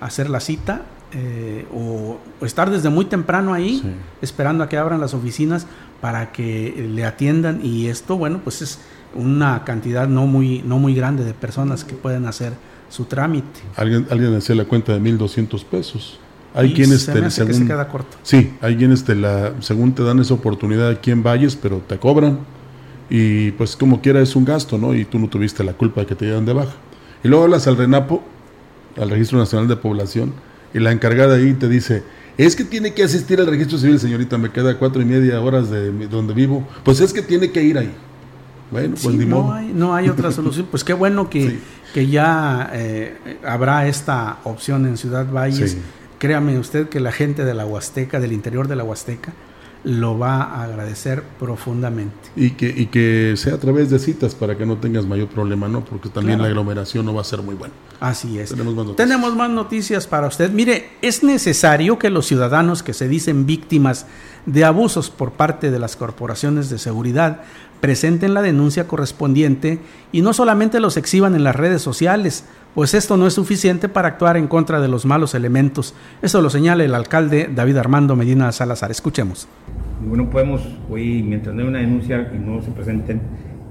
hacer 0.00 0.30
la 0.30 0.40
cita 0.40 0.86
eh, 1.16 1.64
o, 1.72 2.18
estar 2.44 2.70
desde 2.70 2.88
muy 2.90 3.04
temprano 3.04 3.54
ahí 3.54 3.82
esperando 4.20 4.64
a 4.64 4.68
que 4.68 4.76
abran 4.76 5.00
las 5.00 5.14
oficinas 5.14 5.66
para 6.00 6.32
que 6.32 6.88
le 6.92 7.04
atiendan. 7.04 7.60
Y 7.64 7.86
esto 7.86 8.16
bueno 8.16 8.40
pues 8.42 8.62
es 8.62 8.80
una 9.14 9.62
cantidad 9.64 10.08
no 10.08 10.26
muy 10.26 10.62
no 10.62 10.78
muy 10.78 10.94
grande 10.94 11.24
de 11.24 11.32
personas 11.32 11.84
que 11.84 11.94
pueden 11.94 12.26
hacer 12.26 12.52
su 12.88 13.04
trámite. 13.04 13.60
Alguien 13.76 14.06
alguien 14.10 14.34
hacía 14.34 14.56
la 14.56 14.64
cuenta 14.64 14.92
de 14.92 15.00
1200 15.00 15.64
pesos. 15.64 16.18
Hay 16.52 16.72
quienes 16.72 17.06
te, 17.06 17.30
según, 17.30 17.54
se 17.54 17.66
queda 17.66 17.88
corto. 17.88 18.16
sí 18.22 18.52
hay 18.60 18.76
quienes 18.76 19.02
te 19.02 19.16
la 19.16 19.54
según 19.60 19.92
te 19.92 20.04
dan 20.04 20.20
esa 20.20 20.34
oportunidad 20.34 20.88
aquí 20.88 21.10
en 21.10 21.22
Valles 21.22 21.56
pero 21.56 21.78
te 21.78 21.98
cobran. 21.98 22.40
Y 23.08 23.52
pues 23.52 23.76
como 23.76 24.00
quiera 24.00 24.20
es 24.20 24.34
un 24.34 24.44
gasto 24.44 24.78
no 24.78 24.94
y 24.94 25.04
tú 25.04 25.18
no 25.20 25.28
tuviste 25.28 25.62
la 25.62 25.74
culpa 25.74 26.00
de 26.00 26.06
que 26.08 26.14
te 26.16 26.26
llevan 26.26 26.44
de 26.44 26.54
baja. 26.54 26.74
Y 27.22 27.28
luego 27.28 27.44
hablas 27.44 27.68
al 27.68 27.76
Renapo 27.76 28.22
al 28.96 29.10
Registro 29.10 29.38
Nacional 29.38 29.68
de 29.68 29.76
Población 29.76 30.32
y 30.74 30.80
la 30.80 30.92
encargada 30.92 31.36
ahí 31.36 31.54
te 31.54 31.68
dice, 31.68 32.02
es 32.36 32.56
que 32.56 32.64
tiene 32.64 32.92
que 32.92 33.04
asistir 33.04 33.40
al 33.40 33.46
registro 33.46 33.78
civil, 33.78 33.98
señorita, 34.00 34.36
me 34.36 34.50
queda 34.50 34.76
cuatro 34.76 35.00
y 35.00 35.04
media 35.04 35.40
horas 35.40 35.70
de 35.70 36.08
donde 36.08 36.34
vivo. 36.34 36.66
Pues 36.82 37.00
es 37.00 37.12
que 37.12 37.22
tiene 37.22 37.50
que 37.52 37.62
ir 37.62 37.78
ahí. 37.78 37.92
Bueno, 38.70 38.96
pues 39.00 39.14
no, 39.14 39.52
hay, 39.52 39.72
no 39.72 39.94
hay 39.94 40.08
otra 40.08 40.32
solución. 40.32 40.66
Pues 40.68 40.82
qué 40.82 40.92
bueno 40.94 41.30
que, 41.30 41.60
que 41.94 42.08
ya 42.08 42.70
eh, 42.72 43.16
habrá 43.46 43.86
esta 43.86 44.40
opción 44.42 44.84
en 44.86 44.96
Ciudad 44.96 45.30
Valles. 45.30 45.76
Créame 46.18 46.58
usted 46.58 46.88
que 46.88 46.98
la 46.98 47.12
gente 47.12 47.44
de 47.44 47.54
la 47.54 47.66
Huasteca, 47.66 48.18
del 48.18 48.32
interior 48.32 48.66
de 48.66 48.76
la 48.76 48.82
Huasteca, 48.82 49.32
lo 49.84 50.18
va 50.18 50.42
a 50.42 50.64
agradecer 50.64 51.22
profundamente. 51.38 52.14
Y 52.34 52.50
que, 52.50 52.68
y 52.68 52.86
que 52.86 53.34
sea 53.36 53.54
a 53.54 53.58
través 53.58 53.90
de 53.90 53.98
citas 53.98 54.34
para 54.34 54.56
que 54.56 54.64
no 54.66 54.78
tengas 54.78 55.06
mayor 55.06 55.28
problema, 55.28 55.68
¿no? 55.68 55.84
Porque 55.84 56.08
también 56.08 56.40
la 56.40 56.48
aglomeración 56.48 57.04
no 57.04 57.14
va 57.14 57.20
a 57.20 57.24
ser 57.24 57.42
muy 57.42 57.54
buena. 57.54 57.74
Así 58.00 58.38
es. 58.38 58.50
Tenemos 58.50 58.74
más, 58.74 58.86
noticias. 58.86 59.08
Tenemos 59.08 59.36
más 59.36 59.50
noticias 59.50 60.06
para 60.06 60.26
usted. 60.26 60.50
Mire, 60.50 60.90
es 61.02 61.22
necesario 61.22 61.98
que 61.98 62.10
los 62.10 62.26
ciudadanos 62.26 62.82
que 62.82 62.94
se 62.94 63.08
dicen 63.08 63.46
víctimas 63.46 64.06
de 64.46 64.64
abusos 64.64 65.10
por 65.10 65.32
parte 65.32 65.70
de 65.70 65.78
las 65.78 65.96
corporaciones 65.96 66.70
de 66.70 66.78
seguridad 66.78 67.42
presenten 67.84 68.32
la 68.32 68.40
denuncia 68.40 68.88
correspondiente 68.88 69.78
y 70.10 70.22
no 70.22 70.32
solamente 70.32 70.80
los 70.80 70.96
exhiban 70.96 71.34
en 71.34 71.44
las 71.44 71.54
redes 71.54 71.82
sociales, 71.82 72.46
pues 72.74 72.94
esto 72.94 73.18
no 73.18 73.26
es 73.26 73.34
suficiente 73.34 73.90
para 73.90 74.08
actuar 74.08 74.38
en 74.38 74.48
contra 74.48 74.80
de 74.80 74.88
los 74.88 75.04
malos 75.04 75.34
elementos. 75.34 75.94
Eso 76.22 76.40
lo 76.40 76.48
señala 76.48 76.82
el 76.82 76.94
alcalde 76.94 77.50
David 77.54 77.76
Armando 77.76 78.16
Medina 78.16 78.50
Salazar. 78.52 78.90
Escuchemos. 78.90 79.48
No 80.02 80.30
podemos, 80.30 80.66
hoy, 80.88 81.22
mientras 81.22 81.54
no 81.54 81.60
hay 81.60 81.68
una 81.68 81.80
denuncia 81.80 82.32
y 82.34 82.38
no 82.38 82.62
se 82.62 82.70
presenten, 82.70 83.20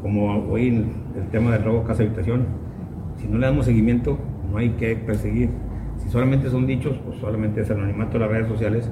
como 0.03 0.47
hoy 0.47 0.67
el 0.67 1.29
tema 1.31 1.49
del 1.49 1.63
robo 1.63 1.83
casa 1.83 2.03
habitación, 2.03 2.45
si 3.19 3.27
no 3.27 3.39
le 3.39 3.47
damos 3.47 3.65
seguimiento, 3.65 4.19
no 4.51 4.59
hay 4.59 4.69
que 4.73 4.95
perseguir. 4.95 5.49
Si 6.03 6.11
solamente 6.11 6.51
son 6.51 6.67
dichos, 6.67 6.95
pues 7.03 7.19
solamente 7.19 7.61
es 7.61 7.71
anonimato 7.71 8.13
de 8.13 8.19
las 8.19 8.29
redes 8.29 8.47
sociales, 8.47 8.91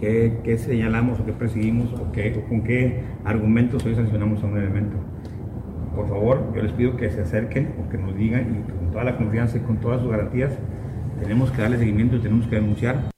qué, 0.00 0.58
señalamos 0.58 1.20
o 1.20 1.26
qué 1.26 1.32
perseguimos 1.32 1.92
o, 1.92 2.10
qué, 2.12 2.44
con 2.48 2.62
qué 2.62 3.04
argumentos 3.24 3.84
hoy 3.84 3.94
sancionamos 3.94 4.42
a 4.42 4.46
un 4.46 4.58
elemento. 4.58 4.96
Por 5.94 6.08
favor, 6.08 6.52
yo 6.54 6.62
les 6.62 6.72
pido 6.72 6.96
que 6.96 7.10
se 7.10 7.20
acerquen 7.20 7.74
o 7.78 7.90
que 7.90 7.98
nos 7.98 8.16
digan 8.16 8.64
y 8.64 8.70
con 8.70 8.90
toda 8.92 9.04
la 9.04 9.16
confianza 9.16 9.58
y 9.58 9.60
con 9.60 9.76
todas 9.76 10.00
sus 10.00 10.10
garantías 10.10 10.52
tenemos 11.20 11.50
que 11.50 11.60
darle 11.60 11.78
seguimiento 11.78 12.16
y 12.16 12.20
tenemos 12.20 12.46
que 12.46 12.56
denunciar. 12.56 13.10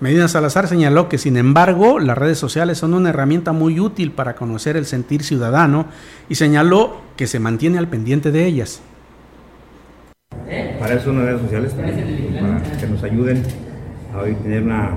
Medina 0.00 0.28
Salazar 0.28 0.68
señaló 0.68 1.08
que, 1.08 1.16
sin 1.16 1.36
embargo, 1.36 1.98
las 1.98 2.18
redes 2.18 2.38
sociales 2.38 2.78
son 2.78 2.92
una 2.92 3.10
herramienta 3.10 3.52
muy 3.52 3.80
útil 3.80 4.12
para 4.12 4.34
conocer 4.34 4.76
el 4.76 4.84
sentir 4.84 5.22
ciudadano 5.22 5.86
y 6.28 6.34
señaló 6.34 6.96
que 7.16 7.26
se 7.26 7.38
mantiene 7.38 7.78
al 7.78 7.88
pendiente 7.88 8.30
de 8.30 8.46
ellas. 8.46 8.82
Para 10.78 10.94
eso 10.94 11.06
son 11.06 11.16
las 11.16 11.26
redes 11.26 11.40
sociales 11.42 11.74
para 11.74 12.78
que 12.78 12.86
nos 12.86 13.02
ayuden 13.02 13.42
a 14.14 14.18
hoy 14.18 14.34
tener 14.34 14.62
una 14.62 14.96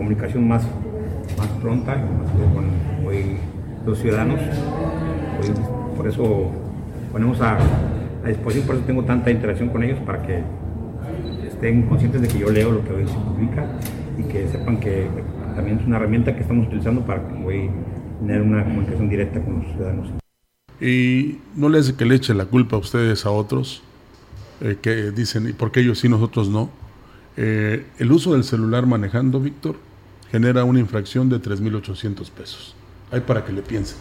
comunicación 0.00 0.48
más, 0.48 0.62
más 1.36 1.48
pronta 1.60 1.94
con 2.54 2.64
los 3.84 3.98
ciudadanos. 3.98 4.40
por 5.94 6.08
eso 6.08 6.50
ponemos 7.12 7.38
a, 7.42 7.58
a, 8.24 8.28
disposición, 8.28 8.66
por 8.66 8.76
eso 8.76 8.84
tengo 8.86 9.04
tanta 9.04 9.30
interacción 9.30 9.68
con 9.68 9.82
ellos 9.82 9.98
para 10.06 10.22
que 10.22 10.42
estén 11.46 11.82
conscientes 11.82 12.22
de 12.22 12.28
que 12.28 12.38
yo 12.38 12.50
leo 12.50 12.72
lo 12.72 12.82
que 12.82 12.92
hoy 12.92 13.06
se 13.06 13.12
publica 13.12 13.66
y 14.18 14.22
que 14.22 14.48
sepan 14.48 14.80
que 14.80 15.06
también 15.54 15.78
es 15.80 15.86
una 15.86 15.98
herramienta 15.98 16.34
que 16.34 16.40
estamos 16.40 16.66
utilizando 16.68 17.04
para 17.04 17.20
hoy 17.44 17.68
tener 18.20 18.40
una 18.40 18.64
comunicación 18.64 19.10
directa 19.10 19.42
con 19.42 19.58
los 19.58 19.66
ciudadanos. 19.72 20.08
Y 20.80 21.40
no 21.56 21.68
les 21.68 21.92
que 21.92 22.06
le 22.06 22.14
eche 22.14 22.32
la 22.32 22.46
culpa 22.46 22.76
a 22.76 22.78
ustedes 22.78 23.26
a 23.26 23.30
otros, 23.30 23.82
eh, 24.62 24.78
que 24.80 25.10
dicen, 25.10 25.46
¿y 25.46 25.52
por 25.52 25.72
qué 25.72 25.80
ellos 25.80 25.98
sí, 25.98 26.08
nosotros 26.08 26.48
no? 26.48 26.70
Eh, 27.36 27.84
el 27.98 28.12
uso 28.12 28.32
del 28.32 28.44
celular 28.44 28.86
manejando, 28.86 29.40
Víctor, 29.40 29.76
genera 30.30 30.64
una 30.64 30.80
infracción 30.80 31.28
de 31.28 31.40
3.800 31.40 32.30
pesos. 32.30 32.74
Hay 33.10 33.20
para 33.20 33.44
que 33.44 33.52
le 33.52 33.62
piensen. 33.62 33.98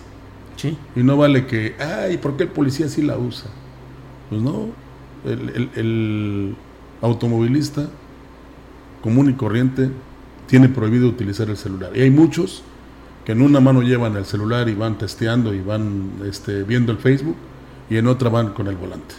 Sí. 0.55 0.77
Y 0.95 1.03
no 1.03 1.17
vale 1.17 1.47
que, 1.47 1.75
ay, 1.79 2.17
¿por 2.17 2.35
qué 2.37 2.43
el 2.43 2.49
policía 2.49 2.87
sí 2.89 3.01
la 3.01 3.17
usa? 3.17 3.49
Pues 4.29 4.41
no, 4.41 4.67
el, 5.25 5.49
el- 5.49 5.69
el 5.75 6.55
automovilista 7.01 7.87
común 9.01 9.29
y 9.29 9.33
corriente 9.33 9.89
tiene 10.47 10.69
prohibido 10.69 11.07
utilizar 11.07 11.49
el 11.49 11.57
celular. 11.57 11.91
Y 11.95 12.01
hay 12.01 12.11
muchos 12.11 12.63
que 13.25 13.31
en 13.31 13.41
una 13.41 13.59
mano 13.59 13.81
llevan 13.81 14.15
el 14.17 14.25
celular 14.25 14.67
y 14.69 14.73
van 14.75 14.97
testeando 14.97 15.53
y 15.53 15.61
van 15.61 16.11
este, 16.25 16.63
viendo 16.63 16.91
el 16.91 16.97
Facebook 16.97 17.35
y 17.89 17.97
en 17.97 18.07
otra 18.07 18.29
van 18.29 18.49
con 18.53 18.67
el 18.67 18.75
volante. 18.75 19.15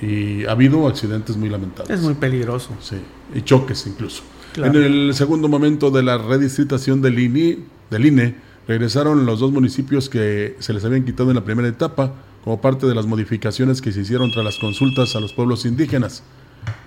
Y 0.00 0.44
ha 0.46 0.52
habido 0.52 0.86
accidentes 0.88 1.36
muy 1.36 1.48
lamentables. 1.50 1.98
Es 1.98 2.04
muy 2.04 2.14
peligroso. 2.14 2.70
Sí, 2.80 2.96
y 3.34 3.42
choques 3.42 3.86
incluso. 3.86 4.22
Claro. 4.52 4.78
En 4.78 4.84
el 4.84 5.14
segundo 5.14 5.48
momento 5.48 5.90
de 5.90 6.02
la 6.02 6.18
redistritación 6.18 7.02
del 7.02 7.18
INE, 7.18 7.58
del 7.90 8.06
INE, 8.06 8.34
regresaron 8.66 9.26
los 9.26 9.40
dos 9.40 9.52
municipios 9.52 10.08
que 10.08 10.56
se 10.58 10.72
les 10.72 10.84
habían 10.84 11.04
quitado 11.04 11.30
en 11.30 11.36
la 11.36 11.44
primera 11.44 11.68
etapa, 11.68 12.12
como 12.44 12.60
parte 12.60 12.86
de 12.86 12.94
las 12.94 13.06
modificaciones 13.06 13.82
que 13.82 13.92
se 13.92 14.00
hicieron 14.00 14.30
tras 14.32 14.44
las 14.44 14.58
consultas 14.58 15.14
a 15.14 15.20
los 15.20 15.32
pueblos 15.32 15.66
indígenas. 15.66 16.22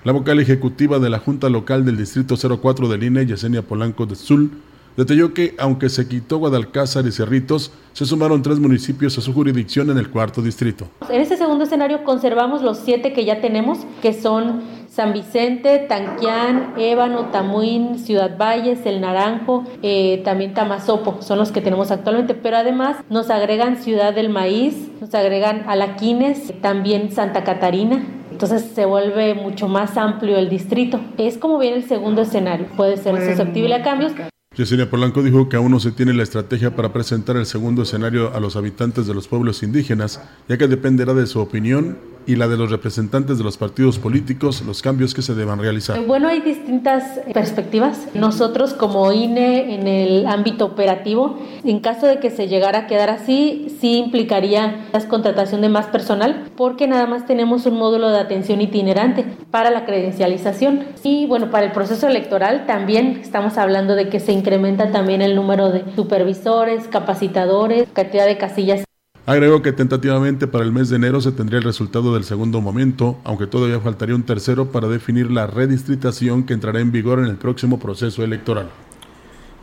La 0.04 0.12
vocal 0.12 0.40
ejecutiva 0.40 1.00
de 1.00 1.10
la 1.10 1.20
Junta 1.20 1.50
Local 1.50 1.86
del 1.86 1.98
Distrito 1.98 2.36
04 2.38 2.88
del 2.88 3.04
INE, 3.04 3.26
Yesenia 3.26 3.62
Polanco 3.62 4.06
de 4.06 4.16
Zul, 4.16 4.52
detalló 4.98 5.34
que, 5.34 5.56
aunque 5.58 5.90
se 5.90 6.08
quitó 6.08 6.38
Guadalcázar 6.38 7.06
y 7.08 7.12
Cerritos, 7.12 7.72
se 7.94 8.06
sumaron 8.06 8.42
tres 8.42 8.60
municipios 8.60 9.18
a 9.18 9.22
su 9.22 9.34
jurisdicción 9.34 9.90
en 9.90 9.98
el 9.98 10.10
cuarto 10.10 10.42
distrito. 10.42 10.88
En 11.10 11.22
este 11.22 11.38
segundo 11.38 11.64
escenario 11.64 12.04
conservamos 12.04 12.62
los 12.62 12.78
siete 12.80 13.14
que 13.14 13.26
ya 13.26 13.42
tenemos, 13.42 13.80
que 14.02 14.14
son 14.14 14.62
San 14.94 15.12
Vicente, 15.12 15.80
Tanquián, 15.90 16.76
Ébano, 16.78 17.32
Tamuín, 17.32 17.98
Ciudad 17.98 18.38
Valles, 18.38 18.86
El 18.86 19.02
Naranjo, 19.02 19.64
eh, 19.82 20.22
también 20.24 20.54
Tamazopo, 20.54 21.20
son 21.24 21.40
los 21.40 21.52
que 21.52 21.62
tenemos 21.62 21.90
actualmente, 21.90 22.36
pero 22.36 22.58
además 22.58 22.98
nos 23.10 23.32
agregan 23.32 23.82
Ciudad 23.82 24.14
del 24.14 24.30
Maíz, 24.30 24.92
nos 25.02 25.16
agregan 25.16 25.64
Alaquines, 25.68 26.54
también 26.62 27.12
Santa 27.12 27.44
Catarina. 27.44 28.06
Entonces 28.30 28.70
se 28.76 28.86
vuelve 28.86 29.34
mucho 29.34 29.68
más 29.68 29.98
amplio 29.98 30.38
el 30.38 30.48
distrito. 30.48 31.00
Es 31.18 31.40
como 31.40 31.58
viene 31.58 31.78
el 31.78 31.88
segundo 31.88 32.22
escenario. 32.22 32.68
Puede 32.78 32.98
ser 32.98 33.16
susceptible 33.20 33.74
a 33.74 33.82
cambios. 33.82 34.12
Yesenia 34.56 34.88
Polanco 34.88 35.24
dijo 35.24 35.50
que 35.50 35.56
aún 35.56 35.72
no 35.72 35.80
se 35.80 35.92
tiene 35.92 36.14
la 36.14 36.22
estrategia 36.22 36.76
para 36.76 36.94
presentar 36.94 37.36
el 37.38 37.48
segundo 37.48 37.82
escenario 37.82 38.32
a 38.36 38.40
los 38.40 38.56
habitantes 38.56 39.08
de 39.08 39.16
los 39.16 39.28
pueblos 39.28 39.64
indígenas, 39.64 40.22
ya 40.48 40.60
que 40.60 40.68
dependerá 40.68 41.16
de 41.16 41.26
su 41.26 41.40
opinión 41.40 41.98
y 42.26 42.36
la 42.36 42.48
de 42.48 42.58
los 42.58 42.72
representantes 42.72 43.38
de 43.38 43.44
los 43.44 43.58
partidos 43.58 44.00
políticos 44.00 44.64
los 44.66 44.82
cambios 44.82 45.14
que 45.14 45.22
se 45.22 45.34
deban 45.36 45.60
realizar. 45.60 45.98
Eh, 45.98 46.04
Bueno, 46.06 46.28
hay 46.28 46.42
distintas 46.42 47.20
perspectivas. 47.34 48.08
Nosotros 48.14 48.74
como 48.74 49.12
INE 49.12 49.76
en 49.76 49.88
el 49.88 50.28
ámbito 50.28 50.66
operativo, 50.66 51.38
en 51.64 51.80
caso 51.80 52.08
de 52.08 52.20
que 52.20 52.30
se 52.30 52.48
llegara 52.48 52.80
a 52.80 52.88
quedar 52.88 53.10
así, 53.10 53.76
sí 53.80 53.98
implicaría 53.98 54.88
la 54.92 55.08
contratación 55.08 55.62
de 55.62 55.70
más 55.70 55.88
personal, 55.88 56.50
porque 56.56 56.88
nada 56.88 57.08
más 57.08 57.26
tenemos 57.26 57.66
un 57.66 57.78
módulo 57.78 58.10
de 58.10 58.20
atención 58.20 58.62
itinerante 58.62 59.26
para 59.52 59.70
la 59.70 59.86
credencialización. 59.86 60.86
Y 61.04 61.26
bueno, 61.28 61.50
para 61.52 61.66
el 61.66 61.72
proceso 61.72 62.08
electoral 62.08 62.66
también 62.66 63.20
estamos 63.22 63.58
hablando 63.58 63.96
de 63.96 64.10
que 64.10 64.20
se 64.20 64.32
incrementa 64.32 64.92
también 64.92 65.22
el 65.22 65.36
número 65.36 65.72
de 65.72 65.84
supervisores, 65.96 66.88
capacitadores, 66.88 67.88
cantidad 67.94 68.26
de 68.26 68.38
casillas 68.38 68.84
Agregó 69.26 69.62
que 69.62 69.72
tentativamente 69.72 70.48
para 70.48 70.66
el 70.66 70.74
mes 70.74 70.90
de 70.90 70.98
enero 70.98 71.22
se 71.22 71.32
tendría 71.32 71.58
el 71.58 71.64
resultado 71.64 72.14
del 72.14 72.26
segundo 72.26 72.60
momento, 72.60 73.18
aunque 73.24 73.48
todavía 73.48 73.80
faltaría 73.80 74.16
un 74.16 74.24
tercero 74.24 74.70
para 74.70 74.90
definir 74.90 75.32
la 75.32 75.48
redistritación 75.48 76.44
que 76.44 76.54
entrará 76.54 76.82
en 76.82 76.92
vigor 76.92 77.20
en 77.20 77.26
el 77.26 77.38
próximo 77.38 77.80
proceso 77.80 78.22
electoral. 78.26 78.70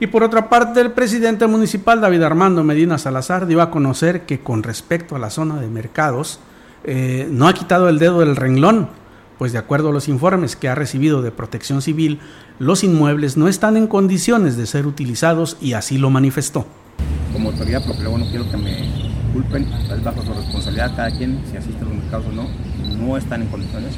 Y 0.00 0.06
por 0.06 0.22
otra 0.22 0.48
parte, 0.48 0.80
el 0.80 0.92
presidente 0.92 1.46
municipal 1.46 2.00
David 2.00 2.22
Armando 2.22 2.64
Medina 2.64 2.96
Salazar 2.96 3.46
dio 3.46 3.60
a 3.60 3.70
conocer 3.70 4.22
que 4.22 4.40
con 4.40 4.62
respecto 4.62 5.14
a 5.14 5.18
la 5.18 5.28
zona 5.28 5.60
de 5.60 5.68
mercados, 5.68 6.40
eh, 6.84 7.28
no 7.30 7.46
ha 7.46 7.52
quitado 7.52 7.90
el 7.90 7.98
dedo 7.98 8.20
del 8.20 8.36
renglón, 8.36 8.88
pues 9.36 9.52
de 9.52 9.58
acuerdo 9.58 9.90
a 9.90 9.92
los 9.92 10.08
informes 10.08 10.56
que 10.56 10.70
ha 10.70 10.74
recibido 10.74 11.20
de 11.20 11.32
protección 11.32 11.82
civil, 11.82 12.18
los 12.58 12.82
inmuebles 12.82 13.36
no 13.36 13.46
están 13.46 13.76
en 13.76 13.88
condiciones 13.88 14.56
de 14.56 14.64
ser 14.64 14.86
utilizados 14.86 15.58
y 15.60 15.74
así 15.74 15.98
lo 15.98 16.08
manifestó. 16.08 16.64
como 17.34 17.50
autoridad, 17.50 17.82
luego 18.00 18.16
no 18.16 18.24
quiero 18.30 18.50
que 18.50 18.56
me 18.56 19.09
culpen, 19.32 19.66
es 19.92 20.02
bajo 20.02 20.22
su 20.22 20.32
responsabilidad 20.34 20.94
cada 20.96 21.10
quien, 21.10 21.40
si 21.50 21.56
asiste 21.56 21.82
a 21.82 21.88
los 21.88 21.94
mercados 21.94 22.26
o 22.26 22.32
no, 22.32 22.48
no 22.98 23.16
están 23.16 23.42
en 23.42 23.48
condiciones. 23.48 23.94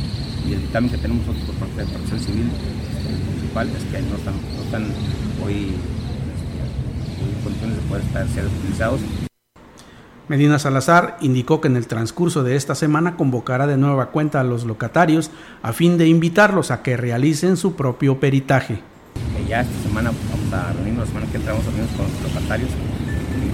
Y 0.47 0.55
el 0.55 0.61
dictamen 0.61 0.91
que 0.91 0.99
tenemos 0.99 1.27
nosotros 1.27 1.57
por 1.57 1.69
parte 1.69 1.83
de 1.83 1.87
Protección 1.87 2.21
Civil 2.21 2.51
este, 2.51 3.25
municipal 3.25 3.69
es 3.69 3.85
que 3.85 4.03
no 4.03 4.17
están, 4.17 4.35
no 4.35 4.63
están 4.63 4.85
hoy 5.45 5.75
este, 6.35 7.37
en 7.37 7.43
condiciones 7.43 7.77
de 7.77 7.83
poder 7.83 8.05
estar, 8.05 8.29
ser 8.29 8.47
utilizados. 8.47 9.01
Medina 10.29 10.59
Salazar 10.59 11.19
indicó 11.21 11.61
que 11.61 11.69
en 11.69 11.77
el 11.77 11.87
transcurso 11.87 12.43
de 12.43 12.57
esta 12.57 12.75
semana 12.75 13.17
convocará 13.17 13.67
de 13.67 13.77
nueva 13.77 14.11
cuenta 14.11 14.41
a 14.41 14.45
los 14.45 14.65
locatarios 14.65 15.31
a 15.63 15.73
fin 15.73 15.99
de 15.99 16.09
invitarlos 16.09 16.71
a 16.71 16.83
que 16.83 16.97
realicen 16.97 17.57
su 17.57 17.75
propio 17.75 18.19
peritaje. 18.19 18.81
Ya 19.49 19.61
esta 19.61 19.83
semana 19.83 20.11
vamos 20.31 20.53
a 20.53 20.73
reunirnos, 20.73 21.01
la 21.01 21.07
semana 21.07 21.27
que 21.31 21.37
entra 21.37 21.53
vamos 21.53 21.67
a 21.67 21.71
reunirnos 21.71 21.97
con 21.97 22.07
los 22.07 22.33
locatarios 22.33 22.71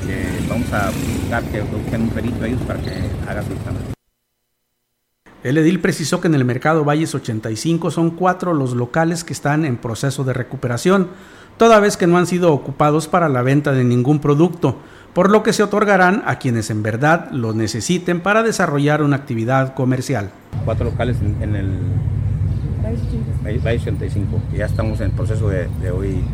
que 0.08 0.48
vamos 0.48 0.72
a 0.72 0.90
buscar 0.90 1.42
que 1.44 1.60
busquen 1.60 2.02
un 2.02 2.08
perito 2.08 2.42
a 2.42 2.46
ellos 2.48 2.62
para 2.62 2.80
que 2.80 2.90
haga 3.28 3.42
su 3.42 3.50
dictamen. 3.50 3.82
El 5.44 5.58
edil 5.58 5.80
precisó 5.80 6.20
que 6.20 6.28
en 6.28 6.34
el 6.34 6.44
mercado 6.44 6.82
Valles 6.82 7.14
85 7.14 7.90
son 7.90 8.10
cuatro 8.10 8.54
los 8.54 8.72
locales 8.72 9.22
que 9.22 9.34
están 9.34 9.64
en 9.66 9.76
proceso 9.76 10.24
de 10.24 10.32
recuperación, 10.32 11.08
toda 11.58 11.78
vez 11.78 11.96
que 11.96 12.06
no 12.06 12.16
han 12.16 12.26
sido 12.26 12.52
ocupados 12.52 13.06
para 13.06 13.28
la 13.28 13.42
venta 13.42 13.72
de 13.72 13.84
ningún 13.84 14.18
producto, 14.18 14.78
por 15.12 15.30
lo 15.30 15.42
que 15.42 15.52
se 15.52 15.62
otorgarán 15.62 16.22
a 16.26 16.38
quienes 16.38 16.70
en 16.70 16.82
verdad 16.82 17.30
lo 17.30 17.52
necesiten 17.52 18.20
para 18.20 18.42
desarrollar 18.42 19.02
una 19.02 19.16
actividad 19.16 19.74
comercial. 19.74 20.30
Cuatro 20.64 20.86
locales 20.86 21.18
en, 21.20 21.36
en 21.42 21.54
el 21.54 21.78
Valle 23.60 23.80
85, 23.80 24.40
que 24.50 24.58
ya 24.58 24.66
estamos 24.66 25.00
en 25.00 25.06
el 25.06 25.12
proceso 25.12 25.48
de, 25.50 25.68
de 25.82 25.90
hoy 25.90 26.24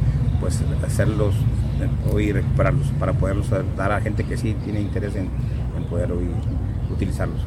pues 0.41 0.61
hacerlos, 0.87 1.35
hoy 2.13 2.33
recuperarlos, 2.33 2.87
para 2.99 3.13
poderlos 3.13 3.49
dar 3.77 3.93
a 3.93 4.01
gente 4.01 4.25
que 4.25 4.37
sí 4.37 4.57
tiene 4.65 4.81
interés 4.81 5.15
en, 5.17 5.29
en 5.77 5.85
poder 5.89 6.13
hoy 6.13 6.27
utilizarlos. 6.91 7.41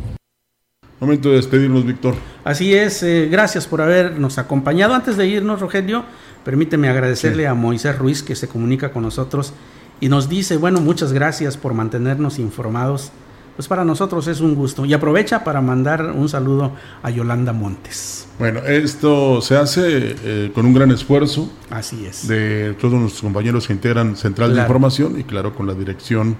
Momento 0.99 1.29
de 1.29 1.35
despedirnos, 1.35 1.85
Víctor. 1.85 2.15
Así 2.43 2.73
es, 2.73 3.03
eh, 3.03 3.27
gracias 3.29 3.67
por 3.67 3.81
habernos 3.81 4.39
acompañado. 4.39 4.95
Antes 4.95 5.15
de 5.15 5.27
irnos, 5.27 5.61
Rogelio, 5.61 6.03
permíteme 6.43 6.89
agradecerle 6.89 7.45
a 7.45 7.53
Moisés 7.53 7.97
Ruiz 7.97 8.23
que 8.23 8.35
se 8.35 8.47
comunica 8.47 8.91
con 8.91 9.03
nosotros 9.03 9.53
y 9.99 10.09
nos 10.09 10.27
dice, 10.27 10.57
bueno, 10.57 10.81
muchas 10.81 11.13
gracias 11.13 11.55
por 11.55 11.75
mantenernos 11.75 12.39
informados. 12.39 13.11
Pues 13.57 13.67
para 13.67 13.83
nosotros 13.83 14.27
es 14.27 14.39
un 14.39 14.53
gusto. 14.53 14.85
Y 14.85 14.93
aprovecha 14.93 15.43
para 15.43 15.61
mandar 15.61 16.11
un 16.11 16.29
saludo 16.29 16.73
a 17.01 17.09
Yolanda 17.09 17.53
Montes. 17.53 18.27
Bueno, 18.37 18.59
esto 18.59 19.41
se 19.41 19.57
hace 19.57 20.15
eh, 20.23 20.51
con 20.53 20.67
un 20.67 20.75
gran 20.75 20.91
esfuerzo. 20.91 21.51
Así 21.71 22.05
es. 22.05 22.27
De 22.27 22.75
todos 22.79 22.93
nuestros 22.93 23.23
compañeros 23.23 23.65
que 23.65 23.73
integran 23.73 24.15
Central 24.15 24.53
de. 24.53 24.61
Información 24.61 25.19
y 25.19 25.23
claro, 25.23 25.55
con 25.55 25.65
la 25.65 25.73
dirección 25.73 26.37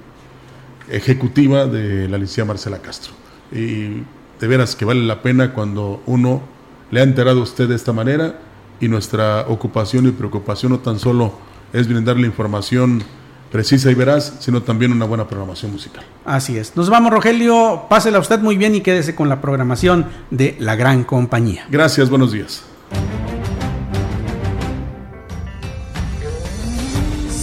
ejecutiva 0.90 1.66
de 1.66 2.08
la 2.08 2.20
licenciada 2.20 2.50
Marcela 2.50 2.78
Castro. 2.84 3.14
Y 3.52 4.04
de 4.40 4.48
veras 4.48 4.76
que 4.76 4.86
vale 4.86 5.02
la 5.02 5.24
pena 5.24 5.54
cuando 5.54 6.04
uno 6.06 6.44
le 6.92 7.00
ha 7.00 7.04
enterado 7.04 7.40
a 7.40 7.44
usted 7.44 7.68
de 7.68 7.76
esta 7.76 7.94
manera 7.94 8.40
y 8.80 8.90
nuestra 8.90 9.46
ocupación 9.48 10.08
y 10.08 10.12
preocupación 10.12 10.74
no 10.74 10.80
tan 10.80 11.00
solo 11.00 11.34
es 11.74 11.88
brindarle 11.88 12.28
información 12.28 13.04
precisa 13.52 13.92
y 13.92 13.96
veraz, 13.96 14.34
sino 14.40 14.62
también 14.62 14.92
una 14.92 15.06
buena 15.06 15.28
programación 15.28 15.72
musical. 15.72 16.04
Así 16.26 16.58
es. 16.58 16.76
Nos 16.76 16.90
vamos, 16.90 17.12
Rogelio. 17.12 17.86
Pásela 17.90 18.20
usted 18.20 18.40
muy 18.40 18.58
bien 18.58 18.76
y 18.76 18.82
quédese 18.82 19.16
con 19.16 19.30
la 19.30 19.42
programación 19.42 20.08
de 20.32 20.56
La 20.60 20.76
Gran 20.76 21.04
Compañía. 21.04 21.66
Gracias, 21.70 22.10
buenos 22.10 22.32
días. 22.32 22.64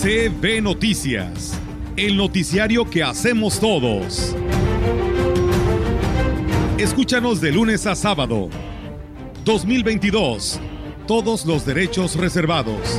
CB 0.03 0.61
Noticias, 0.61 1.59
el 1.97 2.17
noticiario 2.17 2.89
que 2.91 3.03
hacemos 3.03 3.59
todos. 3.59 4.37
Escúchanos 6.77 7.41
de 7.41 7.53
lunes 7.53 7.87
a 7.87 7.95
sábado. 7.95 8.51
2022. 9.45 10.61
Todos 11.07 11.47
los 11.47 11.65
derechos 11.65 12.17
reservados. 12.17 12.99